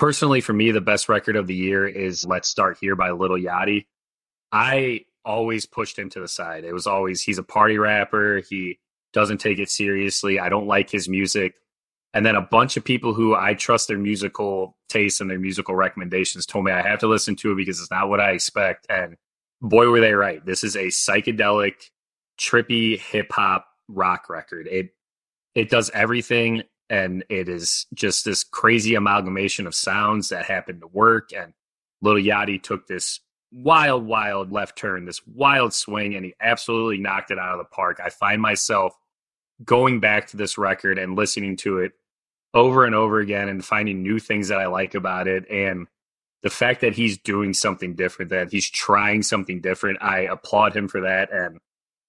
Personally, 0.00 0.40
for 0.40 0.54
me, 0.54 0.70
the 0.70 0.80
best 0.80 1.10
record 1.10 1.36
of 1.36 1.46
the 1.46 1.54
year 1.54 1.86
is 1.86 2.24
Let's 2.24 2.48
Start 2.48 2.78
Here 2.80 2.96
by 2.96 3.10
Lil 3.10 3.32
Yachty. 3.32 3.84
I 4.50 5.04
always 5.26 5.66
pushed 5.66 5.98
him 5.98 6.08
to 6.08 6.20
the 6.20 6.26
side. 6.26 6.64
It 6.64 6.72
was 6.72 6.86
always, 6.86 7.20
he's 7.20 7.36
a 7.36 7.42
party 7.42 7.76
rapper. 7.76 8.40
He 8.48 8.78
doesn't 9.12 9.42
take 9.42 9.58
it 9.58 9.68
seriously. 9.68 10.40
I 10.40 10.48
don't 10.48 10.66
like 10.66 10.88
his 10.88 11.06
music. 11.06 11.56
And 12.14 12.24
then 12.24 12.34
a 12.34 12.40
bunch 12.40 12.78
of 12.78 12.84
people 12.84 13.12
who 13.12 13.34
I 13.34 13.52
trust 13.52 13.88
their 13.88 13.98
musical 13.98 14.74
tastes 14.88 15.20
and 15.20 15.30
their 15.30 15.38
musical 15.38 15.74
recommendations 15.74 16.46
told 16.46 16.64
me 16.64 16.72
I 16.72 16.80
have 16.80 17.00
to 17.00 17.06
listen 17.06 17.36
to 17.36 17.52
it 17.52 17.56
because 17.56 17.78
it's 17.78 17.90
not 17.90 18.08
what 18.08 18.20
I 18.20 18.30
expect. 18.30 18.86
And 18.88 19.18
boy, 19.60 19.90
were 19.90 20.00
they 20.00 20.14
right. 20.14 20.42
This 20.46 20.64
is 20.64 20.76
a 20.76 20.86
psychedelic, 20.86 21.74
trippy 22.40 22.98
hip 22.98 23.30
hop 23.32 23.66
rock 23.86 24.30
record. 24.30 24.66
It 24.66 24.94
it 25.54 25.68
does 25.68 25.90
everything 25.90 26.62
and 26.90 27.24
it 27.28 27.48
is 27.48 27.86
just 27.94 28.24
this 28.24 28.44
crazy 28.44 28.94
amalgamation 28.94 29.66
of 29.66 29.74
sounds 29.74 30.28
that 30.28 30.44
happen 30.44 30.80
to 30.80 30.86
work 30.86 31.30
and 31.32 31.54
Lil 32.02 32.16
Yachty 32.16 32.62
took 32.62 32.86
this 32.86 33.20
wild 33.52 34.06
wild 34.06 34.52
left 34.52 34.76
turn 34.76 35.04
this 35.04 35.26
wild 35.26 35.72
swing 35.72 36.14
and 36.14 36.24
he 36.24 36.34
absolutely 36.40 36.98
knocked 36.98 37.30
it 37.30 37.38
out 37.38 37.52
of 37.52 37.58
the 37.58 37.64
park 37.64 37.98
i 38.04 38.08
find 38.08 38.40
myself 38.40 38.94
going 39.64 39.98
back 39.98 40.28
to 40.28 40.36
this 40.36 40.56
record 40.56 40.98
and 40.98 41.16
listening 41.16 41.56
to 41.56 41.78
it 41.78 41.90
over 42.54 42.84
and 42.84 42.94
over 42.94 43.18
again 43.18 43.48
and 43.48 43.64
finding 43.64 44.04
new 44.04 44.20
things 44.20 44.46
that 44.46 44.60
i 44.60 44.66
like 44.66 44.94
about 44.94 45.26
it 45.26 45.50
and 45.50 45.88
the 46.44 46.50
fact 46.50 46.80
that 46.80 46.94
he's 46.94 47.18
doing 47.18 47.52
something 47.52 47.96
different 47.96 48.30
that 48.30 48.52
he's 48.52 48.70
trying 48.70 49.20
something 49.20 49.60
different 49.60 49.98
i 50.00 50.20
applaud 50.20 50.72
him 50.72 50.86
for 50.86 51.00
that 51.00 51.32
and 51.32 51.58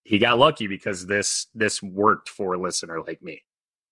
he 0.03 0.19
got 0.19 0.37
lucky 0.37 0.67
because 0.67 1.05
this 1.05 1.47
this 1.53 1.81
worked 1.81 2.29
for 2.29 2.53
a 2.53 2.59
listener 2.59 3.01
like 3.01 3.21
me. 3.21 3.43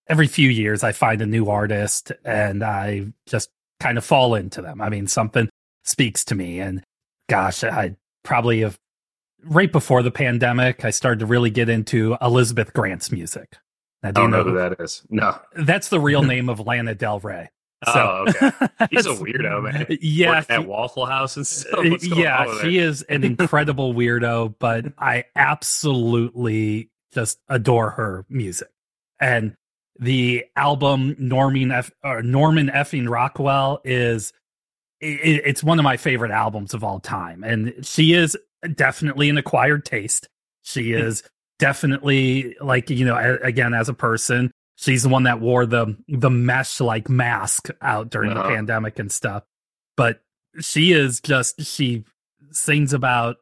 Every 0.10 0.28
few 0.28 0.50
years, 0.50 0.84
I 0.84 0.92
find 0.92 1.22
a 1.22 1.26
new 1.26 1.50
artist 1.50 2.12
and 2.26 2.64
I 2.64 3.14
just 3.28 3.50
kind 3.80 3.98
of 3.98 4.04
fall 4.04 4.36
into 4.36 4.62
them. 4.62 4.82
I 4.82 4.90
mean, 4.90 5.08
something 5.08 5.50
speaks 5.84 6.26
to 6.26 6.36
me, 6.36 6.60
and 6.60 6.84
gosh, 7.30 7.64
I 7.64 7.96
probably 8.24 8.62
have 8.62 8.78
right 9.44 9.72
before 9.72 10.04
the 10.04 10.12
pandemic, 10.12 10.84
I 10.84 10.90
started 10.90 11.20
to 11.20 11.26
really 11.26 11.50
get 11.50 11.70
into 11.70 12.18
Elizabeth 12.22 12.74
Grant's 12.74 13.12
music. 13.12 13.58
Now, 14.04 14.12
do 14.12 14.22
I 14.22 14.24
don't 14.24 14.32
know, 14.32 14.44
know 14.44 14.52
who 14.52 14.58
that 14.58 14.80
is. 14.80 15.04
No, 15.10 15.40
that's 15.56 15.90
the 15.90 16.00
real 16.00 16.24
name 16.34 16.50
of 16.50 16.60
Lana 16.60 16.96
Del 16.96 17.20
Rey. 17.20 17.50
Oh, 17.88 17.94
so, 17.94 18.02
oh, 18.02 18.48
okay. 18.48 18.88
He's 18.92 19.06
a 19.06 19.10
weirdo, 19.10 19.64
man. 19.64 19.86
Yeah, 20.02 20.44
at 20.50 20.68
Waffle 20.68 21.06
House 21.06 21.38
and 21.38 21.48
stuff. 21.48 21.80
Uh, 21.80 21.98
yeah, 22.02 22.62
she 22.62 22.78
is 22.78 23.04
an 23.04 23.24
incredible 23.24 23.94
weirdo, 23.94 24.56
but 24.60 24.86
I 24.98 25.26
absolutely 25.36 26.90
just 27.14 27.40
adore 27.48 27.92
her 27.92 28.26
music. 28.30 28.70
And 29.22 29.56
the 30.00 30.46
album 30.56 31.16
Norman 31.20 31.72
F, 31.72 31.92
or 32.04 32.24
Norman 32.24 32.70
effing 32.70 33.08
Rockwell 33.08 33.82
is 33.84 34.34
it, 35.02 35.42
it's 35.46 35.64
one 35.64 35.80
of 35.80 35.84
my 35.84 35.98
favorite 35.98 36.32
albums 36.32 36.74
of 36.74 36.84
all 36.84 37.00
time, 37.00 37.44
and 37.44 37.86
she 37.86 38.14
is 38.14 38.38
definitely 38.76 39.30
an 39.30 39.38
acquired 39.38 39.86
taste. 39.86 40.28
She 40.64 40.94
is 40.94 41.24
definitely 41.60 42.56
like 42.62 42.90
you 42.90 43.06
know 43.06 43.38
again 43.44 43.74
as 43.74 43.90
a 43.90 43.94
person 43.94 44.52
she's 44.80 45.04
the 45.04 45.10
one 45.10 45.24
that 45.24 45.40
wore 45.40 45.66
the 45.66 45.98
the 46.08 46.30
mesh 46.30 46.80
like 46.80 47.10
mask 47.10 47.70
out 47.82 48.10
during 48.10 48.32
uh-huh. 48.32 48.44
the 48.44 48.56
pandemic 48.56 49.00
and 49.00 49.12
stuff. 49.12 49.44
But 49.98 50.22
she 50.60 50.92
is 50.92 51.20
just 51.20 51.62
she 51.66 52.06
sings 52.52 52.94
about 52.94 53.38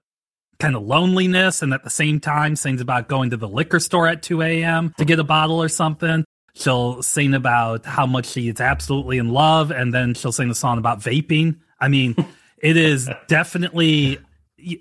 kind 0.59 0.75
of 0.75 0.83
loneliness 0.83 1.61
and 1.61 1.73
at 1.73 1.83
the 1.83 1.89
same 1.89 2.19
time 2.19 2.55
sings 2.55 2.81
about 2.81 3.07
going 3.07 3.29
to 3.29 3.37
the 3.37 3.47
liquor 3.47 3.79
store 3.79 4.07
at 4.07 4.23
2 4.23 4.41
a.m. 4.41 4.93
to 4.97 5.05
get 5.05 5.19
a 5.19 5.23
bottle 5.23 5.61
or 5.61 5.69
something. 5.69 6.25
She'll 6.57 7.03
sing 7.03 7.33
about 7.33 7.85
how 7.85 8.05
much 8.05 8.25
she 8.25 8.49
is 8.49 8.59
absolutely 8.59 9.17
in 9.17 9.29
love, 9.29 9.71
and 9.71 9.93
then 9.93 10.13
she'll 10.13 10.31
sing 10.31 10.49
the 10.49 10.55
song 10.55 10.77
about 10.77 10.99
vaping. 10.99 11.57
I 11.79 11.87
mean, 11.87 12.15
it 12.57 12.77
is 12.77 13.09
definitely 13.27 14.19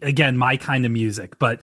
again 0.03 0.37
my 0.37 0.57
kind 0.57 0.87
of 0.87 0.93
music, 0.93 1.39
but 1.39 1.61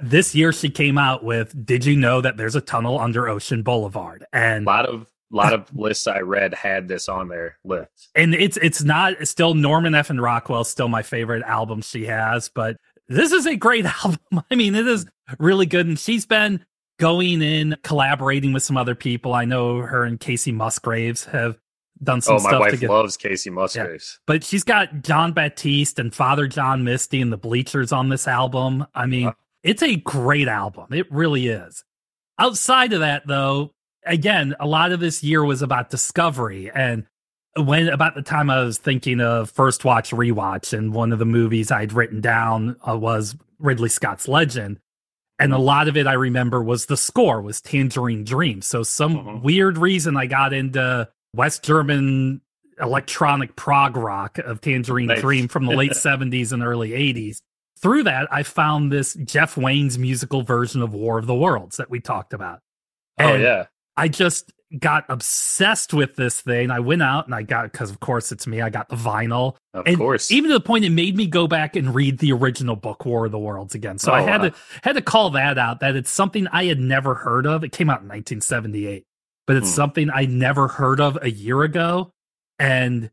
this 0.00 0.34
year 0.34 0.52
she 0.52 0.68
came 0.68 0.98
out 0.98 1.24
with 1.24 1.54
Did 1.64 1.84
you 1.84 1.96
know 1.96 2.20
that 2.20 2.36
there's 2.36 2.56
a 2.56 2.60
tunnel 2.60 2.98
under 2.98 3.28
Ocean 3.28 3.62
Boulevard? 3.62 4.24
And 4.32 4.66
a 4.66 4.70
lot 4.70 4.86
of 4.86 5.06
a 5.32 5.36
lot 5.36 5.52
of 5.52 5.74
lists 5.76 6.06
I 6.06 6.20
read 6.20 6.54
had 6.54 6.88
this 6.88 7.08
on 7.08 7.28
their 7.28 7.58
list. 7.64 8.10
And 8.14 8.34
it's 8.34 8.56
it's 8.58 8.82
not 8.82 9.14
it's 9.14 9.30
still 9.30 9.54
Norman 9.54 9.94
F 9.94 10.10
and 10.10 10.20
Rockwell 10.20 10.64
still 10.64 10.88
my 10.88 11.02
favorite 11.02 11.42
album 11.44 11.82
she 11.82 12.06
has, 12.06 12.48
but 12.48 12.76
this 13.08 13.32
is 13.32 13.46
a 13.46 13.56
great 13.56 13.84
album. 14.04 14.42
I 14.50 14.54
mean, 14.54 14.74
it 14.74 14.86
is 14.86 15.06
really 15.38 15.66
good 15.66 15.86
and 15.86 15.98
she's 15.98 16.26
been 16.26 16.64
going 17.02 17.42
in 17.42 17.76
collaborating 17.82 18.52
with 18.52 18.62
some 18.62 18.76
other 18.76 18.94
people. 18.94 19.34
I 19.34 19.44
know 19.44 19.78
her 19.80 20.04
and 20.04 20.20
Kacey 20.20 20.54
Musgraves 20.54 21.24
have 21.24 21.58
done 22.00 22.20
some 22.20 22.36
oh, 22.36 22.38
stuff. 22.38 22.52
Oh, 22.52 22.58
my 22.60 22.70
wife 22.70 22.78
get, 22.78 22.88
loves 22.88 23.16
Kacey 23.16 23.50
Musgraves. 23.50 24.20
Yeah. 24.20 24.22
But 24.28 24.44
she's 24.44 24.62
got 24.62 25.02
Jon 25.02 25.32
Batiste 25.32 25.98
and 25.98 26.14
Father 26.14 26.46
John 26.46 26.84
Misty 26.84 27.20
and 27.20 27.32
the 27.32 27.36
Bleachers 27.36 27.90
on 27.90 28.08
this 28.08 28.28
album. 28.28 28.86
I 28.94 29.06
mean, 29.06 29.32
it's 29.64 29.82
a 29.82 29.96
great 29.96 30.46
album. 30.46 30.92
It 30.92 31.10
really 31.10 31.48
is. 31.48 31.82
Outside 32.38 32.92
of 32.92 33.00
that, 33.00 33.26
though, 33.26 33.74
again, 34.06 34.54
a 34.60 34.66
lot 34.68 34.92
of 34.92 35.00
this 35.00 35.24
year 35.24 35.44
was 35.44 35.60
about 35.60 35.90
discovery. 35.90 36.70
And 36.72 37.04
when 37.56 37.88
about 37.88 38.14
the 38.14 38.22
time 38.22 38.48
I 38.48 38.62
was 38.62 38.78
thinking 38.78 39.20
of 39.20 39.50
first 39.50 39.84
watch, 39.84 40.12
rewatch, 40.12 40.72
and 40.72 40.94
one 40.94 41.12
of 41.12 41.18
the 41.18 41.26
movies 41.26 41.72
I'd 41.72 41.92
written 41.92 42.20
down 42.20 42.76
uh, 42.88 42.96
was 42.96 43.34
Ridley 43.58 43.88
Scott's 43.88 44.28
Legend. 44.28 44.78
And 45.42 45.52
a 45.52 45.58
lot 45.58 45.88
of 45.88 45.96
it 45.96 46.06
I 46.06 46.14
remember 46.14 46.62
was 46.62 46.86
the 46.86 46.96
score 46.96 47.42
was 47.42 47.60
Tangerine 47.60 48.24
Dream. 48.24 48.62
So 48.62 48.82
some 48.82 49.16
mm-hmm. 49.16 49.42
weird 49.42 49.78
reason 49.78 50.16
I 50.16 50.26
got 50.26 50.52
into 50.52 51.08
West 51.34 51.62
German 51.64 52.40
electronic 52.80 53.54
prog 53.56 53.96
rock 53.96 54.38
of 54.38 54.60
Tangerine 54.60 55.06
nice. 55.06 55.20
Dream 55.20 55.48
from 55.48 55.66
the 55.66 55.76
late 55.76 55.92
70s 55.96 56.52
and 56.52 56.62
early 56.62 56.90
80s 56.90 57.40
through 57.82 58.04
that, 58.04 58.28
I 58.32 58.44
found 58.44 58.92
this 58.92 59.14
Jeff 59.14 59.56
Wayne's 59.56 59.98
musical 59.98 60.42
version 60.42 60.82
of 60.82 60.94
War 60.94 61.18
of 61.18 61.26
the 61.26 61.34
Worlds 61.34 61.76
that 61.76 61.90
we 61.90 61.98
talked 61.98 62.32
about. 62.32 62.60
Oh, 63.18 63.24
and 63.24 63.42
oh, 63.42 63.44
yeah. 63.44 63.66
I 63.96 64.08
just 64.08 64.52
got 64.78 65.04
obsessed 65.08 65.92
with 65.92 66.16
this 66.16 66.40
thing. 66.40 66.70
I 66.70 66.80
went 66.80 67.02
out 67.02 67.26
and 67.26 67.34
I 67.34 67.42
got, 67.42 67.70
because 67.70 67.90
of 67.90 68.00
course 68.00 68.32
it's 68.32 68.46
me, 68.46 68.62
I 68.62 68.70
got 68.70 68.88
the 68.88 68.96
vinyl. 68.96 69.56
Of 69.74 69.86
and 69.86 69.98
course. 69.98 70.30
Even 70.30 70.50
to 70.50 70.54
the 70.54 70.64
point 70.64 70.84
it 70.84 70.90
made 70.90 71.16
me 71.16 71.26
go 71.26 71.46
back 71.46 71.76
and 71.76 71.94
read 71.94 72.18
the 72.18 72.32
original 72.32 72.76
book, 72.76 73.04
War 73.04 73.26
of 73.26 73.32
the 73.32 73.38
Worlds, 73.38 73.74
again. 73.74 73.98
So 73.98 74.12
oh, 74.12 74.14
I 74.14 74.22
had 74.22 74.42
wow. 74.42 74.48
to 74.48 74.54
had 74.82 74.96
to 74.96 75.02
call 75.02 75.30
that 75.30 75.58
out 75.58 75.80
that 75.80 75.96
it's 75.96 76.10
something 76.10 76.46
I 76.48 76.64
had 76.64 76.80
never 76.80 77.14
heard 77.14 77.46
of. 77.46 77.64
It 77.64 77.72
came 77.72 77.90
out 77.90 78.00
in 78.00 78.08
1978, 78.08 79.04
but 79.46 79.56
it's 79.56 79.68
hmm. 79.68 79.74
something 79.74 80.10
I 80.10 80.24
never 80.26 80.68
heard 80.68 81.00
of 81.00 81.18
a 81.20 81.30
year 81.30 81.62
ago. 81.62 82.10
And 82.58 83.10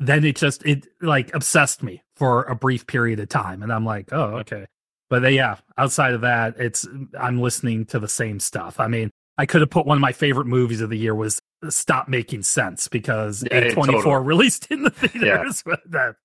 then 0.00 0.24
it 0.24 0.36
just 0.36 0.64
it 0.64 0.86
like 1.00 1.34
obsessed 1.34 1.82
me 1.82 2.02
for 2.16 2.44
a 2.44 2.54
brief 2.54 2.86
period 2.86 3.20
of 3.20 3.28
time 3.28 3.62
and 3.62 3.72
i'm 3.72 3.84
like 3.84 4.12
oh 4.12 4.38
okay 4.38 4.66
but 5.10 5.24
uh, 5.24 5.28
yeah 5.28 5.56
outside 5.76 6.14
of 6.14 6.20
that 6.20 6.54
it's 6.58 6.86
i'm 7.18 7.40
listening 7.40 7.84
to 7.84 7.98
the 7.98 8.08
same 8.08 8.38
stuff 8.38 8.78
i 8.80 8.86
mean 8.86 9.10
i 9.38 9.46
could 9.46 9.60
have 9.60 9.70
put 9.70 9.86
one 9.86 9.96
of 9.96 10.02
my 10.02 10.12
favorite 10.12 10.46
movies 10.46 10.80
of 10.80 10.90
the 10.90 10.98
year 10.98 11.14
was 11.14 11.40
stop 11.68 12.08
making 12.08 12.42
sense 12.42 12.88
because 12.88 13.44
yeah, 13.50 13.60
a24 13.60 13.86
totally. 13.86 14.26
released 14.26 14.70
in 14.70 14.82
the 14.82 14.90
theaters 14.90 15.62
yeah. 15.66 15.76
that, 15.86 16.16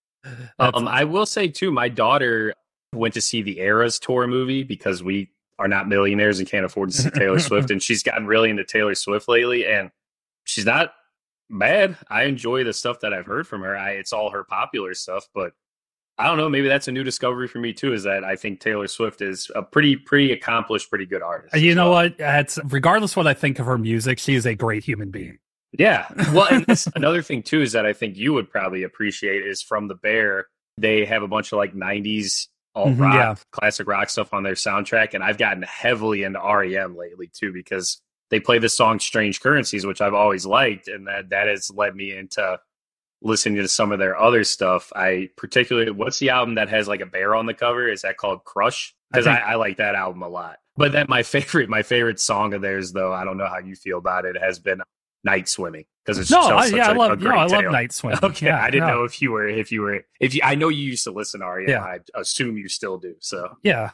um, 0.59 0.87
i 0.87 1.03
will 1.03 1.25
say 1.25 1.47
too 1.47 1.71
my 1.71 1.89
daughter 1.89 2.53
went 2.93 3.13
to 3.13 3.21
see 3.21 3.41
the 3.41 3.59
eras 3.59 3.99
tour 3.99 4.27
movie 4.27 4.63
because 4.63 5.01
we 5.01 5.29
are 5.59 5.67
not 5.67 5.87
millionaires 5.87 6.39
and 6.39 6.47
can't 6.47 6.65
afford 6.65 6.91
to 6.91 6.97
see 6.97 7.09
taylor 7.11 7.39
swift 7.39 7.71
and 7.71 7.81
she's 7.81 8.03
gotten 8.03 8.27
really 8.27 8.49
into 8.49 8.63
taylor 8.63 8.95
swift 8.95 9.27
lately 9.27 9.65
and 9.65 9.91
she's 10.45 10.65
not 10.65 10.93
bad. 11.49 11.97
I 12.09 12.23
enjoy 12.23 12.63
the 12.63 12.73
stuff 12.73 12.99
that 13.01 13.13
I've 13.13 13.25
heard 13.25 13.47
from 13.47 13.61
her. 13.61 13.77
I, 13.77 13.91
it's 13.91 14.13
all 14.13 14.31
her 14.31 14.43
popular 14.43 14.93
stuff, 14.93 15.27
but 15.33 15.53
I 16.17 16.27
don't 16.27 16.37
know. 16.37 16.47
Maybe 16.47 16.67
that's 16.67 16.87
a 16.87 16.91
new 16.91 17.03
discovery 17.03 17.47
for 17.47 17.57
me 17.57 17.73
too. 17.73 17.93
Is 17.93 18.03
that 18.03 18.23
I 18.23 18.35
think 18.35 18.59
Taylor 18.59 18.87
Swift 18.87 19.21
is 19.21 19.49
a 19.55 19.63
pretty, 19.63 19.95
pretty 19.95 20.31
accomplished, 20.31 20.89
pretty 20.89 21.05
good 21.05 21.23
artist. 21.23 21.55
You 21.55 21.73
know 21.73 21.89
well. 21.89 22.03
what? 22.03 22.15
It's 22.19 22.59
regardless 22.65 23.15
what 23.15 23.25
I 23.25 23.33
think 23.33 23.59
of 23.59 23.65
her 23.65 23.77
music, 23.77 24.19
she 24.19 24.35
is 24.35 24.45
a 24.45 24.53
great 24.53 24.83
human 24.83 25.09
being. 25.09 25.39
Yeah. 25.77 26.07
Well, 26.33 26.47
and 26.51 26.65
another 26.95 27.21
thing 27.21 27.41
too 27.41 27.61
is 27.61 27.71
that 27.71 27.85
I 27.85 27.93
think 27.93 28.15
you 28.15 28.33
would 28.33 28.49
probably 28.49 28.83
appreciate 28.83 29.45
is 29.45 29.61
from 29.61 29.87
the 29.87 29.95
Bear. 29.95 30.47
They 30.77 31.05
have 31.05 31.23
a 31.23 31.27
bunch 31.27 31.51
of 31.51 31.57
like 31.57 31.73
'90s 31.73 32.47
alt 32.75 32.89
mm-hmm, 32.89 33.01
rock, 33.01 33.13
yeah. 33.13 33.35
classic 33.51 33.87
rock 33.87 34.09
stuff 34.09 34.33
on 34.33 34.43
their 34.43 34.53
soundtrack, 34.53 35.13
and 35.13 35.23
I've 35.23 35.37
gotten 35.37 35.63
heavily 35.63 36.23
into 36.23 36.39
REM 36.39 36.95
lately 36.95 37.29
too 37.31 37.53
because 37.53 37.99
they 38.29 38.39
play 38.39 38.59
the 38.59 38.69
song 38.69 38.99
"Strange 38.99 39.41
Currencies," 39.41 39.85
which 39.85 40.01
I've 40.01 40.13
always 40.13 40.45
liked, 40.45 40.87
and 40.87 41.07
that 41.07 41.29
that 41.29 41.47
has 41.47 41.71
led 41.71 41.95
me 41.95 42.15
into 42.15 42.59
listening 43.23 43.55
to 43.61 43.67
some 43.67 43.91
of 43.91 43.99
their 43.99 44.17
other 44.17 44.43
stuff. 44.43 44.91
I 44.95 45.29
particularly, 45.37 45.91
what's 45.91 46.19
the 46.19 46.29
album 46.29 46.55
that 46.55 46.69
has 46.69 46.87
like 46.87 47.01
a 47.01 47.05
bear 47.05 47.33
on 47.35 47.45
the 47.45 47.53
cover? 47.53 47.87
Is 47.87 48.03
that 48.03 48.17
called 48.17 48.43
Crush? 48.43 48.93
Because 49.11 49.27
I, 49.27 49.37
I, 49.37 49.51
I, 49.51 49.55
like 49.55 49.77
that 49.77 49.95
album 49.95 50.21
a 50.21 50.27
lot. 50.27 50.57
But 50.75 50.91
then 50.91 51.05
my 51.09 51.23
favorite, 51.23 51.69
my 51.69 51.83
favorite 51.83 52.19
song 52.19 52.53
of 52.53 52.61
theirs, 52.61 52.91
though, 52.91 53.13
I 53.13 53.23
don't 53.23 53.37
know 53.37 53.47
how 53.47 53.59
you 53.59 53.75
feel 53.75 53.97
about 53.97 54.25
it, 54.25 54.37
has 54.37 54.59
been 54.59 54.81
Night 55.23 55.47
Swimming 55.47 55.85
because 56.03 56.19
it's 56.19 56.29
no, 56.29 56.41
I, 56.41 56.65
yeah, 56.65 56.89
a, 56.89 56.91
I 56.91 56.93
love, 56.93 57.19
no, 57.21 57.31
I 57.31 57.45
love 57.45 57.65
Night 57.71 57.93
Swimming. 57.93 58.19
Okay, 58.23 58.47
yeah, 58.47 58.61
I 58.61 58.69
didn't 58.69 58.87
no. 58.87 58.95
know 58.95 59.03
if 59.05 59.21
you 59.21 59.31
were, 59.31 59.47
if 59.47 59.71
you 59.71 59.81
were, 59.81 60.01
if 60.19 60.35
you, 60.35 60.41
I 60.43 60.55
know 60.55 60.69
you 60.69 60.83
used 60.83 61.05
to 61.05 61.11
listen 61.11 61.39
to 61.39 61.47
REM. 61.47 61.69
Yeah. 61.69 61.83
I 61.83 61.99
assume 62.15 62.57
you 62.57 62.67
still 62.67 62.97
do. 62.97 63.15
So 63.19 63.57
yeah. 63.63 63.91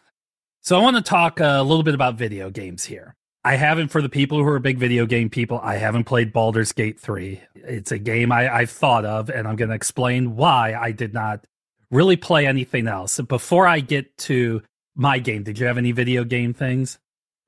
So 0.61 0.77
I 0.77 0.81
want 0.81 0.97
to 0.97 1.01
talk 1.01 1.39
a 1.39 1.61
little 1.61 1.83
bit 1.83 1.93
about 1.93 2.15
video 2.15 2.49
games 2.49 2.83
here. 2.83 3.15
I 3.49 3.55
haven't, 3.55 3.87
for 3.87 4.03
the 4.03 4.09
people 4.09 4.37
who 4.37 4.47
are 4.47 4.59
big 4.59 4.77
video 4.77 5.07
game 5.07 5.27
people, 5.27 5.59
I 5.63 5.77
haven't 5.77 6.03
played 6.03 6.31
Baldur's 6.31 6.71
Gate 6.71 6.99
3. 6.99 7.41
It's 7.55 7.91
a 7.91 7.97
game 7.97 8.31
I, 8.31 8.47
I've 8.47 8.69
thought 8.69 9.05
of, 9.05 9.31
and 9.31 9.47
I'm 9.47 9.55
going 9.55 9.69
to 9.69 9.75
explain 9.75 10.35
why 10.35 10.75
I 10.75 10.91
did 10.91 11.15
not 11.15 11.47
really 11.89 12.15
play 12.15 12.45
anything 12.45 12.87
else. 12.87 13.19
Before 13.21 13.65
I 13.65 13.79
get 13.79 14.15
to 14.19 14.61
my 14.93 15.17
game, 15.17 15.41
did 15.41 15.57
you 15.57 15.65
have 15.65 15.79
any 15.79 15.93
video 15.93 16.23
game 16.23 16.53
things? 16.53 16.99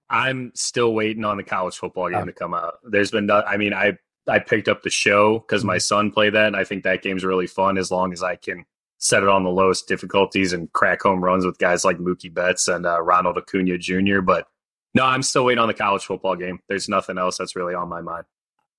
I'm 0.09 0.51
still 0.55 0.95
waiting 0.95 1.23
on 1.23 1.37
the 1.37 1.43
college 1.43 1.75
football 1.75 2.09
game 2.09 2.17
oh. 2.17 2.25
to 2.25 2.33
come 2.33 2.55
out. 2.55 2.79
There's 2.83 3.11
been, 3.11 3.29
I 3.29 3.57
mean, 3.57 3.71
I 3.71 3.95
I 4.27 4.39
picked 4.39 4.69
up 4.69 4.81
the 4.81 4.89
show 4.89 5.37
because 5.37 5.63
my 5.63 5.75
mm-hmm. 5.75 5.81
son 5.81 6.11
played 6.11 6.33
that, 6.33 6.47
and 6.47 6.55
I 6.55 6.63
think 6.63 6.83
that 6.83 7.03
game's 7.03 7.23
really 7.23 7.45
fun 7.45 7.77
as 7.77 7.91
long 7.91 8.11
as 8.11 8.23
I 8.23 8.37
can 8.37 8.65
set 8.97 9.21
it 9.21 9.29
on 9.29 9.43
the 9.43 9.51
lowest 9.51 9.87
difficulties 9.87 10.51
and 10.51 10.73
crack 10.73 11.03
home 11.03 11.23
runs 11.23 11.45
with 11.45 11.59
guys 11.59 11.85
like 11.85 11.99
Mookie 11.99 12.33
Betts 12.33 12.67
and 12.67 12.87
uh, 12.87 12.99
Ronald 13.03 13.37
Acuna 13.37 13.77
Jr. 13.77 14.21
But 14.21 14.47
no, 14.93 15.05
I'm 15.05 15.23
still 15.23 15.45
waiting 15.45 15.61
on 15.61 15.67
the 15.67 15.73
college 15.73 16.03
football 16.03 16.35
game. 16.35 16.59
There's 16.67 16.89
nothing 16.89 17.17
else 17.17 17.37
that's 17.37 17.55
really 17.55 17.73
on 17.73 17.89
my 17.89 18.01
mind. 18.01 18.25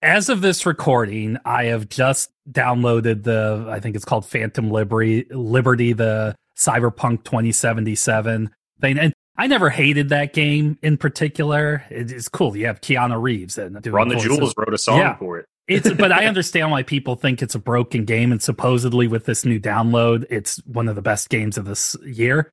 As 0.02 0.28
of 0.28 0.40
this 0.40 0.66
recording, 0.66 1.38
I 1.44 1.64
have 1.66 1.88
just 1.88 2.30
downloaded 2.50 3.22
the 3.22 3.66
I 3.68 3.80
think 3.80 3.94
it's 3.96 4.04
called 4.04 4.26
Phantom 4.26 4.70
Liberty, 4.70 5.26
Liberty, 5.30 5.92
the 5.92 6.34
Cyberpunk 6.58 7.24
2077 7.24 8.50
thing. 8.80 8.98
And 8.98 9.12
I 9.36 9.46
never 9.46 9.70
hated 9.70 10.10
that 10.10 10.32
game 10.32 10.78
in 10.82 10.96
particular. 10.96 11.84
It's 11.88 12.28
cool. 12.28 12.56
You 12.56 12.66
have 12.66 12.80
Keanu 12.80 13.20
Reeves 13.20 13.56
and 13.58 13.84
Run 13.86 14.08
the 14.08 14.16
Jewels 14.16 14.54
wrote 14.56 14.74
a 14.74 14.78
song 14.78 14.98
yeah. 14.98 15.16
for 15.16 15.38
it. 15.38 15.46
it's 15.68 15.90
but 15.92 16.12
I 16.12 16.26
understand 16.26 16.70
why 16.70 16.82
people 16.82 17.16
think 17.16 17.40
it's 17.40 17.54
a 17.54 17.58
broken 17.58 18.04
game, 18.04 18.32
and 18.32 18.42
supposedly 18.42 19.06
with 19.06 19.24
this 19.24 19.44
new 19.44 19.58
download, 19.58 20.26
it's 20.28 20.58
one 20.66 20.88
of 20.88 20.96
the 20.96 21.02
best 21.02 21.30
games 21.30 21.56
of 21.56 21.64
this 21.64 21.96
year. 22.04 22.50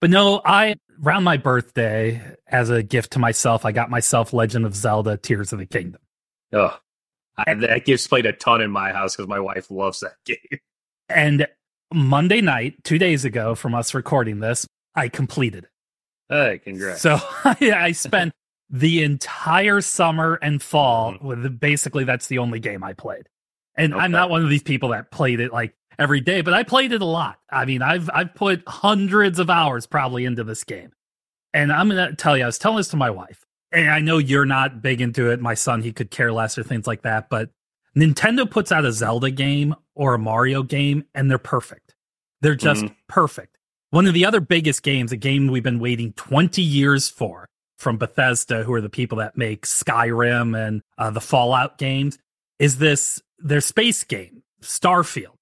But 0.00 0.10
no, 0.10 0.42
I 0.44 0.76
around 1.04 1.24
my 1.24 1.36
birthday, 1.36 2.36
as 2.46 2.70
a 2.70 2.82
gift 2.82 3.12
to 3.12 3.18
myself, 3.18 3.64
I 3.64 3.72
got 3.72 3.90
myself 3.90 4.32
Legend 4.32 4.66
of 4.66 4.74
Zelda: 4.74 5.16
Tears 5.16 5.52
of 5.52 5.58
the 5.58 5.66
Kingdom. 5.66 6.00
Oh, 6.52 6.76
I, 7.36 7.54
that 7.54 7.84
gift's 7.84 8.06
played 8.06 8.26
a 8.26 8.32
ton 8.32 8.60
in 8.60 8.70
my 8.70 8.92
house 8.92 9.16
because 9.16 9.28
my 9.28 9.40
wife 9.40 9.70
loves 9.70 10.00
that 10.00 10.14
game. 10.24 10.60
And 11.08 11.46
Monday 11.92 12.40
night, 12.40 12.82
two 12.84 12.98
days 12.98 13.24
ago, 13.24 13.54
from 13.54 13.74
us 13.74 13.94
recording 13.94 14.40
this, 14.40 14.66
I 14.94 15.08
completed 15.08 15.64
it. 15.64 15.70
Hey, 16.28 16.60
congrats! 16.62 17.00
So 17.00 17.18
I 17.44 17.92
spent 17.92 18.32
the 18.68 19.02
entire 19.02 19.80
summer 19.80 20.38
and 20.40 20.62
fall 20.62 21.14
mm-hmm. 21.14 21.26
with 21.26 21.60
basically 21.60 22.04
that's 22.04 22.28
the 22.28 22.38
only 22.38 22.60
game 22.60 22.84
I 22.84 22.92
played. 22.92 23.28
And 23.76 23.94
okay. 23.94 24.02
I'm 24.02 24.12
not 24.12 24.30
one 24.30 24.42
of 24.42 24.50
these 24.50 24.62
people 24.62 24.90
that 24.90 25.10
played 25.10 25.40
it 25.40 25.52
like 25.52 25.74
every 26.00 26.20
day, 26.20 26.40
but 26.40 26.54
I 26.54 26.64
played 26.64 26.92
it 26.92 27.02
a 27.02 27.06
lot. 27.06 27.38
I 27.52 27.66
mean, 27.66 27.82
I've 27.82 28.10
I've 28.12 28.34
put 28.34 28.62
hundreds 28.66 29.38
of 29.38 29.50
hours 29.50 29.86
probably 29.86 30.24
into 30.24 30.42
this 30.42 30.64
game. 30.64 30.92
And 31.52 31.70
I'm 31.72 31.88
gonna 31.88 32.16
tell 32.16 32.36
you, 32.36 32.44
I 32.44 32.46
was 32.46 32.58
telling 32.58 32.78
this 32.78 32.88
to 32.88 32.96
my 32.96 33.10
wife, 33.10 33.44
and 33.70 33.90
I 33.90 34.00
know 34.00 34.18
you're 34.18 34.46
not 34.46 34.82
big 34.82 35.00
into 35.00 35.30
it. 35.30 35.40
My 35.40 35.54
son, 35.54 35.82
he 35.82 35.92
could 35.92 36.10
care 36.10 36.32
less 36.32 36.56
or 36.56 36.62
things 36.62 36.86
like 36.86 37.02
that, 37.02 37.28
but 37.28 37.50
Nintendo 37.96 38.50
puts 38.50 38.72
out 38.72 38.84
a 38.84 38.92
Zelda 38.92 39.30
game 39.30 39.74
or 39.94 40.14
a 40.14 40.18
Mario 40.18 40.62
game, 40.62 41.04
and 41.14 41.30
they're 41.30 41.38
perfect. 41.38 41.94
They're 42.40 42.54
just 42.54 42.84
mm-hmm. 42.84 42.94
perfect. 43.08 43.58
One 43.90 44.06
of 44.06 44.14
the 44.14 44.24
other 44.24 44.40
biggest 44.40 44.82
games, 44.82 45.12
a 45.12 45.16
game 45.16 45.48
we've 45.48 45.62
been 45.62 45.80
waiting 45.80 46.12
20 46.12 46.62
years 46.62 47.08
for 47.08 47.48
from 47.76 47.98
Bethesda, 47.98 48.62
who 48.62 48.72
are 48.72 48.80
the 48.80 48.88
people 48.88 49.18
that 49.18 49.36
make 49.36 49.66
Skyrim 49.66 50.56
and 50.56 50.82
uh, 50.96 51.10
the 51.10 51.20
Fallout 51.20 51.78
games, 51.78 52.18
is 52.58 52.78
this 52.78 53.20
their 53.38 53.60
space 53.60 54.04
game, 54.04 54.42
Starfield. 54.62 55.39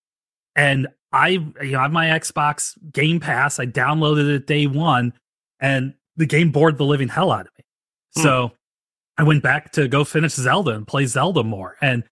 And 0.59 0.89
I, 1.13 1.29
you 1.29 1.53
know, 1.63 1.79
I 1.79 1.83
have 1.83 1.93
my 1.93 2.07
Xbox 2.07 2.77
Game 2.93 3.21
Pass. 3.21 3.61
I 3.61 3.67
downloaded 3.67 4.29
it 4.29 4.49
day 4.49 4.67
one, 4.67 5.13
and 5.61 5.95
the 6.17 6.27
game 6.27 6.51
bored 6.51 6.79
the 6.79 6.85
living 6.85 7.09
hell 7.09 7.31
out 7.31 7.47
of 7.47 7.53
me. 7.57 7.65
Hmm. 8.17 8.23
So 8.23 8.53
I 9.17 9.23
went 9.23 9.45
back 9.45 9.71
to 9.73 9.87
go 9.87 10.03
finish 10.03 10.33
Zelda 10.33 10.73
and 10.73 10.85
play 10.85 11.07
Zelda 11.07 11.45
more. 11.45 11.77
And 11.81 12.03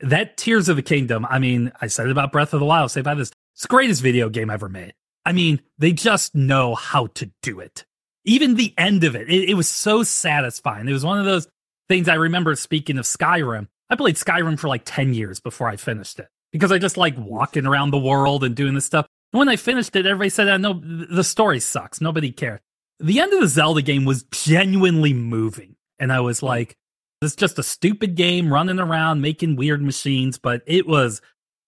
that 0.00 0.36
Tears 0.36 0.68
of 0.68 0.76
the 0.76 0.82
Kingdom, 0.82 1.26
I 1.28 1.40
mean, 1.40 1.72
I 1.80 1.88
said 1.88 2.06
it 2.06 2.12
about 2.12 2.30
Breath 2.30 2.54
of 2.54 2.60
the 2.60 2.66
Wild, 2.66 2.92
say 2.92 3.00
about 3.00 3.16
this, 3.16 3.32
it's 3.54 3.62
the 3.62 3.68
greatest 3.68 4.00
video 4.00 4.28
game 4.28 4.48
ever 4.48 4.68
made. 4.68 4.94
I 5.26 5.32
mean, 5.32 5.60
they 5.78 5.92
just 5.92 6.36
know 6.36 6.76
how 6.76 7.08
to 7.08 7.32
do 7.42 7.58
it. 7.58 7.84
Even 8.24 8.54
the 8.54 8.74
end 8.78 9.02
of 9.02 9.16
it, 9.16 9.28
it, 9.28 9.50
it 9.50 9.54
was 9.54 9.68
so 9.68 10.04
satisfying. 10.04 10.86
It 10.86 10.92
was 10.92 11.04
one 11.04 11.18
of 11.18 11.24
those 11.24 11.48
things 11.88 12.08
I 12.08 12.14
remember 12.14 12.54
speaking 12.54 12.96
of 12.96 13.06
Skyrim. 13.06 13.66
I 13.90 13.96
played 13.96 14.14
Skyrim 14.14 14.56
for 14.56 14.68
like 14.68 14.82
10 14.84 15.14
years 15.14 15.40
before 15.40 15.68
I 15.68 15.74
finished 15.74 16.20
it 16.20 16.28
because 16.52 16.72
I 16.72 16.78
just 16.78 16.96
like 16.96 17.16
walking 17.16 17.66
around 17.66 17.90
the 17.90 17.98
world 17.98 18.44
and 18.44 18.54
doing 18.54 18.74
this 18.74 18.86
stuff. 18.86 19.06
And 19.32 19.38
when 19.38 19.48
I 19.48 19.56
finished 19.56 19.94
it, 19.96 20.06
everybody 20.06 20.30
said, 20.30 20.48
oh, 20.48 20.56
"No, 20.56 20.74
the 20.74 21.24
story 21.24 21.60
sucks. 21.60 22.00
Nobody 22.00 22.30
cared." 22.30 22.60
The 23.00 23.20
end 23.20 23.32
of 23.32 23.40
the 23.40 23.48
Zelda 23.48 23.82
game 23.82 24.04
was 24.04 24.24
genuinely 24.24 25.12
moving, 25.12 25.76
and 25.98 26.12
I 26.12 26.20
was 26.20 26.42
like, 26.42 26.76
"This 27.20 27.32
is 27.32 27.36
just 27.36 27.58
a 27.58 27.62
stupid 27.62 28.14
game 28.14 28.52
running 28.52 28.80
around 28.80 29.20
making 29.20 29.56
weird 29.56 29.82
machines," 29.82 30.38
but 30.38 30.62
it 30.66 30.86
was, 30.86 31.20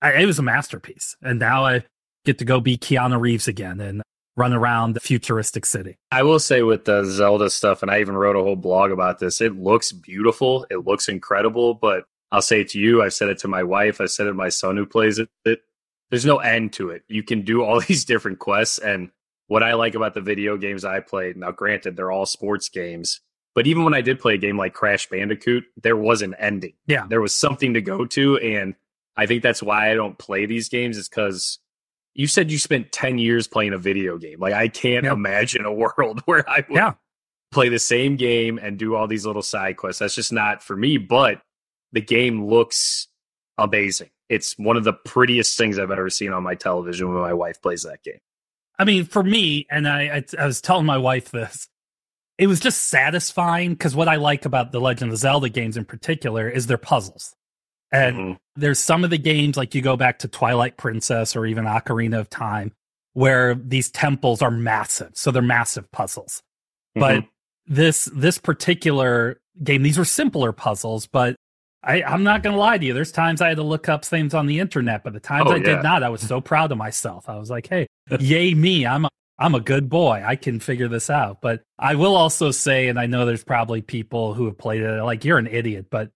it 0.03 0.27
was 0.27 0.39
a 0.39 0.43
masterpiece. 0.43 1.17
And 1.23 1.39
now 1.39 1.65
I 1.65 1.85
get 2.25 2.39
to 2.39 2.45
go 2.45 2.61
be 2.61 2.77
Keanu 2.77 3.21
Reeves 3.21 3.49
again 3.49 3.81
and 3.81 4.03
run 4.37 4.53
around 4.53 4.95
the 4.95 5.01
futuristic 5.01 5.67
city. 5.67 5.99
I 6.11 6.23
will 6.23 6.39
say 6.39 6.63
with 6.63 6.87
the 6.87 7.05
Zelda 7.05 7.51
stuff, 7.51 7.83
and 7.83 7.91
I 7.91 8.01
even 8.01 8.17
wrote 8.17 8.37
a 8.37 8.43
whole 8.43 8.57
blog 8.57 8.91
about 8.91 9.19
this. 9.19 9.41
It 9.41 9.57
looks 9.57 9.93
beautiful. 9.93 10.67
It 10.71 10.87
looks 10.87 11.09
incredible, 11.09 11.75
but 11.75 12.05
I'll 12.33 12.43
say 12.43 12.61
it 12.61 12.69
to 12.71 12.79
you. 12.79 13.03
I've 13.03 13.15
said 13.15 13.29
it 13.29 13.39
to 13.39 13.49
my 13.49 13.63
wife. 13.63 14.01
I've 14.01 14.11
said 14.11 14.27
it 14.27 14.31
to 14.31 14.35
my 14.35 14.49
son 14.49 14.77
who 14.77 14.87
plays 14.87 15.19
it. 15.19 15.29
it 15.45 15.61
there's 16.11 16.27
no 16.27 16.39
end 16.39 16.73
to 16.75 16.91
it. 16.91 17.03
You 17.09 17.23
can 17.23 17.43
do 17.43 17.63
all 17.63 17.81
these 17.89 18.05
different 18.05 18.39
quests. 18.39 18.79
And 18.79 19.11
what 19.47 19.63
I 19.63 19.75
like 19.75 19.95
about 19.95 20.15
the 20.15 20.21
video 20.21 20.57
games 20.57 20.85
I 20.85 21.01
played, 21.01 21.37
now 21.37 21.51
granted, 21.51 21.97
they're 21.97 22.11
all 22.13 22.27
sports 22.27 22.69
games, 22.69 23.21
but 23.55 23.67
even 23.67 23.85
when 23.85 23.95
I 23.95 24.01
did 24.01 24.21
play 24.21 24.35
a 24.35 24.39
game 24.39 24.57
like 24.57 24.75
Crash 24.75 25.09
Bandicoot, 25.09 25.65
there 25.83 25.97
was 25.97 26.23
an 26.23 26.35
ending. 26.39 26.75
Yeah. 26.87 27.07
There 27.09 27.21
was 27.21 27.37
something 27.37 27.75
to 27.75 27.81
go 27.81 28.07
to. 28.07 28.39
And 28.39 28.75
I 29.17 29.27
think 29.27 29.43
that's 29.43 29.63
why 29.63 29.91
I 29.91 29.95
don't 29.95 30.19
play 30.19 30.47
these 30.47 30.69
games, 30.69 30.97
is 30.97 31.09
because 31.09 31.59
you 32.15 32.27
said 32.27 32.51
you 32.51 32.59
spent 32.59 32.93
10 32.93 33.19
years 33.19 33.49
playing 33.49 33.73
a 33.73 33.79
video 33.79 34.19
game. 34.19 34.39
Like, 34.39 34.55
I 34.55 34.69
can't 34.69 35.07
imagine 35.07 35.65
a 35.65 35.73
world 35.97 36.23
where 36.27 36.49
I 36.49 36.65
would 36.69 36.77
yeah. 36.77 36.95
play 37.51 37.69
the 37.69 37.79
same 37.79 38.17
game 38.17 38.59
and 38.59 38.79
do 38.79 38.95
all 38.95 39.09
these 39.09 39.27
little 39.27 39.43
side 39.43 39.77
quests. 39.77 39.99
That's 39.99 40.15
just 40.15 40.33
not 40.33 40.63
for 40.63 40.77
me. 40.77 40.97
But 40.97 41.43
the 41.93 42.01
game 42.01 42.47
looks 42.47 43.09
amazing. 43.59 44.11
It's 44.29 44.57
one 44.59 44.77
of 44.77 44.85
the 44.85 44.93
prettiest 44.93 45.59
things 45.59 45.79
I've 45.79 45.91
ever 45.91 46.11
seen 46.11 46.33
on 46.33 46.43
my 46.43 46.55
television 46.55 47.13
when 47.13 47.23
my 47.23 47.35
wife 47.35 47.61
plays 47.61 47.83
that 47.83 48.03
game. 48.03 48.19
I 48.79 48.85
mean, 48.85 49.05
for 49.05 49.23
me, 49.23 49.67
and 49.71 49.87
I, 49.87 50.03
I, 50.17 50.25
I 50.39 50.47
was 50.47 50.61
telling 50.61 50.87
my 50.87 50.99
wife 50.99 51.31
this, 51.31 51.69
it 52.39 52.47
was 52.47 52.61
just 52.61 52.89
satisfying 52.89 53.73
because 53.73 53.95
what 53.95 54.09
I 54.09 54.17
like 54.17 54.47
about 54.47 54.73
the 54.73 54.81
Legend 54.81 55.13
of 55.13 55.19
Zelda 55.19 55.51
games 55.51 55.77
in 55.77 55.85
particular 55.85 56.49
is 56.49 56.67
their 56.67 56.79
puzzles. 56.79 57.35
And 57.93 58.17
mm-hmm. 58.17 58.33
there's 58.57 58.79
some 58.79 59.05
of 59.05 59.11
the 59.11 59.19
games, 59.19 59.57
like 59.57 59.75
you 59.75 59.83
go 59.83 59.97
back 59.97 60.21
to 60.21 60.29
Twilight 60.29 60.77
Princess 60.77 61.37
or 61.37 61.45
even 61.45 61.65
Ocarina 61.65 62.19
of 62.19 62.31
Time, 62.31 62.73
where 63.13 63.55
these 63.55 63.91
temples 63.91 64.41
are 64.43 64.51
massive. 64.51 65.11
So 65.15 65.31
they're 65.31 65.43
massive 65.43 65.91
puzzles. 65.91 66.43
Mm-hmm. 66.97 67.01
But 67.01 67.25
this 67.67 68.07
this 68.15 68.39
particular 68.39 69.41
game, 69.63 69.83
these 69.83 69.99
were 69.99 70.05
simpler 70.05 70.53
puzzles, 70.53 71.07
but 71.07 71.37
I, 71.83 72.03
I'm 72.03 72.23
not 72.23 72.43
gonna 72.43 72.57
lie 72.57 72.79
to 72.79 72.85
you. 72.85 72.93
There's 72.93 73.13
times 73.13 73.41
I 73.41 73.49
had 73.49 73.57
to 73.57 73.63
look 73.63 73.89
up 73.89 74.05
things 74.05 74.35
on 74.35 74.47
the 74.47 74.61
internet, 74.61 75.03
but 75.03 75.13
the 75.13 75.21
times 75.21 75.47
oh, 75.49 75.53
I 75.53 75.57
yeah. 75.57 75.77
did 75.77 75.83
not, 75.83 76.03
I 76.03 76.11
was 76.11 76.21
so 76.21 76.41
proud 76.41 76.73
of 76.73 76.79
myself. 76.79 77.29
I 77.29 77.39
was 77.39 77.51
like, 77.51 77.67
"Hey, 77.67 77.87
yay 78.19 78.53
me! 78.55 78.87
I'm 78.87 79.07
a, 79.07 79.09
I'm 79.39 79.55
a 79.55 79.61
good 79.61 79.89
boy. 79.89 80.23
I 80.25 80.37
can 80.37 80.61
figure 80.61 80.89
this 80.89 81.09
out." 81.09 81.41
But 81.41 81.63
I 81.79 81.95
will 81.95 82.17
also 82.17 82.51
say, 82.51 82.89
and 82.89 82.99
I 82.99 83.07
know 83.07 83.25
there's 83.25 83.45
probably 83.45 83.81
people 83.81 84.35
who 84.35 84.45
have 84.47 84.59
played 84.59 84.83
it 84.83 85.03
like 85.03 85.25
you're 85.25 85.39
an 85.39 85.47
idiot, 85.47 85.87
but 85.91 86.11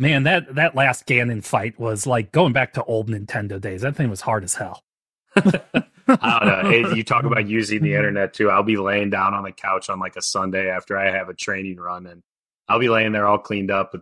Man, 0.00 0.22
that 0.22 0.54
that 0.54 0.74
last 0.74 1.06
Ganon 1.06 1.44
fight 1.44 1.78
was 1.78 2.06
like 2.06 2.32
going 2.32 2.54
back 2.54 2.72
to 2.72 2.84
old 2.84 3.10
Nintendo 3.10 3.60
days. 3.60 3.82
That 3.82 3.96
thing 3.96 4.08
was 4.08 4.22
hard 4.22 4.44
as 4.44 4.54
hell. 4.54 4.82
I 5.36 6.64
don't 6.64 6.72
know. 6.88 6.94
you 6.94 7.04
talk 7.04 7.24
about 7.24 7.46
using 7.46 7.82
the 7.82 7.94
internet 7.94 8.32
too. 8.32 8.48
I'll 8.48 8.62
be 8.62 8.78
laying 8.78 9.10
down 9.10 9.34
on 9.34 9.44
the 9.44 9.52
couch 9.52 9.90
on 9.90 10.00
like 10.00 10.16
a 10.16 10.22
Sunday 10.22 10.70
after 10.70 10.96
I 10.96 11.10
have 11.10 11.28
a 11.28 11.34
training 11.34 11.76
run, 11.76 12.06
and 12.06 12.22
I'll 12.66 12.78
be 12.78 12.88
laying 12.88 13.12
there 13.12 13.26
all 13.26 13.36
cleaned 13.36 13.70
up, 13.70 13.94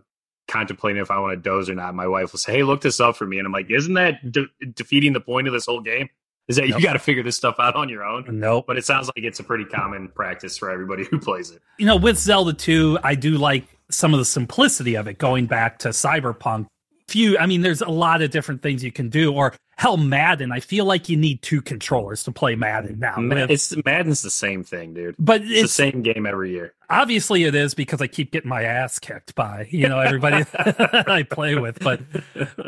contemplating 0.49 1.01
if 1.01 1.11
I 1.11 1.19
want 1.19 1.31
to 1.31 1.41
doze 1.41 1.69
or 1.69 1.75
not. 1.75 1.95
My 1.95 2.07
wife 2.07 2.31
will 2.31 2.39
say, 2.39 2.53
"Hey, 2.53 2.63
look 2.63 2.81
this 2.81 2.99
up 2.99 3.15
for 3.15 3.25
me," 3.25 3.37
and 3.37 3.45
I'm 3.45 3.51
like, 3.51 3.69
"Isn't 3.69 3.93
that 3.93 4.31
de- 4.31 4.49
defeating 4.73 5.13
the 5.13 5.21
point 5.21 5.47
of 5.47 5.53
this 5.53 5.65
whole 5.65 5.81
game? 5.81 6.09
Is 6.47 6.55
that 6.55 6.67
nope. 6.67 6.79
you 6.79 6.85
got 6.85 6.93
to 6.93 6.99
figure 6.99 7.23
this 7.23 7.37
stuff 7.37 7.55
out 7.59 7.75
on 7.75 7.89
your 7.89 8.03
own?" 8.03 8.25
Nope. 8.39 8.65
But 8.67 8.77
it 8.77 8.85
sounds 8.85 9.07
like 9.07 9.23
it's 9.23 9.39
a 9.39 9.43
pretty 9.43 9.65
common 9.65 10.09
practice 10.09 10.57
for 10.57 10.69
everybody 10.69 11.05
who 11.05 11.19
plays 11.19 11.51
it. 11.51 11.61
You 11.77 11.85
know, 11.85 11.95
with 11.95 12.17
Zelda 12.17 12.53
2, 12.53 12.99
I 13.03 13.15
do 13.15 13.37
like 13.37 13.65
some 13.91 14.13
of 14.13 14.19
the 14.19 14.25
simplicity 14.25 14.95
of 14.95 15.07
it, 15.07 15.17
going 15.17 15.45
back 15.45 15.79
to 15.79 15.89
Cyberpunk 15.89 16.67
few 17.09 17.37
i 17.39 17.45
mean 17.45 17.61
there's 17.61 17.81
a 17.81 17.89
lot 17.89 18.21
of 18.21 18.29
different 18.29 18.61
things 18.61 18.83
you 18.83 18.91
can 18.91 19.09
do 19.09 19.33
or 19.33 19.53
hell 19.79 19.95
madden. 19.95 20.51
I 20.51 20.59
feel 20.59 20.83
like 20.83 21.07
you 21.07 21.15
need 21.15 21.41
two 21.41 21.61
controllers 21.61 22.23
to 22.25 22.33
play 22.33 22.55
madden 22.55 22.99
now 22.99 23.15
Man. 23.15 23.49
it's 23.49 23.73
madden's 23.85 24.21
the 24.21 24.29
same 24.29 24.61
thing 24.61 24.93
dude. 24.93 25.15
But 25.17 25.41
it's, 25.41 25.51
it's, 25.51 25.61
the 25.61 25.91
same 25.91 26.01
game 26.01 26.25
every 26.25 26.51
year. 26.51 26.73
Obviously 26.89 27.45
it 27.45 27.55
is 27.55 27.73
because 27.73 28.01
i 28.01 28.07
keep 28.07 28.31
getting 28.31 28.49
my 28.49 28.63
ass 28.63 28.99
kicked 28.99 29.35
by 29.35 29.67
you 29.71 29.87
know 29.87 29.99
everybody 29.99 30.43
i 30.53 31.23
play 31.23 31.55
with 31.55 31.79
but 31.79 32.01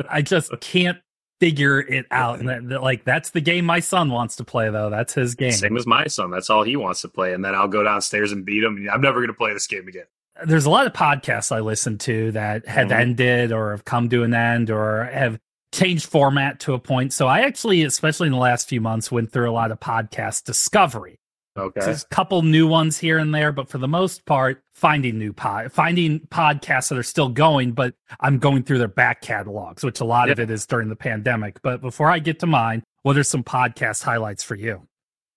i 0.09 0.21
just 0.21 0.51
can't 0.61 0.99
figure 1.41 1.79
it 1.79 2.05
out. 2.11 2.39
And 2.39 2.47
that, 2.47 2.69
that, 2.69 2.81
like 2.81 3.03
that's 3.03 3.31
the 3.31 3.41
game 3.41 3.65
my 3.65 3.81
son 3.81 4.11
wants 4.11 4.37
to 4.37 4.45
play 4.45 4.69
though. 4.69 4.91
That's 4.91 5.13
his 5.13 5.33
game. 5.33 5.51
Same 5.51 5.75
as 5.75 5.87
my 5.87 6.05
son. 6.05 6.29
That's 6.29 6.51
all 6.51 6.63
he 6.63 6.75
wants 6.77 7.01
to 7.01 7.09
play. 7.09 7.33
And 7.33 7.43
then 7.43 7.55
i'll 7.55 7.67
go 7.67 7.83
downstairs 7.83 8.31
and 8.31 8.45
beat 8.45 8.63
him. 8.63 8.87
I'm 8.89 9.01
never 9.01 9.19
going 9.19 9.27
to 9.27 9.33
play 9.33 9.51
this 9.51 9.67
game 9.67 9.87
again. 9.87 10.05
There's 10.45 10.65
a 10.65 10.69
lot 10.69 10.87
of 10.87 10.93
podcasts 10.93 11.51
I 11.51 11.59
listen 11.59 11.97
to 11.99 12.31
that 12.31 12.67
have 12.67 12.87
mm-hmm. 12.87 13.01
ended 13.01 13.51
or 13.51 13.71
have 13.71 13.83
come 13.83 14.07
to 14.09 14.23
an 14.23 14.33
end 14.33 14.69
or 14.69 15.03
have 15.05 15.39
changed 15.71 16.05
format 16.05 16.59
to 16.61 16.73
a 16.73 16.79
point. 16.79 17.13
So 17.13 17.27
I 17.27 17.41
actually, 17.41 17.83
especially 17.83 18.27
in 18.27 18.33
the 18.33 18.39
last 18.39 18.67
few 18.67 18.81
months, 18.81 19.11
went 19.11 19.31
through 19.31 19.49
a 19.49 19.53
lot 19.53 19.71
of 19.71 19.79
podcast 19.79 20.43
discovery. 20.43 21.17
Okay. 21.57 21.81
So 21.81 21.85
there's 21.87 22.03
a 22.03 22.15
couple 22.15 22.41
new 22.43 22.65
ones 22.65 22.97
here 22.97 23.17
and 23.17 23.35
there, 23.35 23.51
but 23.51 23.67
for 23.67 23.77
the 23.77 23.87
most 23.87 24.25
part, 24.25 24.61
finding 24.73 25.19
new 25.19 25.33
pod, 25.33 25.71
finding 25.71 26.21
podcasts 26.21 26.89
that 26.89 26.97
are 26.97 27.03
still 27.03 27.27
going, 27.27 27.73
but 27.73 27.93
I'm 28.21 28.39
going 28.39 28.63
through 28.63 28.77
their 28.77 28.87
back 28.87 29.21
catalogs, 29.21 29.83
which 29.83 29.99
a 29.99 30.05
lot 30.05 30.29
of 30.29 30.39
it 30.39 30.49
is 30.49 30.65
during 30.65 30.87
the 30.87 30.95
pandemic. 30.95 31.61
But 31.61 31.81
before 31.81 32.09
I 32.09 32.19
get 32.19 32.39
to 32.39 32.47
mine, 32.47 32.83
what 33.03 33.17
are 33.17 33.23
some 33.23 33.43
podcast 33.43 34.03
highlights 34.03 34.43
for 34.43 34.55
you? 34.55 34.87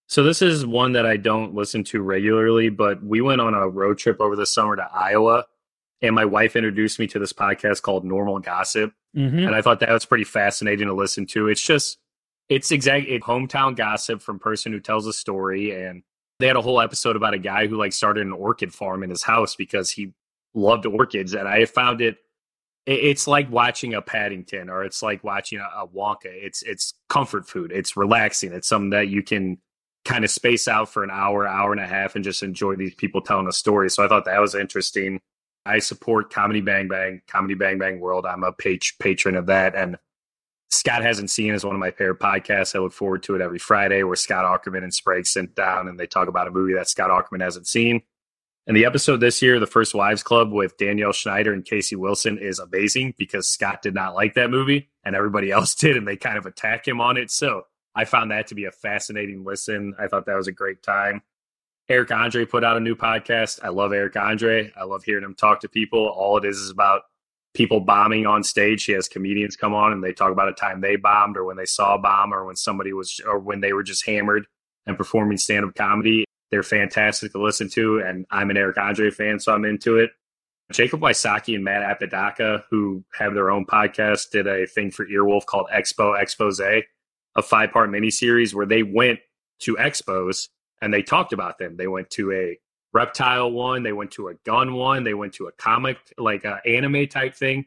So 0.07 0.22
this 0.22 0.43
is 0.43 0.64
one 0.64 0.93
that 0.93 1.07
I 1.07 1.16
don't 1.16 1.55
listen 1.55 1.82
to 1.85 2.03
regularly, 2.03 2.68
but 2.68 3.03
we 3.03 3.20
went 3.20 3.41
on 3.41 3.55
a 3.55 3.68
road 3.68 3.99
trip 3.99 4.20
over 4.20 4.37
the 4.37 4.47
summer 4.47 4.76
to 4.76 4.89
Iowa, 4.93 5.47
and 6.03 6.14
my 6.14 6.26
wife 6.26 6.55
introduced 6.55 6.99
me 6.99 7.07
to 7.09 7.18
this 7.18 7.32
podcast 7.32 7.82
called 7.82 8.05
Normal 8.05 8.39
Gossip, 8.39 8.93
mm-hmm. 9.14 9.38
and 9.38 9.54
I 9.54 9.62
thought 9.62 9.80
that 9.80 9.90
was 9.90 10.04
pretty 10.04 10.24
fascinating 10.24 10.88
to 10.88 10.94
listen 10.94 11.26
to. 11.26 11.48
It's 11.48 11.60
just 11.60 11.98
it's 12.48 12.70
exactly 12.70 13.18
hometown 13.20 13.76
gossip 13.76 14.20
from 14.20 14.38
person 14.38 14.72
who 14.72 14.80
tells 14.80 15.06
a 15.06 15.12
story, 15.12 15.70
and 15.84 16.02
they 16.40 16.46
had 16.46 16.56
a 16.56 16.62
whole 16.62 16.80
episode 16.80 17.16
about 17.16 17.34
a 17.34 17.38
guy 17.38 17.66
who 17.66 17.76
like 17.76 17.92
started 17.92 18.26
an 18.26 18.32
orchid 18.32 18.72
farm 18.72 19.02
in 19.02 19.10
his 19.10 19.22
house 19.22 19.56
because 19.56 19.90
he 19.90 20.12
loved 20.54 20.86
orchids, 20.86 21.34
and 21.34 21.48
I 21.48 21.64
found 21.64 22.00
it 22.00 22.18
it's 22.86 23.26
like 23.26 23.50
watching 23.50 23.94
a 23.94 24.02
Paddington 24.02 24.68
or 24.68 24.84
it's 24.84 25.02
like 25.02 25.24
watching 25.24 25.58
a, 25.58 25.86
Wonka. 25.86 26.26
It's 26.26 26.62
it's 26.62 26.94
comfort 27.08 27.48
food. 27.48 27.72
It's 27.72 27.96
relaxing. 27.96 28.52
It's 28.52 28.68
something 28.68 28.90
that 28.90 29.08
you 29.08 29.22
can 29.22 29.58
kind 30.04 30.24
of 30.24 30.30
space 30.30 30.68
out 30.68 30.90
for 30.90 31.02
an 31.02 31.10
hour, 31.10 31.48
hour 31.48 31.72
and 31.72 31.80
a 31.80 31.86
half, 31.86 32.14
and 32.14 32.24
just 32.24 32.42
enjoy 32.42 32.76
these 32.76 32.94
people 32.94 33.22
telling 33.22 33.48
a 33.48 33.52
story. 33.52 33.88
So 33.88 34.04
I 34.04 34.08
thought 34.08 34.26
that 34.26 34.40
was 34.40 34.54
interesting. 34.54 35.20
I 35.66 35.78
support 35.78 36.32
Comedy 36.32 36.60
Bang 36.60 36.88
Bang, 36.88 37.22
Comedy 37.26 37.54
Bang 37.54 37.78
Bang 37.78 38.00
World. 38.00 38.26
I'm 38.26 38.44
a 38.44 38.52
page, 38.52 38.96
patron 38.98 39.36
of 39.36 39.46
that. 39.46 39.74
And 39.74 39.98
Scott 40.70 41.02
Hasn't 41.02 41.30
Seen 41.30 41.54
is 41.54 41.64
one 41.64 41.74
of 41.74 41.80
my 41.80 41.90
favorite 41.90 42.18
podcasts. 42.18 42.74
I 42.74 42.80
look 42.80 42.92
forward 42.92 43.22
to 43.24 43.34
it 43.34 43.40
every 43.40 43.58
Friday 43.58 44.02
where 44.02 44.16
Scott 44.16 44.44
Aukerman 44.44 44.82
and 44.82 44.92
Sprague 44.92 45.26
sit 45.26 45.54
down 45.54 45.88
and 45.88 45.98
they 45.98 46.06
talk 46.06 46.28
about 46.28 46.48
a 46.48 46.50
movie 46.50 46.74
that 46.74 46.88
Scott 46.88 47.10
Aukerman 47.10 47.42
hasn't 47.42 47.66
seen. 47.66 48.02
And 48.66 48.76
the 48.76 48.86
episode 48.86 49.18
this 49.18 49.42
year, 49.42 49.60
The 49.60 49.66
First 49.66 49.94
Wives 49.94 50.22
Club 50.22 50.50
with 50.50 50.76
Danielle 50.78 51.12
Schneider 51.12 51.52
and 51.52 51.64
Casey 51.64 51.96
Wilson, 51.96 52.38
is 52.38 52.58
amazing 52.58 53.14
because 53.18 53.46
Scott 53.46 53.82
did 53.82 53.94
not 53.94 54.14
like 54.14 54.34
that 54.34 54.50
movie 54.50 54.90
and 55.04 55.14
everybody 55.14 55.50
else 55.52 55.74
did, 55.74 55.96
and 55.96 56.08
they 56.08 56.16
kind 56.16 56.38
of 56.38 56.46
attack 56.46 56.86
him 56.88 57.00
on 57.00 57.16
it. 57.16 57.30
So 57.30 57.62
I 57.94 58.04
found 58.04 58.30
that 58.30 58.48
to 58.48 58.54
be 58.54 58.64
a 58.64 58.72
fascinating 58.72 59.44
listen. 59.44 59.94
I 59.98 60.08
thought 60.08 60.26
that 60.26 60.36
was 60.36 60.48
a 60.48 60.52
great 60.52 60.82
time. 60.82 61.22
Eric 61.89 62.11
Andre 62.11 62.47
put 62.47 62.64
out 62.64 62.76
a 62.76 62.80
new 62.80 62.95
podcast. 62.95 63.61
I 63.62 63.68
love 63.68 63.93
Eric 63.93 64.16
Andre. 64.16 64.72
I 64.76 64.85
love 64.85 65.05
hearing 65.05 65.24
him 65.24 65.35
talk 65.35 65.61
to 65.61 65.68
people. 65.68 66.09
All 66.09 66.39
it 66.39 66.45
is 66.45 66.57
is 66.59 66.70
about 66.70 67.03
people 67.53 67.80
bombing 67.80 68.26
on 68.26 68.43
stage. 68.43 68.85
He 68.85 68.93
has 68.93 69.07
comedians 69.07 69.57
come 69.57 69.74
on 69.74 69.93
and 69.93 70.03
they 70.03 70.12
talk 70.12 70.32
about 70.32 70.49
a 70.49 70.55
time 70.55 70.80
they 70.80 70.97
bombed 70.97 71.37
or 71.37 71.45
when 71.45 71.57
they 71.57 71.66
saw 71.66 71.95
a 71.95 71.99
bomb 71.99 72.32
or 72.32 72.45
when 72.47 72.57
somebody 72.57 72.93
was 72.93 73.20
or 73.26 73.39
when 73.39 73.61
they 73.61 73.72
were 73.72 73.82
just 73.82 74.07
hammered 74.07 74.47
and 74.87 74.97
performing 74.97 75.37
stand 75.37 75.64
up 75.64 75.74
comedy. 75.74 76.24
They're 76.51 76.62
fantastic 76.62 77.32
to 77.32 77.43
listen 77.43 77.68
to. 77.70 78.01
And 78.01 78.26
I'm 78.30 78.51
an 78.51 78.57
Eric 78.57 78.78
Andre 78.78 79.11
fan, 79.11 79.39
so 79.39 79.53
I'm 79.53 79.64
into 79.64 79.99
it. 79.99 80.11
Jacob 80.72 81.01
Wysocki 81.01 81.55
and 81.55 81.64
Matt 81.64 81.82
Apodaca, 81.82 82.64
who 82.70 83.05
have 83.12 83.35
their 83.35 83.51
own 83.51 83.66
podcast, 83.66 84.30
did 84.30 84.47
a 84.47 84.66
thing 84.66 84.91
for 84.91 85.07
Earwolf 85.07 85.45
called 85.45 85.68
Expo 85.72 86.18
Expose 86.18 86.61
a 87.37 87.43
five 87.43 87.72
part 87.72 87.91
miniseries 87.91 88.55
where 88.55 88.66
they 88.66 88.82
went 88.82 89.18
to 89.61 89.76
expos 89.76 90.49
and 90.85 90.93
they 90.93 91.03
talked 91.03 91.32
about 91.32 91.59
them. 91.59 91.76
They 91.76 91.87
went 91.87 92.11
to 92.11 92.30
a 92.32 92.59
reptile 92.93 93.51
one, 93.51 93.82
they 93.82 93.93
went 93.93 94.12
to 94.12 94.28
a 94.28 94.35
gun 94.45 94.74
one, 94.74 95.03
they 95.03 95.14
went 95.14 95.32
to 95.35 95.47
a 95.47 95.53
comic, 95.53 95.97
like 96.18 96.45
an 96.45 96.59
anime 96.66 97.09
type 97.09 97.35
thing. 97.35 97.64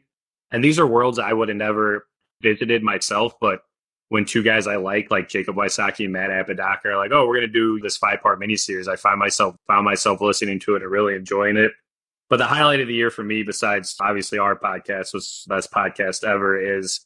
And 0.52 0.62
these 0.62 0.78
are 0.78 0.86
worlds 0.86 1.18
I 1.18 1.32
would 1.32 1.48
have 1.48 1.56
never 1.56 2.06
visited 2.40 2.82
myself, 2.82 3.34
but 3.40 3.62
when 4.08 4.24
two 4.24 4.42
guys 4.42 4.66
I 4.66 4.76
like, 4.76 5.10
like 5.10 5.28
Jacob 5.28 5.56
Wysocki 5.56 6.04
and 6.04 6.12
Matt 6.12 6.30
Apodaca, 6.30 6.88
are 6.88 6.96
like, 6.96 7.10
"Oh, 7.12 7.26
we're 7.26 7.34
gonna 7.34 7.48
do 7.48 7.80
this 7.80 7.96
five 7.98 8.22
part 8.22 8.40
miniseries," 8.40 8.88
I 8.88 8.96
find 8.96 9.18
myself 9.18 9.56
found 9.66 9.84
myself 9.84 10.20
listening 10.20 10.60
to 10.60 10.76
it 10.76 10.82
and 10.82 10.90
really 10.90 11.14
enjoying 11.14 11.56
it. 11.58 11.72
But 12.30 12.36
the 12.38 12.46
highlight 12.46 12.80
of 12.80 12.86
the 12.86 12.94
year 12.94 13.10
for 13.10 13.24
me, 13.24 13.42
besides 13.42 13.96
obviously 14.00 14.38
our 14.38 14.56
podcast, 14.56 15.12
was 15.12 15.44
best 15.48 15.70
podcast 15.72 16.24
ever, 16.24 16.58
is 16.58 17.04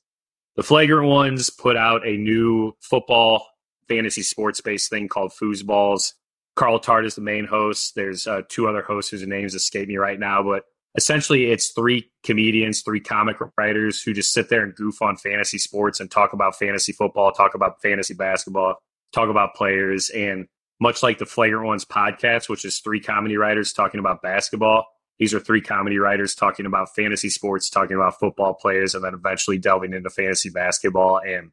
the 0.54 0.62
flagrant 0.62 1.08
ones 1.08 1.50
put 1.50 1.76
out 1.76 2.06
a 2.06 2.16
new 2.16 2.76
football 2.80 3.48
fantasy 3.88 4.22
sports 4.22 4.60
based 4.60 4.90
thing 4.90 5.08
called 5.08 5.32
Foosballs. 5.32 6.12
Carl 6.54 6.78
Tart 6.78 7.06
is 7.06 7.14
the 7.14 7.22
main 7.22 7.46
host. 7.46 7.94
There's 7.94 8.26
uh, 8.26 8.42
two 8.48 8.68
other 8.68 8.82
hosts 8.82 9.10
whose 9.10 9.26
names 9.26 9.54
escape 9.54 9.88
me 9.88 9.96
right 9.96 10.18
now, 10.18 10.42
but 10.42 10.64
essentially 10.96 11.50
it's 11.50 11.70
three 11.70 12.10
comedians, 12.22 12.82
three 12.82 13.00
comic 13.00 13.38
writers 13.56 14.02
who 14.02 14.12
just 14.12 14.32
sit 14.32 14.48
there 14.48 14.62
and 14.62 14.74
goof 14.74 15.00
on 15.00 15.16
fantasy 15.16 15.58
sports 15.58 16.00
and 16.00 16.10
talk 16.10 16.32
about 16.32 16.58
fantasy 16.58 16.92
football, 16.92 17.32
talk 17.32 17.54
about 17.54 17.80
fantasy 17.80 18.14
basketball, 18.14 18.76
talk 19.12 19.28
about 19.30 19.54
players. 19.54 20.10
And 20.10 20.46
much 20.80 21.02
like 21.02 21.18
the 21.18 21.26
Flagrant 21.26 21.66
Ones 21.66 21.84
podcast, 21.84 22.48
which 22.48 22.64
is 22.64 22.80
three 22.80 23.00
comedy 23.00 23.36
writers 23.36 23.72
talking 23.72 24.00
about 24.00 24.20
basketball, 24.20 24.86
these 25.18 25.32
are 25.34 25.40
three 25.40 25.60
comedy 25.60 25.98
writers 25.98 26.34
talking 26.34 26.66
about 26.66 26.94
fantasy 26.94 27.28
sports, 27.28 27.70
talking 27.70 27.96
about 27.96 28.18
football 28.18 28.54
players, 28.54 28.94
and 28.94 29.04
then 29.04 29.14
eventually 29.14 29.58
delving 29.58 29.92
into 29.92 30.10
fantasy 30.10 30.50
basketball. 30.50 31.20
And 31.24 31.52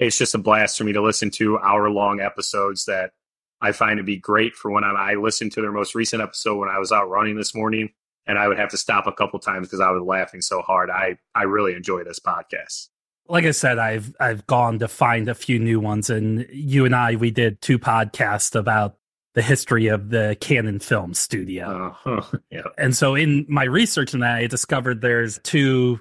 it's 0.00 0.18
just 0.18 0.34
a 0.34 0.38
blast 0.38 0.76
for 0.78 0.84
me 0.84 0.92
to 0.94 1.02
listen 1.02 1.30
to 1.30 1.58
hour 1.58 1.90
long 1.90 2.20
episodes 2.20 2.86
that 2.86 3.12
I 3.60 3.72
find 3.72 3.98
to 3.98 4.04
be 4.04 4.16
great 4.16 4.54
for 4.54 4.70
when 4.70 4.82
I'm, 4.82 4.96
I 4.96 5.14
listened 5.14 5.52
to 5.52 5.60
their 5.60 5.70
most 5.70 5.94
recent 5.94 6.22
episode 6.22 6.56
when 6.56 6.70
I 6.70 6.78
was 6.78 6.90
out 6.90 7.10
running 7.10 7.36
this 7.36 7.54
morning 7.54 7.90
and 8.26 8.38
I 8.38 8.48
would 8.48 8.58
have 8.58 8.70
to 8.70 8.78
stop 8.78 9.06
a 9.06 9.12
couple 9.12 9.38
times 9.38 9.68
because 9.68 9.80
I 9.80 9.90
was 9.90 10.02
laughing 10.02 10.40
so 10.40 10.62
hard. 10.62 10.88
I, 10.90 11.18
I 11.34 11.42
really 11.42 11.74
enjoy 11.74 12.02
this 12.04 12.18
podcast. 12.18 12.88
Like 13.28 13.44
I 13.44 13.52
said, 13.52 13.78
I've 13.78 14.12
I've 14.18 14.44
gone 14.48 14.80
to 14.80 14.88
find 14.88 15.28
a 15.28 15.36
few 15.36 15.60
new 15.60 15.78
ones, 15.78 16.10
and 16.10 16.48
you 16.50 16.84
and 16.84 16.96
I 16.96 17.14
we 17.14 17.30
did 17.30 17.60
two 17.60 17.78
podcasts 17.78 18.56
about 18.56 18.96
the 19.34 19.42
history 19.42 19.86
of 19.86 20.10
the 20.10 20.36
Cannon 20.40 20.80
Film 20.80 21.14
Studio. 21.14 21.92
Uh-huh. 22.04 22.38
Yeah. 22.50 22.62
And 22.76 22.96
so 22.96 23.14
in 23.14 23.46
my 23.48 23.62
research 23.62 24.14
in 24.14 24.20
that, 24.20 24.36
I 24.36 24.46
discovered 24.48 25.00
there's 25.00 25.38
two 25.44 26.00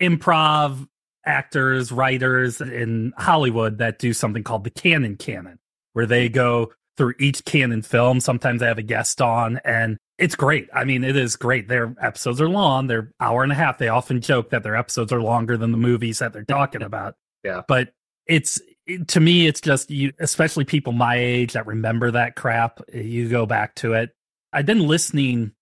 improv 0.00 0.88
actors, 1.24 1.92
writers 1.92 2.60
in 2.60 3.12
Hollywood 3.16 3.78
that 3.78 3.98
do 3.98 4.12
something 4.12 4.42
called 4.42 4.64
the 4.64 4.70
Cannon 4.70 5.16
Canon, 5.16 5.58
where 5.92 6.06
they 6.06 6.28
go 6.28 6.72
through 6.96 7.14
each 7.18 7.44
Cannon 7.44 7.82
film. 7.82 8.20
Sometimes 8.20 8.60
they 8.60 8.66
have 8.66 8.78
a 8.78 8.82
guest 8.82 9.20
on, 9.20 9.60
and 9.64 9.98
it's 10.18 10.34
great. 10.34 10.68
I 10.74 10.84
mean, 10.84 11.02
it 11.02 11.16
is 11.16 11.36
great. 11.36 11.68
Their 11.68 11.94
episodes 12.00 12.40
are 12.40 12.48
long, 12.48 12.86
they're 12.86 13.12
hour 13.20 13.42
and 13.42 13.52
a 13.52 13.54
half. 13.54 13.78
They 13.78 13.88
often 13.88 14.20
joke 14.20 14.50
that 14.50 14.62
their 14.62 14.76
episodes 14.76 15.12
are 15.12 15.22
longer 15.22 15.56
than 15.56 15.72
the 15.72 15.78
movies 15.78 16.18
that 16.18 16.32
they're 16.32 16.44
talking 16.44 16.82
about. 16.82 17.14
Yeah. 17.42 17.62
But 17.66 17.92
it's 18.26 18.60
to 19.08 19.20
me, 19.20 19.46
it's 19.46 19.60
just 19.60 19.90
you, 19.90 20.12
especially 20.18 20.64
people 20.64 20.92
my 20.92 21.16
age 21.16 21.52
that 21.54 21.66
remember 21.66 22.10
that 22.10 22.36
crap. 22.36 22.80
You 22.92 23.28
go 23.28 23.46
back 23.46 23.74
to 23.76 23.94
it. 23.94 24.10
I've 24.52 24.66
been 24.66 24.86
listening 24.86 25.52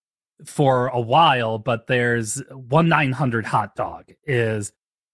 for 0.45 0.87
a 0.87 0.99
while, 0.99 1.57
but 1.57 1.87
there's 1.87 2.41
one 2.51 2.89
nine 2.89 3.11
hundred 3.11 3.45
hot 3.45 3.75
dog 3.75 4.11
is 4.25 4.71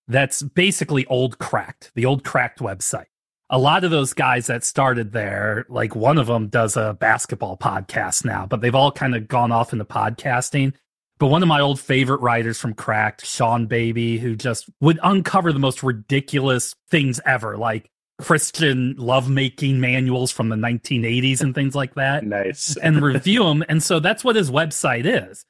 that's 0.07 0.41
basically 0.41 1.05
old 1.07 1.39
cracked, 1.39 1.91
the 1.95 2.05
old 2.05 2.23
cracked 2.23 2.59
website. 2.59 3.05
A 3.49 3.59
lot 3.59 3.83
of 3.83 3.91
those 3.91 4.13
guys 4.13 4.47
that 4.47 4.63
started 4.63 5.11
there, 5.11 5.65
like 5.69 5.95
one 5.95 6.17
of 6.17 6.27
them 6.27 6.47
does 6.47 6.77
a 6.77 6.97
basketball 6.99 7.57
podcast 7.57 8.25
now, 8.25 8.45
but 8.47 8.61
they've 8.61 8.73
all 8.73 8.91
kind 8.91 9.15
of 9.15 9.27
gone 9.27 9.51
off 9.51 9.71
into 9.71 9.85
podcasting. 9.85 10.73
But 11.19 11.27
one 11.27 11.41
of 11.43 11.47
my 11.47 11.61
old 11.61 11.79
favorite 11.79 12.21
writers 12.21 12.59
from 12.59 12.73
Cracked, 12.73 13.25
Sean 13.25 13.67
Baby, 13.67 14.17
who 14.17 14.35
just 14.35 14.69
would 14.81 14.99
uncover 15.03 15.53
the 15.53 15.59
most 15.59 15.83
ridiculous 15.83 16.75
things 16.89 17.21
ever, 17.25 17.55
like 17.55 17.89
Christian 18.19 18.95
lovemaking 18.97 19.79
manuals 19.79 20.31
from 20.31 20.49
the 20.49 20.55
1980s 20.55 21.41
and 21.41 21.53
things 21.53 21.75
like 21.75 21.95
that. 21.95 22.25
Nice. 22.25 22.75
and 22.77 23.01
review 23.01 23.43
them. 23.43 23.63
And 23.69 23.81
so 23.81 23.99
that's 23.99 24.23
what 24.23 24.35
his 24.35 24.51
website 24.51 25.05
is. 25.05 25.45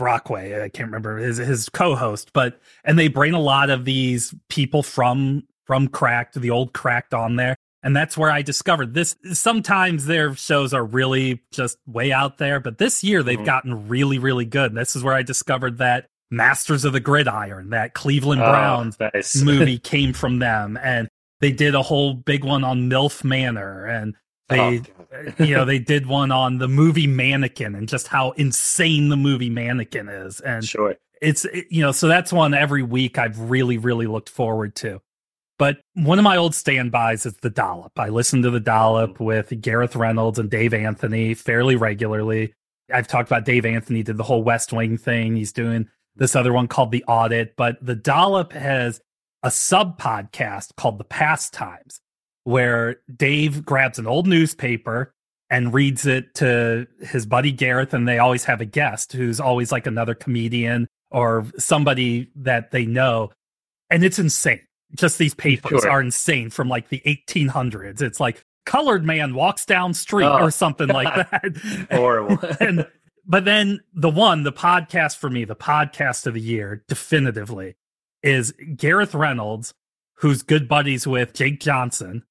Brockway, 0.00 0.62
I 0.62 0.70
can't 0.70 0.88
remember 0.88 1.18
his 1.18 1.36
his 1.36 1.68
co-host, 1.68 2.32
but 2.32 2.58
and 2.84 2.98
they 2.98 3.08
bring 3.08 3.34
a 3.34 3.40
lot 3.40 3.68
of 3.68 3.84
these 3.84 4.34
people 4.48 4.82
from 4.82 5.42
from 5.66 5.88
Cracked, 5.88 6.40
the 6.40 6.50
old 6.50 6.72
Cracked 6.72 7.12
on 7.12 7.36
there. 7.36 7.54
And 7.82 7.94
that's 7.94 8.16
where 8.16 8.30
I 8.30 8.40
discovered 8.42 8.94
this. 8.94 9.14
Sometimes 9.32 10.06
their 10.06 10.34
shows 10.34 10.72
are 10.74 10.84
really 10.84 11.42
just 11.52 11.78
way 11.86 12.12
out 12.12 12.38
there, 12.38 12.60
but 12.60 12.78
this 12.78 13.04
year 13.04 13.22
they've 13.22 13.36
mm-hmm. 13.36 13.44
gotten 13.44 13.88
really, 13.88 14.18
really 14.18 14.46
good. 14.46 14.70
And 14.70 14.76
this 14.78 14.96
is 14.96 15.04
where 15.04 15.14
I 15.14 15.22
discovered 15.22 15.78
that 15.78 16.06
Masters 16.30 16.84
of 16.84 16.92
the 16.94 17.00
Gridiron, 17.00 17.70
that 17.70 17.94
Cleveland 17.94 18.40
oh, 18.42 18.50
Browns 18.50 18.96
nice. 18.98 19.40
movie 19.42 19.78
came 19.78 20.12
from 20.12 20.38
them. 20.40 20.78
And 20.82 21.08
they 21.40 21.52
did 21.52 21.74
a 21.74 21.82
whole 21.82 22.14
big 22.14 22.44
one 22.44 22.64
on 22.64 22.90
MILF 22.90 23.22
Manor. 23.22 23.84
And 23.84 24.14
they, 24.50 24.82
oh, 25.08 25.44
you 25.44 25.54
know, 25.54 25.64
they 25.64 25.78
did 25.78 26.06
one 26.06 26.30
on 26.30 26.58
the 26.58 26.68
movie 26.68 27.06
Mannequin 27.06 27.74
and 27.74 27.88
just 27.88 28.08
how 28.08 28.32
insane 28.32 29.08
the 29.08 29.16
movie 29.16 29.50
Mannequin 29.50 30.08
is. 30.08 30.40
And 30.40 30.64
sure. 30.64 30.96
it's, 31.22 31.46
you 31.70 31.82
know, 31.82 31.92
so 31.92 32.08
that's 32.08 32.32
one 32.32 32.52
every 32.52 32.82
week 32.82 33.18
I've 33.18 33.38
really, 33.38 33.78
really 33.78 34.06
looked 34.06 34.28
forward 34.28 34.74
to. 34.76 35.00
But 35.58 35.78
one 35.94 36.18
of 36.18 36.22
my 36.22 36.38
old 36.38 36.54
standbys 36.54 37.26
is 37.26 37.36
the 37.36 37.50
Dollop. 37.50 37.98
I 37.98 38.08
listen 38.08 38.40
to 38.42 38.50
the 38.50 38.60
Dollop 38.60 39.18
mm. 39.18 39.24
with 39.24 39.60
Gareth 39.60 39.94
Reynolds 39.94 40.38
and 40.38 40.50
Dave 40.50 40.72
Anthony 40.72 41.34
fairly 41.34 41.76
regularly. 41.76 42.54
I've 42.92 43.06
talked 43.06 43.28
about 43.28 43.44
Dave 43.44 43.66
Anthony 43.66 44.02
did 44.02 44.16
the 44.16 44.24
whole 44.24 44.42
West 44.42 44.72
Wing 44.72 44.96
thing. 44.96 45.36
He's 45.36 45.52
doing 45.52 45.88
this 46.16 46.34
other 46.34 46.52
one 46.52 46.66
called 46.66 46.92
The 46.92 47.04
Audit, 47.04 47.56
but 47.56 47.76
the 47.84 47.94
Dollop 47.94 48.52
has 48.52 49.00
a 49.42 49.50
sub 49.50 50.00
podcast 50.00 50.76
called 50.76 50.98
The 50.98 51.04
Pastimes, 51.04 52.00
where 52.44 53.00
Dave 53.14 53.64
grabs 53.64 53.98
an 53.98 54.06
old 54.06 54.26
newspaper 54.26 55.14
and 55.50 55.74
reads 55.74 56.06
it 56.06 56.34
to 56.36 56.86
his 57.00 57.26
buddy 57.26 57.52
Gareth, 57.52 57.92
and 57.92 58.06
they 58.06 58.18
always 58.18 58.44
have 58.44 58.60
a 58.60 58.64
guest 58.64 59.12
who's 59.12 59.40
always 59.40 59.72
like 59.72 59.86
another 59.86 60.14
comedian 60.14 60.88
or 61.10 61.44
somebody 61.58 62.30
that 62.36 62.70
they 62.70 62.86
know. 62.86 63.30
And 63.90 64.04
it's 64.04 64.18
insane. 64.18 64.60
Just 64.94 65.18
these 65.18 65.34
papers 65.34 65.82
sure. 65.82 65.90
are 65.90 66.00
insane 66.00 66.50
from 66.50 66.68
like 66.68 66.88
the 66.88 67.02
1800s. 67.04 68.00
It's 68.00 68.20
like 68.20 68.42
colored 68.66 69.04
man 69.04 69.34
walks 69.34 69.64
down 69.64 69.94
street 69.94 70.26
oh. 70.26 70.40
or 70.40 70.50
something 70.50 70.88
like 70.88 71.14
that. 71.30 71.88
Horrible. 71.90 72.38
and 72.60 72.86
but 73.26 73.44
then 73.44 73.80
the 73.94 74.10
one, 74.10 74.44
the 74.44 74.52
podcast 74.52 75.16
for 75.16 75.30
me, 75.30 75.44
the 75.44 75.56
podcast 75.56 76.26
of 76.26 76.34
the 76.34 76.40
year, 76.40 76.84
definitively, 76.88 77.76
is 78.22 78.52
Gareth 78.76 79.14
Reynolds, 79.14 79.74
who's 80.14 80.42
good 80.42 80.68
buddies 80.68 81.06
with 81.06 81.32
Jake 81.32 81.60
Johnson. 81.60 82.24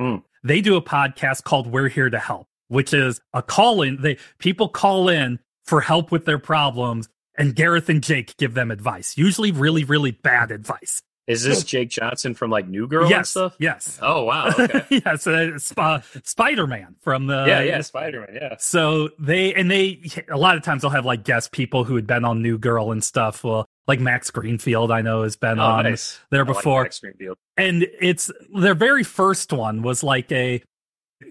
Mm. 0.00 0.22
They 0.42 0.60
do 0.60 0.76
a 0.76 0.82
podcast 0.82 1.44
called 1.44 1.66
We're 1.66 1.88
Here 1.88 2.10
to 2.10 2.18
Help, 2.18 2.46
which 2.68 2.92
is 2.92 3.20
a 3.32 3.42
call 3.42 3.82
in. 3.82 4.00
They 4.00 4.18
people 4.38 4.68
call 4.68 5.08
in 5.08 5.38
for 5.64 5.80
help 5.80 6.12
with 6.12 6.24
their 6.24 6.38
problems, 6.38 7.08
and 7.36 7.54
Gareth 7.54 7.88
and 7.88 8.02
Jake 8.02 8.36
give 8.36 8.54
them 8.54 8.70
advice, 8.70 9.16
usually 9.16 9.52
really, 9.52 9.84
really 9.84 10.10
bad 10.10 10.50
advice. 10.50 11.02
Is 11.26 11.42
this 11.42 11.64
Jake 11.64 11.88
Johnson 11.88 12.34
from 12.34 12.50
like 12.50 12.68
New 12.68 12.86
Girl 12.86 13.08
yes, 13.08 13.16
and 13.16 13.26
stuff? 13.26 13.56
Yes. 13.58 13.98
Oh 14.02 14.24
wow. 14.24 14.52
Okay. 14.58 14.84
yes, 14.90 15.26
uh, 15.26 15.58
Sp- 15.58 16.04
Spider 16.22 16.66
Man 16.66 16.96
from 17.00 17.26
the 17.26 17.44
yeah 17.46 17.62
yeah 17.62 17.80
Spider 17.80 18.20
Man 18.20 18.34
yeah. 18.34 18.56
So 18.58 19.08
they 19.18 19.54
and 19.54 19.70
they 19.70 20.02
a 20.30 20.36
lot 20.36 20.56
of 20.56 20.62
times 20.62 20.82
they'll 20.82 20.90
have 20.90 21.06
like 21.06 21.24
guest 21.24 21.50
people 21.50 21.84
who 21.84 21.96
had 21.96 22.06
been 22.06 22.26
on 22.26 22.42
New 22.42 22.58
Girl 22.58 22.92
and 22.92 23.02
stuff. 23.02 23.42
Well, 23.42 23.66
like 23.86 24.00
Max 24.00 24.30
Greenfield, 24.30 24.90
I 24.90 25.02
know 25.02 25.22
has 25.22 25.36
been 25.36 25.58
oh, 25.58 25.64
on 25.64 25.84
nice. 25.84 26.18
there 26.30 26.44
before. 26.44 26.80
Like 26.80 26.86
Max 26.86 27.00
Greenfield. 27.00 27.36
And 27.56 27.86
it's 28.00 28.30
their 28.54 28.74
very 28.74 29.04
first 29.04 29.52
one 29.52 29.82
was 29.82 30.02
like 30.02 30.30
a 30.32 30.62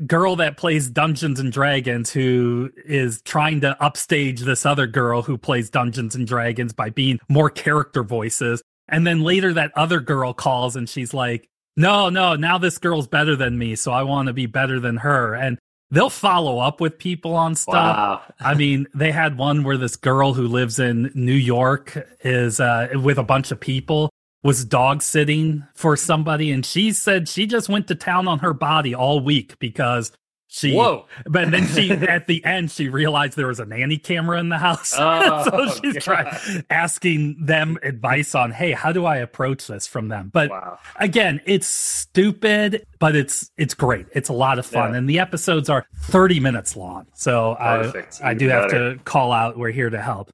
girl 0.08 0.36
that 0.38 0.58
plays 0.58 0.89
Dungeons 0.89 1.39
and 1.39 1.51
Dragons 1.51 2.12
who 2.12 2.72
is 2.86 3.22
trying 3.24 3.62
to 3.62 3.82
upstage 3.84 4.41
this 4.41 4.66
other 4.66 4.88
girl 4.88 5.22
who 5.22 5.38
plays 5.38 5.70
Dungeons 5.70 6.16
and 6.16 6.26
Dragons 6.26 6.74
by 6.74 6.89
being 6.89 7.20
more 7.30 7.49
character 7.49 8.04
voices 8.04 8.62
and 8.88 9.06
then 9.06 9.22
later 9.22 9.54
that 9.54 9.72
other 9.76 9.99
girl 9.99 10.34
calls 10.34 10.76
and 10.76 10.89
she's 10.89 11.14
like, 11.14 11.47
no, 11.76 12.10
no, 12.10 12.36
now 12.36 12.58
this 12.58 12.78
girl's 12.78 13.08
better 13.08 13.36
than 13.36 13.58
me. 13.58 13.76
So 13.76 13.91
I 13.91 14.04
want 14.04 14.28
to 14.28 14.34
be 14.34 14.45
better 14.45 14.80
than 14.80 14.97
her. 14.97 15.34
And 15.34 15.58
they'll 15.94 16.10
follow 16.10 16.58
up 16.58 16.82
with 16.82 16.98
people 16.98 17.36
on 17.36 17.54
stuff. 17.54 17.76
Wow. 17.76 18.22
I 18.39 18.56
mean, 18.56 18.88
they 18.96 19.12
had 19.12 19.38
one 19.38 19.64
where 19.64 19.78
this 19.78 19.96
girl 19.96 20.34
who 20.34 20.48
lives 20.48 20.80
in 20.80 21.12
New 21.14 21.32
York 21.32 22.08
is 22.22 22.60
uh, 22.60 22.89
with 22.96 23.20
a 23.20 23.24
bunch 23.24 23.52
of 23.52 23.60
people 23.60 24.10
was 24.41 24.66
dog 24.66 25.02
sitting 25.02 25.64
for 25.74 25.96
somebody 25.96 26.52
and 26.52 26.66
she 26.66 26.91
said 26.91 27.30
she 27.30 27.46
just 27.46 27.70
went 27.70 27.88
to 27.88 27.96
town 27.96 28.28
on 28.28 28.39
her 28.39 28.54
body 28.54 28.94
all 28.94 29.22
week 29.22 29.58
because 29.60 30.12
she 30.54 30.76
Whoa. 30.76 31.08
But 31.26 31.49
then 31.49 31.66
she 31.66 31.89
at 31.91 32.28
the 32.28 32.45
end 32.45 32.70
she 32.70 32.88
realized 32.88 33.36
there 33.36 33.47
was 33.47 33.60
a 33.60 33.66
nanny 33.66 33.97
camera 33.97 34.39
in 34.39 34.49
the 34.49 34.60
house. 34.60 34.93
Oh, 35.04 35.43
so 35.43 35.80
she's 35.82 36.04
trying 36.04 36.28
asking 36.70 37.45
them 37.45 37.78
advice 37.82 38.36
on, 38.36 38.51
hey, 38.51 38.72
how 38.72 38.91
do 38.91 39.06
I 39.06 39.18
approach 39.18 39.68
this 39.68 39.88
from 39.88 40.08
them? 40.08 40.30
But 40.32 40.49
wow. 40.51 40.78
again, 40.97 41.41
it's 41.45 41.66
stupid, 41.66 42.86
but 42.99 43.16
it's 43.16 43.49
it's 43.58 43.74
great. 43.74 44.06
It's 44.14 44.30
a 44.30 44.34
lot 44.34 44.60
of 44.60 44.66
fun. 44.66 44.91
Yeah. 44.91 44.97
And 44.99 45.10
the 45.10 45.20
episodes 45.20 45.70
are 45.70 45.86
30 46.04 46.39
minutes 46.39 46.76
long. 46.76 47.08
So 47.16 47.56
Perfect. 47.60 48.22
I 48.24 48.30
I 48.30 48.34
do 48.36 48.47
better. 48.47 48.62
have 48.62 48.97
to 48.97 49.04
call 49.04 49.32
out 49.32 49.58
we're 49.58 49.72
here 49.72 49.89
to 49.89 50.01
help. 50.01 50.30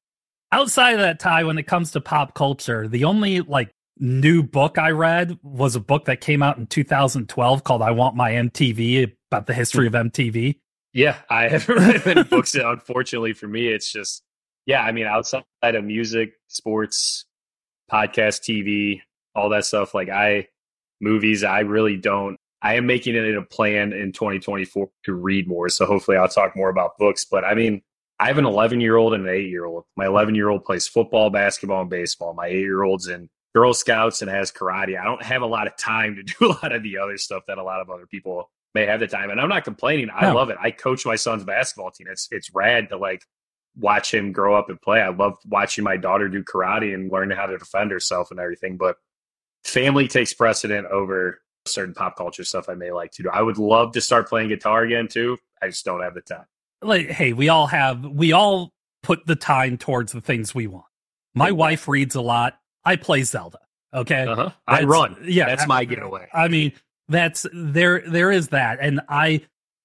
Outside 0.52 0.92
of 0.92 1.00
that, 1.00 1.18
Ty 1.18 1.44
when 1.44 1.56
it 1.56 1.66
comes 1.66 1.92
to 1.92 2.00
pop 2.00 2.34
culture, 2.34 2.86
the 2.86 3.04
only 3.04 3.40
like 3.40 3.70
new 4.00 4.42
book 4.42 4.78
I 4.78 4.90
read 4.90 5.38
was 5.42 5.76
a 5.76 5.80
book 5.80 6.06
that 6.06 6.20
came 6.20 6.42
out 6.42 6.58
in 6.58 6.66
2012 6.66 7.64
called 7.64 7.82
I 7.82 7.90
Want 7.90 8.16
My 8.16 8.32
MTV 8.32 9.12
about 9.30 9.46
the 9.46 9.54
history 9.54 9.86
of 9.86 9.92
MTV. 9.92 10.58
Yeah, 10.92 11.16
I 11.28 11.48
haven't 11.48 11.76
read 11.76 12.06
many 12.06 12.22
books. 12.28 12.54
Unfortunately 12.54 13.32
for 13.32 13.46
me, 13.46 13.68
it's 13.68 13.92
just, 13.92 14.22
yeah, 14.66 14.82
I 14.82 14.92
mean, 14.92 15.06
outside 15.06 15.44
of 15.62 15.84
music, 15.84 16.32
sports, 16.48 17.26
podcast, 17.90 18.40
TV, 18.42 19.02
all 19.34 19.50
that 19.50 19.64
stuff, 19.64 19.94
like 19.94 20.08
I, 20.08 20.48
movies, 21.00 21.44
I 21.44 21.60
really 21.60 21.96
don't. 21.96 22.36
I 22.62 22.74
am 22.74 22.86
making 22.86 23.14
it 23.14 23.36
a 23.36 23.42
plan 23.42 23.92
in 23.92 24.12
2024 24.12 24.90
to 25.04 25.14
read 25.14 25.48
more. 25.48 25.68
So 25.68 25.86
hopefully 25.86 26.16
I'll 26.16 26.28
talk 26.28 26.56
more 26.56 26.68
about 26.68 26.98
books. 26.98 27.24
But 27.24 27.44
I 27.44 27.54
mean, 27.54 27.82
I 28.18 28.26
have 28.26 28.36
an 28.36 28.44
11 28.44 28.80
year 28.80 28.96
old 28.96 29.14
and 29.14 29.26
an 29.26 29.34
eight 29.34 29.48
year 29.48 29.64
old. 29.64 29.84
My 29.96 30.06
11 30.06 30.34
year 30.34 30.50
old 30.50 30.64
plays 30.64 30.86
football, 30.86 31.30
basketball, 31.30 31.82
and 31.82 31.90
baseball. 31.90 32.34
My 32.34 32.48
eight 32.48 32.60
year 32.60 32.82
old's 32.82 33.08
in 33.08 33.30
Girl 33.54 33.74
Scouts 33.74 34.22
and 34.22 34.30
has 34.30 34.52
karate. 34.52 35.00
I 35.00 35.04
don't 35.04 35.22
have 35.22 35.42
a 35.42 35.46
lot 35.46 35.66
of 35.66 35.76
time 35.76 36.16
to 36.16 36.22
do 36.38 36.46
a 36.46 36.54
lot 36.62 36.72
of 36.72 36.82
the 36.82 36.98
other 36.98 37.18
stuff 37.18 37.42
that 37.48 37.58
a 37.58 37.62
lot 37.62 37.80
of 37.80 37.90
other 37.90 38.06
people 38.06 38.50
may 38.74 38.86
have 38.86 39.00
the 39.00 39.06
time. 39.06 39.30
And 39.30 39.40
I'm 39.40 39.48
not 39.48 39.64
complaining. 39.64 40.08
I 40.14 40.28
no. 40.28 40.34
love 40.34 40.50
it. 40.50 40.56
I 40.60 40.70
coach 40.70 41.04
my 41.04 41.16
son's 41.16 41.44
basketball 41.44 41.90
team. 41.90 42.06
It's 42.10 42.28
it's 42.30 42.50
rad 42.54 42.88
to 42.90 42.96
like 42.96 43.24
watch 43.76 44.12
him 44.12 44.32
grow 44.32 44.54
up 44.56 44.68
and 44.68 44.80
play. 44.80 45.00
I 45.00 45.08
love 45.08 45.34
watching 45.46 45.84
my 45.84 45.96
daughter 45.96 46.28
do 46.28 46.42
karate 46.44 46.94
and 46.94 47.10
learning 47.10 47.36
how 47.36 47.46
to 47.46 47.58
defend 47.58 47.90
herself 47.90 48.30
and 48.30 48.40
everything. 48.40 48.76
But 48.76 48.96
family 49.64 50.08
takes 50.08 50.32
precedent 50.34 50.86
over 50.88 51.40
certain 51.66 51.94
pop 51.94 52.16
culture 52.16 52.44
stuff 52.44 52.68
I 52.68 52.74
may 52.74 52.92
like 52.92 53.12
to 53.12 53.24
do. 53.24 53.30
I 53.30 53.42
would 53.42 53.58
love 53.58 53.92
to 53.92 54.00
start 54.00 54.28
playing 54.28 54.48
guitar 54.48 54.82
again 54.82 55.08
too. 55.08 55.36
I 55.62 55.68
just 55.68 55.84
don't 55.84 56.02
have 56.02 56.14
the 56.14 56.22
time. 56.22 56.46
Like, 56.82 57.10
hey, 57.10 57.32
we 57.32 57.48
all 57.48 57.66
have 57.66 58.04
we 58.04 58.32
all 58.32 58.70
put 59.02 59.26
the 59.26 59.36
time 59.36 59.78
towards 59.78 60.12
the 60.12 60.20
things 60.20 60.54
we 60.54 60.66
want. 60.66 60.86
My 61.34 61.52
wife 61.52 61.88
reads 61.88 62.14
a 62.14 62.20
lot. 62.20 62.58
I 62.84 62.96
play 62.96 63.22
Zelda. 63.22 63.58
Okay. 63.92 64.26
Uh-huh. 64.26 64.50
I 64.66 64.84
run. 64.84 65.16
Yeah. 65.24 65.46
That's 65.46 65.66
my 65.66 65.84
getaway. 65.84 66.28
I 66.32 66.48
mean, 66.48 66.72
that's 67.08 67.46
there 67.52 68.02
there 68.06 68.30
is 68.30 68.48
that. 68.48 68.78
And 68.80 69.00
I 69.08 69.42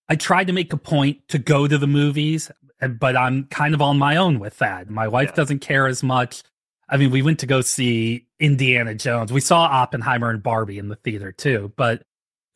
I 0.07 0.15
tried 0.15 0.47
to 0.47 0.53
make 0.53 0.71
a 0.73 0.77
point 0.77 1.27
to 1.29 1.39
go 1.39 1.67
to 1.67 1.77
the 1.77 1.87
movies, 1.87 2.51
but 2.99 3.17
I'm 3.17 3.45
kind 3.45 3.73
of 3.73 3.81
on 3.81 3.97
my 3.97 4.15
own 4.15 4.39
with 4.39 4.59
that. 4.59 4.89
My 4.89 5.07
wife 5.07 5.29
yeah. 5.29 5.35
doesn't 5.35 5.59
care 5.59 5.87
as 5.87 6.03
much. 6.03 6.43
I 6.87 6.97
mean, 6.97 7.09
we 7.09 7.23
went 7.23 7.39
to 7.39 7.47
go 7.47 7.61
see 7.61 8.27
Indiana 8.39 8.93
Jones. 8.93 9.33
We 9.33 9.41
saw 9.41 9.63
Oppenheimer 9.63 10.29
and 10.29 10.43
Barbie 10.43 10.77
in 10.77 10.89
the 10.89 10.95
theater 10.97 11.31
too, 11.31 11.73
but 11.75 12.03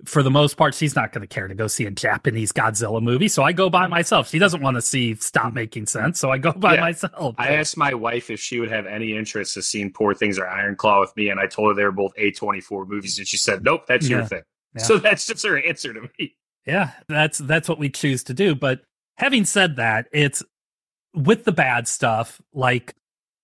for 0.06 0.24
the 0.24 0.32
most 0.32 0.56
part, 0.56 0.74
she's 0.74 0.96
not 0.96 1.12
going 1.12 1.22
to 1.22 1.28
care 1.28 1.48
to 1.48 1.56
go 1.56 1.68
see 1.68 1.86
a 1.86 1.92
Japanese 1.92 2.52
Godzilla 2.52 3.02
movie. 3.02 3.28
So 3.28 3.44
I 3.44 3.52
go 3.52 3.70
by 3.70 3.84
mm-hmm. 3.84 3.92
myself. 3.92 4.30
She 4.30 4.40
doesn't 4.40 4.62
want 4.62 4.76
to 4.76 4.82
see 4.82 5.16
Stop 5.16 5.54
Making 5.54 5.88
Sense. 5.88 6.20
So 6.20 6.32
I 6.32 6.38
go 6.38 6.54
by 6.54 6.76
yeah. 6.76 6.82
myself. 6.82 7.36
I 7.38 7.56
asked 7.56 7.76
my 7.76 7.94
wife 7.94 8.30
if 8.30 8.40
she 8.40 8.60
would 8.60 8.72
have 8.72 8.86
any 8.86 9.16
interest 9.16 9.58
in 9.58 9.64
seeing 9.64 9.92
Poor 9.92 10.14
Things 10.14 10.40
or 10.40 10.48
Iron 10.48 10.76
Claw 10.76 11.02
with 11.02 11.16
me. 11.18 11.30
And 11.30 11.40
I 11.40 11.48
told 11.48 11.70
her 11.70 11.76
they 11.76 11.84
were 11.84 11.92
both 11.92 12.14
A24 12.16 12.88
movies. 12.88 13.18
And 13.18 13.28
she 13.28 13.38
said, 13.38 13.64
nope, 13.64 13.88
that's 13.88 14.08
yeah. 14.08 14.18
your 14.18 14.26
thing. 14.26 14.44
Yeah. 14.76 14.84
So 14.84 14.98
that's 14.98 15.26
just 15.26 15.46
her 15.46 15.60
answer 15.60 15.94
to 15.94 16.02
me. 16.18 16.36
Yeah, 16.66 16.92
that's 17.08 17.40
that's 17.40 17.68
what 17.68 17.80
we 17.80 17.90
choose 17.90 18.24
to 18.26 18.34
do. 18.34 18.54
But 18.54 18.82
having 19.18 19.46
said 19.46 19.78
that, 19.78 20.08
it's 20.12 20.44
with 21.16 21.44
the 21.44 21.52
bad 21.52 21.88
stuff, 21.88 22.40
like 22.54 22.94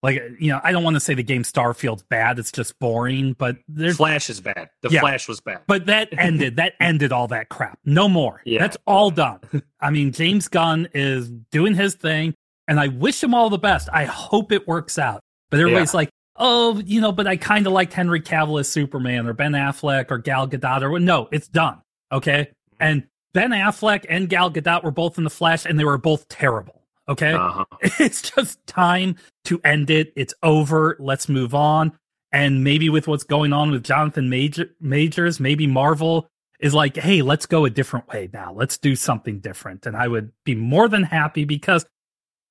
like 0.05 0.21
you 0.39 0.51
know, 0.51 0.61
I 0.63 0.71
don't 0.71 0.83
want 0.83 0.93
to 0.95 0.99
say 0.99 1.15
the 1.15 1.23
game 1.23 1.41
Starfield's 1.41 2.03
bad. 2.03 2.37
It's 2.37 2.51
just 2.51 2.77
boring. 2.77 3.33
But 3.33 3.57
there's 3.67 3.97
Flash 3.97 4.29
is 4.29 4.39
bad. 4.39 4.69
The 4.83 4.89
yeah, 4.89 4.99
Flash 4.99 5.27
was 5.27 5.41
bad. 5.41 5.61
But 5.65 5.87
that 5.87 6.09
ended. 6.17 6.57
that 6.57 6.73
ended 6.79 7.11
all 7.11 7.27
that 7.29 7.49
crap. 7.49 7.79
No 7.85 8.07
more. 8.07 8.43
Yeah. 8.45 8.59
That's 8.59 8.77
all 8.85 9.09
done. 9.09 9.39
I 9.81 9.89
mean, 9.89 10.11
James 10.11 10.47
Gunn 10.47 10.87
is 10.93 11.31
doing 11.51 11.73
his 11.73 11.95
thing. 11.95 12.35
and 12.67 12.79
I 12.79 12.87
wish 12.89 13.23
him 13.23 13.33
all 13.33 13.49
the 13.49 13.57
best. 13.57 13.89
I 13.91 14.05
hope 14.05 14.51
it 14.51 14.67
works 14.67 14.99
out. 14.99 15.21
But 15.49 15.59
everybody's 15.59 15.93
yeah. 15.93 15.97
like, 15.97 16.09
oh, 16.35 16.79
you 16.85 17.01
know, 17.01 17.11
but 17.11 17.25
I 17.25 17.37
kind 17.37 17.65
of 17.65 17.73
liked 17.73 17.93
Henry 17.93 18.21
Cavill 18.21 18.59
as 18.59 18.69
Superman 18.69 19.27
or 19.27 19.33
Ben 19.33 19.53
Affleck 19.53 20.11
or 20.11 20.19
Gal 20.19 20.47
Gadot 20.47 20.83
or 20.83 20.99
no, 20.99 21.29
it's 21.31 21.47
done. 21.47 21.81
Okay. 22.11 22.41
Mm-hmm. 22.41 22.75
And 22.79 23.07
Ben 23.33 23.49
Affleck 23.51 24.05
and 24.07 24.29
Gal 24.29 24.51
Gadot 24.51 24.83
were 24.83 24.91
both 24.91 25.17
in 25.17 25.23
the 25.23 25.29
Flash 25.31 25.65
and 25.65 25.79
they 25.79 25.83
were 25.83 25.97
both 25.97 26.27
terrible. 26.27 26.84
Okay. 27.07 27.33
Uh-huh. 27.33 27.65
It's 27.99 28.21
just 28.21 28.65
time 28.67 29.15
to 29.45 29.59
end 29.63 29.89
it. 29.89 30.11
It's 30.15 30.33
over. 30.43 30.97
Let's 30.99 31.29
move 31.29 31.53
on. 31.53 31.93
And 32.31 32.63
maybe 32.63 32.89
with 32.89 33.07
what's 33.07 33.23
going 33.23 33.53
on 33.53 33.71
with 33.71 33.83
Jonathan 33.83 34.29
Major- 34.29 34.71
Majors, 34.81 35.39
maybe 35.39 35.67
Marvel 35.67 36.27
is 36.59 36.73
like, 36.73 36.97
hey, 36.97 37.21
let's 37.21 37.45
go 37.45 37.65
a 37.65 37.69
different 37.69 38.07
way 38.07 38.29
now. 38.33 38.53
Let's 38.53 38.77
do 38.77 38.95
something 38.95 39.39
different. 39.39 39.85
And 39.85 39.95
I 39.95 40.07
would 40.07 40.31
be 40.43 40.55
more 40.55 40.87
than 40.87 41.03
happy 41.03 41.45
because 41.45 41.85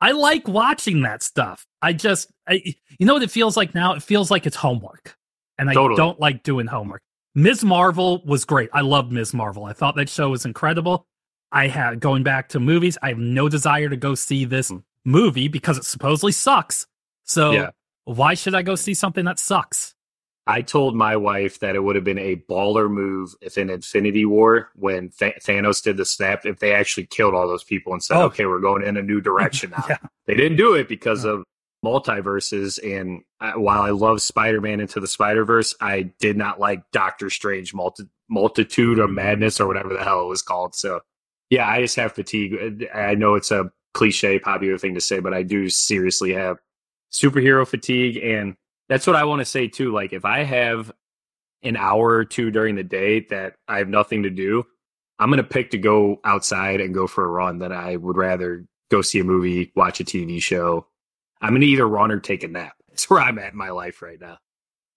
I 0.01 0.13
like 0.13 0.47
watching 0.49 1.03
that 1.03 1.23
stuff. 1.23 1.67
I 1.83 1.93
just, 1.93 2.31
I, 2.49 2.63
you 2.99 3.07
know 3.07 3.15
what 3.15 3.23
it 3.23 3.31
feels 3.31 3.57
like 3.57 3.75
now? 3.75 3.95
It 3.95 4.03
feels 4.03 4.31
like 4.31 4.47
it's 4.47 4.57
homework. 4.57 5.17
And 5.59 5.71
I 5.71 5.75
totally. 5.75 5.97
don't 5.97 6.19
like 6.21 6.43
doing 6.43 6.67
homework. 6.67 7.03
Ms. 7.35 7.65
Marvel 7.65 8.23
was 8.25 8.45
great. 8.45 8.71
I 8.73 8.83
loved 8.83 9.13
Ms. 9.13 9.35
Marvel. 9.35 9.65
I 9.65 9.73
thought 9.73 9.97
that 9.97 10.09
show 10.09 10.31
was 10.31 10.45
incredible. 10.45 11.07
I 11.55 11.69
had 11.69 12.01
going 12.01 12.25
back 12.25 12.49
to 12.51 12.61
movies. 12.61 12.99
I 13.01 13.09
have 13.11 13.19
no 13.19 13.49
desire 13.49 13.89
to 13.89 13.97
go 13.97 14.17
see 14.17 14.45
this 14.45 14.73
mm. 14.73 14.83
movie 15.05 15.47
because 15.47 15.79
it 15.79 15.85
supposedly 15.85 16.33
sucks. 16.33 16.87
So 17.23 17.53
yeah. 17.53 17.71
why 18.05 18.35
should 18.35 18.57
I 18.57 18.63
go 18.63 18.75
see 18.75 18.93
something 18.93 19.25
that 19.25 19.39
sucks? 19.39 19.95
I 20.47 20.61
told 20.61 20.95
my 20.95 21.17
wife 21.17 21.61
that 21.61 21.75
it 21.75 21.83
would 21.83 21.97
have 21.97 22.05
been 22.05 22.19
a 22.19 22.37
baller 22.37 22.91
move 22.91 23.35
if 23.41 23.57
in 23.57 23.71
Infinity 23.71 24.27
War, 24.27 24.69
when 24.75 25.09
Th- 25.09 25.37
Thanos 25.37 25.83
did 25.83 25.97
the 25.97 26.05
snap, 26.05 26.45
if 26.45 26.59
they 26.59 26.75
actually 26.75 27.07
killed 27.07 27.35
all 27.35 27.49
those 27.49 27.65
people 27.65 27.95
and 27.95 28.03
said, 28.03 28.19
oh. 28.19 28.25
"Okay, 28.25 28.45
we're 28.45 28.59
going 28.59 28.83
in 28.83 28.99
a 28.99 29.03
new 29.03 29.23
direction 29.23 29.71
now." 29.77 29.85
yeah. 29.89 29.97
They 30.27 30.35
didn't 30.35 30.59
do 30.59 30.75
it 30.75 30.87
because 30.87 31.25
of 31.25 31.45
multiverses. 31.83 32.79
And 32.83 33.23
I, 33.41 33.57
while 33.57 33.81
I 33.81 33.91
love 33.91 34.21
Spider-Man 34.21 34.81
into 34.81 35.01
the 35.01 35.07
Spider-Verse, 35.07 35.77
I 35.81 36.11
did 36.19 36.37
not 36.37 36.61
like 36.61 36.91
Doctor 36.91 37.31
Strange 37.31 37.73
multi- 37.73 38.09
multitude 38.29 38.99
of 38.99 39.11
madness 39.11 39.61
or 39.61 39.67
whatever 39.67 39.95
the 39.95 40.05
hell 40.05 40.23
it 40.23 40.29
was 40.29 40.43
called. 40.43 40.75
So 40.75 41.01
yeah, 41.55 41.69
I 41.69 41.81
just 41.81 41.97
have 41.97 42.13
fatigue. 42.13 42.89
I 42.93 43.15
know 43.15 43.35
it's 43.35 43.53
a 43.53 43.71
cliche, 43.93 44.41
popular 44.41 44.77
thing 44.77 44.95
to 44.95 45.01
say, 45.01 45.21
but 45.21 45.33
I 45.33 45.45
do 45.45 45.71
seriously 45.71 46.33
have 46.35 46.59
superhero 47.13 47.67
fatigue 47.67 48.17
and 48.17 48.57
that's 48.89 49.07
what 49.07 49.15
I 49.15 49.25
want 49.25 49.39
to 49.39 49.45
say 49.45 49.69
too. 49.69 49.93
Like 49.93 50.13
if 50.13 50.25
I 50.25 50.43
have 50.43 50.91
an 51.63 51.77
hour 51.77 52.09
or 52.09 52.25
two 52.25 52.51
during 52.51 52.75
the 52.75 52.83
day 52.83 53.21
that 53.31 53.55
I 53.69 53.79
have 53.79 53.89
nothing 53.89 54.25
to 54.25 54.31
do, 54.31 54.65
I'm 55.21 55.31
going 55.31 55.39
to 55.39 55.45
pick 55.45 55.71
to 55.71 55.79
go 55.79 56.21
outside 56.25 56.81
and 56.81 56.93
go 56.93 57.07
for 57.07 57.25
a 57.25 57.29
run 57.29 57.61
that 57.61 57.71
I 57.71 57.95
would 57.95 58.17
rather 58.17 58.67
go 58.91 59.01
see 59.01 59.21
a 59.21 59.25
movie, 59.25 59.73
watch 59.77 60.01
a 60.01 60.05
TV 60.05 60.43
show. 60.43 60.89
I'm 61.41 61.51
going 61.51 61.61
to 61.61 61.69
either 61.69 61.87
run 61.87 62.11
or 62.11 62.19
take 62.19 62.43
a 62.43 62.49
nap. 62.49 62.75
That's 62.89 63.09
where 63.09 63.21
I'm 63.21 63.39
at 63.39 63.53
in 63.53 63.59
my 63.59 63.71
life 63.71 64.03
right 64.03 64.21
now. 64.21 64.39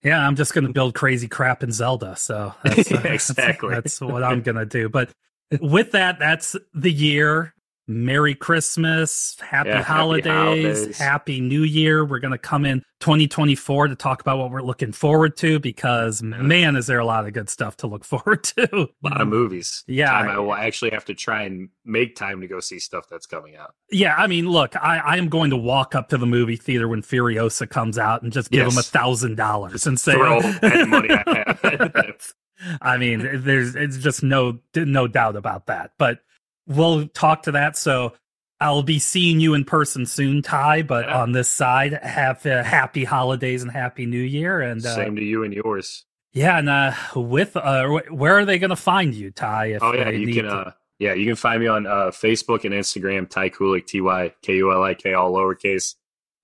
Yeah, 0.02 0.26
I'm 0.26 0.34
just 0.36 0.54
going 0.54 0.66
to 0.66 0.72
build 0.72 0.94
crazy 0.94 1.28
crap 1.28 1.62
in 1.62 1.72
Zelda. 1.72 2.14
So 2.16 2.54
that's, 2.62 2.92
uh, 2.92 3.00
exactly. 3.04 3.70
That's, 3.70 3.98
that's 3.98 4.00
what 4.00 4.22
I'm 4.22 4.42
going 4.42 4.56
to 4.56 4.66
do. 4.66 4.88
But 4.88 5.10
with 5.60 5.92
that, 5.92 6.18
that's 6.18 6.56
the 6.74 6.92
year. 6.92 7.54
Merry 7.90 8.34
Christmas, 8.34 9.34
happy, 9.40 9.70
yeah, 9.70 9.82
holidays, 9.82 10.26
happy 10.26 10.62
holidays, 10.62 10.98
happy 10.98 11.40
New 11.40 11.62
Year. 11.62 12.04
We're 12.04 12.18
going 12.18 12.32
to 12.32 12.38
come 12.38 12.66
in 12.66 12.82
2024 13.00 13.88
to 13.88 13.96
talk 13.96 14.20
about 14.20 14.36
what 14.36 14.50
we're 14.50 14.60
looking 14.60 14.92
forward 14.92 15.38
to 15.38 15.58
because, 15.58 16.22
man, 16.22 16.76
is 16.76 16.86
there 16.86 16.98
a 16.98 17.06
lot 17.06 17.26
of 17.26 17.32
good 17.32 17.48
stuff 17.48 17.78
to 17.78 17.86
look 17.86 18.04
forward 18.04 18.44
to. 18.44 18.68
A 18.82 18.88
lot 19.08 19.22
of 19.22 19.28
movies. 19.28 19.84
Yeah. 19.86 20.10
Time 20.10 20.28
I 20.28 20.38
will 20.38 20.52
actually 20.52 20.90
have 20.90 21.06
to 21.06 21.14
try 21.14 21.44
and 21.44 21.70
make 21.86 22.14
time 22.14 22.42
to 22.42 22.46
go 22.46 22.60
see 22.60 22.78
stuff 22.78 23.06
that's 23.10 23.24
coming 23.24 23.56
out. 23.56 23.74
Yeah. 23.90 24.14
I 24.16 24.26
mean, 24.26 24.50
look, 24.50 24.76
I, 24.76 24.98
I 24.98 25.16
am 25.16 25.30
going 25.30 25.48
to 25.50 25.56
walk 25.56 25.94
up 25.94 26.10
to 26.10 26.18
the 26.18 26.26
movie 26.26 26.56
theater 26.56 26.88
when 26.88 27.00
Furiosa 27.00 27.70
comes 27.70 27.96
out 27.96 28.20
and 28.20 28.30
just 28.30 28.50
give 28.50 28.66
yes. 28.66 28.74
them 28.74 28.80
a 28.80 28.82
thousand 28.82 29.36
dollars 29.36 29.86
and 29.86 29.98
say, 29.98 30.14
money 30.86 31.08
I 32.80 32.96
mean, 32.96 33.42
there's 33.42 33.74
it's 33.74 33.98
just 33.98 34.22
no 34.22 34.58
no 34.74 35.06
doubt 35.06 35.36
about 35.36 35.66
that. 35.66 35.92
But 35.98 36.20
we'll 36.66 37.08
talk 37.08 37.44
to 37.44 37.52
that. 37.52 37.76
So 37.76 38.14
I'll 38.60 38.82
be 38.82 38.98
seeing 38.98 39.40
you 39.40 39.54
in 39.54 39.64
person 39.64 40.06
soon, 40.06 40.42
Ty. 40.42 40.82
But 40.82 41.06
yeah. 41.06 41.22
on 41.22 41.32
this 41.32 41.48
side, 41.48 41.92
have 42.02 42.44
uh, 42.44 42.62
happy 42.62 43.04
holidays 43.04 43.62
and 43.62 43.70
happy 43.70 44.06
New 44.06 44.22
Year. 44.22 44.60
And 44.60 44.84
uh, 44.84 44.94
same 44.94 45.16
to 45.16 45.22
you 45.22 45.44
and 45.44 45.54
yours. 45.54 46.04
Yeah, 46.32 46.58
and 46.58 46.68
uh, 46.68 46.92
with 47.16 47.56
uh, 47.56 47.88
where 48.10 48.38
are 48.38 48.44
they 48.44 48.58
going 48.58 48.70
to 48.70 48.76
find 48.76 49.14
you, 49.14 49.30
Ty? 49.30 49.66
If 49.66 49.82
oh 49.82 49.92
yeah, 49.94 50.10
you 50.10 50.34
can. 50.34 50.46
Uh, 50.46 50.72
yeah, 50.98 51.14
you 51.14 51.26
can 51.26 51.36
find 51.36 51.60
me 51.60 51.68
on 51.68 51.86
uh, 51.86 52.10
Facebook 52.10 52.64
and 52.64 52.74
Instagram, 52.74 53.30
Ty 53.30 53.50
Kulik, 53.50 53.86
T 53.86 54.00
Y 54.00 54.34
K 54.42 54.56
U 54.56 54.72
L 54.72 54.82
I 54.82 54.94
K, 54.94 55.14
all 55.14 55.32
lowercase. 55.32 55.94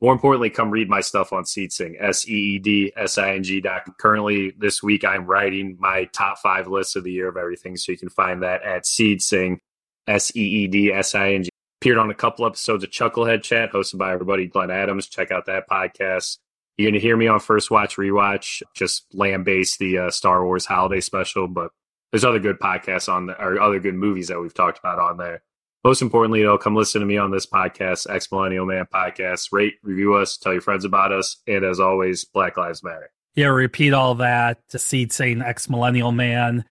More 0.05 0.13
importantly, 0.13 0.51
come 0.51 0.71
read 0.71 0.91
my 0.91 1.01
stuff 1.01 1.33
on 1.33 1.45
SeedSing, 1.45 1.95
S 1.99 2.29
E 2.29 2.33
E 2.33 2.59
D 2.59 2.93
S 2.95 3.17
I 3.17 3.37
N 3.37 3.43
G. 3.43 3.65
Currently, 3.99 4.53
this 4.59 4.83
week, 4.83 5.03
I'm 5.03 5.25
writing 5.25 5.79
my 5.81 6.05
top 6.13 6.37
five 6.41 6.69
lists 6.69 6.95
of 6.95 7.05
the 7.05 7.11
year 7.11 7.27
of 7.27 7.39
everything. 7.39 7.75
So 7.79 7.91
you 7.91 7.97
can 7.97 8.11
find 8.11 8.43
that 8.43 8.63
at 8.65 8.85
SeedSing. 8.85 9.61
S 10.07 10.31
E 10.37 10.41
E 10.43 10.67
D 10.67 10.93
S 10.93 11.15
I 11.15 11.33
N 11.33 11.45
G. 11.45 11.51
Appeared 11.81 11.97
on 11.97 12.11
a 12.11 12.15
couple 12.15 12.45
episodes 12.45 12.85
of 12.85 12.91
Chucklehead 12.91 13.43
Chat, 13.43 13.73
hosted 13.73 13.97
by 13.97 14.13
everybody 14.13 14.47
Glenn 14.47 14.71
Adams. 14.71 15.07
Check 15.07 15.31
out 15.31 15.47
that 15.47 15.71
podcast. 15.71 16.37
You're 16.77 16.91
going 16.91 17.01
to 17.01 17.07
hear 17.07 17.17
me 17.17 17.29
on 17.29 17.41
First 17.41 17.71
Watch 17.71 17.97
Rewatch, 17.97 18.63
just 18.75 19.07
lambaste 19.15 19.79
the 19.79 19.97
uh, 19.97 20.11
Star 20.11 20.45
Wars 20.45 20.67
holiday 20.67 21.01
special, 21.01 21.49
but 21.49 21.71
there's 22.13 22.27
other 22.27 22.41
good 22.41 22.59
podcasts 22.59 23.11
on 23.11 23.25
there, 23.25 23.41
or 23.41 23.59
other 23.59 23.81
good 23.81 23.95
movies 23.95 24.29
that 24.29 24.39
we've 24.39 24.53
talked 24.53 24.79
about 24.79 24.99
on 24.99 25.17
there. 25.17 25.43
Most 25.85 26.01
importantly, 26.01 26.43
though, 26.43 26.57
come 26.57 26.75
listen 26.75 27.03
to 27.03 27.07
me 27.07 27.19
on 27.19 27.31
this 27.31 27.45
podcast, 27.45 28.09
Ex 28.09 28.33
Millennial 28.33 28.65
Man 28.65 28.87
Podcast. 28.93 29.49
Rate, 29.53 29.75
review 29.83 30.15
us, 30.15 30.39
tell 30.39 30.53
your 30.53 30.63
friends 30.63 30.87
about 30.87 31.13
us, 31.13 31.37
and 31.47 31.63
as 31.63 31.79
always, 31.79 32.25
Black 32.25 32.57
Lives 32.57 32.83
Matter. 32.83 33.11
Yeah, 33.35 33.49
repeat 33.49 33.93
all 33.93 34.15
that. 34.17 34.61
To 34.71 34.79
SeedSing 34.79 35.45
Ex 35.45 35.69
Millennial 35.69 36.13
Man 36.13 36.65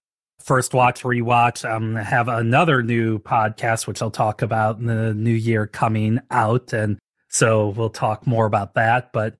first 0.44 0.74
watch 0.74 1.04
rewatch 1.04 1.68
um 1.68 1.96
have 1.96 2.28
another 2.28 2.82
new 2.82 3.18
podcast 3.18 3.86
which 3.86 4.02
i'll 4.02 4.10
talk 4.10 4.42
about 4.42 4.78
in 4.78 4.84
the 4.84 5.14
new 5.14 5.32
year 5.32 5.66
coming 5.66 6.20
out 6.30 6.74
and 6.74 6.98
so 7.30 7.68
we'll 7.68 7.88
talk 7.88 8.26
more 8.26 8.44
about 8.44 8.74
that 8.74 9.10
but 9.12 9.36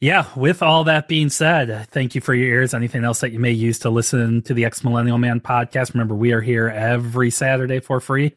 yeah 0.00 0.26
with 0.36 0.62
all 0.62 0.84
that 0.84 1.08
being 1.08 1.30
said 1.30 1.88
thank 1.90 2.14
you 2.14 2.20
for 2.20 2.34
your 2.34 2.48
ears 2.48 2.74
anything 2.74 3.04
else 3.04 3.20
that 3.20 3.32
you 3.32 3.38
may 3.38 3.52
use 3.52 3.78
to 3.78 3.88
listen 3.88 4.42
to 4.42 4.52
the 4.52 4.66
ex 4.66 4.84
millennial 4.84 5.16
man 5.16 5.40
podcast 5.40 5.94
remember 5.94 6.14
we 6.14 6.32
are 6.32 6.42
here 6.42 6.68
every 6.68 7.30
saturday 7.30 7.80
for 7.80 7.98
free 7.98 8.34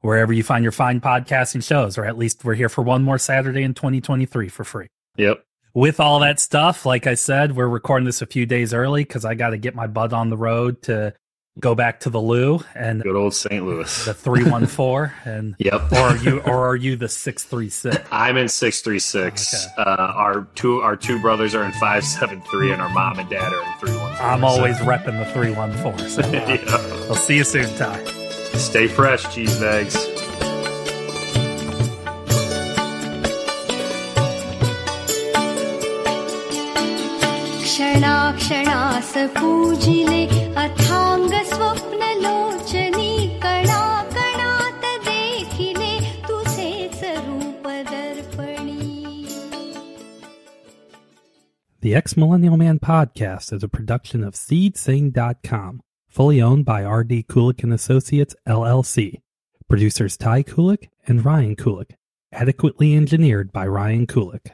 wherever 0.00 0.32
you 0.32 0.42
find 0.42 0.62
your 0.62 0.72
fine 0.72 1.00
podcasting 1.00 1.62
shows 1.62 1.98
or 1.98 2.04
at 2.04 2.16
least 2.16 2.44
we're 2.44 2.54
here 2.54 2.68
for 2.68 2.82
one 2.82 3.02
more 3.02 3.18
saturday 3.18 3.62
in 3.62 3.74
2023 3.74 4.48
for 4.48 4.64
free 4.64 4.86
yep 5.16 5.44
with 5.74 6.00
all 6.00 6.18
that 6.20 6.40
stuff, 6.40 6.84
like 6.86 7.06
I 7.06 7.14
said, 7.14 7.54
we're 7.54 7.68
recording 7.68 8.04
this 8.04 8.20
a 8.20 8.26
few 8.26 8.46
days 8.46 8.74
early 8.74 9.04
because 9.04 9.24
I 9.24 9.34
got 9.34 9.50
to 9.50 9.58
get 9.58 9.76
my 9.76 9.86
butt 9.86 10.12
on 10.12 10.28
the 10.28 10.36
road 10.36 10.82
to 10.82 11.14
go 11.60 11.74
back 11.74 12.00
to 12.00 12.10
the 12.10 12.20
Lou 12.20 12.60
and 12.74 13.02
good 13.02 13.16
old 13.16 13.34
St. 13.34 13.64
Louis, 13.64 14.04
the 14.04 14.14
three 14.14 14.44
one 14.44 14.66
four, 14.66 15.14
and 15.24 15.54
yep. 15.60 15.92
Or 15.92 15.98
are 15.98 16.16
you 16.16 16.40
or 16.40 16.68
are 16.68 16.76
you 16.76 16.96
the 16.96 17.08
six 17.08 17.44
three 17.44 17.70
six? 17.70 17.98
I'm 18.10 18.36
in 18.36 18.48
six 18.48 18.80
three 18.80 18.98
six. 18.98 19.66
Uh, 19.76 19.82
our 20.16 20.48
two 20.54 20.80
our 20.80 20.96
two 20.96 21.20
brothers 21.20 21.54
are 21.54 21.64
in 21.64 21.72
five 21.72 22.04
seven 22.04 22.40
three, 22.42 22.72
and 22.72 22.80
our 22.80 22.90
mom 22.90 23.18
and 23.18 23.28
dad 23.28 23.52
are 23.52 23.62
in 23.62 23.78
three 23.78 23.96
one. 23.96 24.16
I'm 24.20 24.44
always 24.44 24.78
so. 24.78 24.84
repping 24.84 25.18
the 25.18 25.30
three 25.32 25.52
one 25.52 25.72
four. 25.74 25.96
So 26.08 26.22
uh, 26.24 26.30
yeah. 26.30 27.06
I'll 27.08 27.14
see 27.14 27.36
you 27.36 27.44
soon, 27.44 27.74
Ty. 27.76 28.17
Stay 28.57 28.87
fresh, 28.87 29.23
cheese 29.33 29.59
bags. 29.59 29.95
क्षणाक्षणास 37.83 39.13
पूजिले 39.35 40.23
अथांग 40.61 41.33
स्वप्न 41.49 42.09
लोचनी 42.21 43.39
कणा 43.43 43.83
कणात 44.13 44.85
देखिले 45.07 45.93
तुझेच 46.27 47.03
रूप 47.03 47.67
दर्पणी 47.91 48.91
The 51.83 51.95
Ex 51.99 52.15
Millennial 52.15 52.57
Man 52.63 52.79
podcast 52.79 53.51
is 53.57 53.63
a 53.63 53.71
production 53.77 54.23
of 54.23 54.35
SeedSing.com, 54.35 55.81
fully 56.08 56.42
owned 56.42 56.64
by 56.64 56.84
R.D. 56.84 57.24
Kulik 57.24 57.62
and 57.62 57.72
Associates, 57.72 58.34
LLC. 58.46 59.20
Producers 59.68 60.16
Ty 60.16 60.42
Kulik 60.42 60.88
and 61.06 61.24
Ryan 61.24 61.54
Kulik. 61.54 61.92
Adequately 62.32 62.94
engineered 62.94 63.52
by 63.52 63.66
Ryan 63.66 64.06
Kulik. 64.06 64.52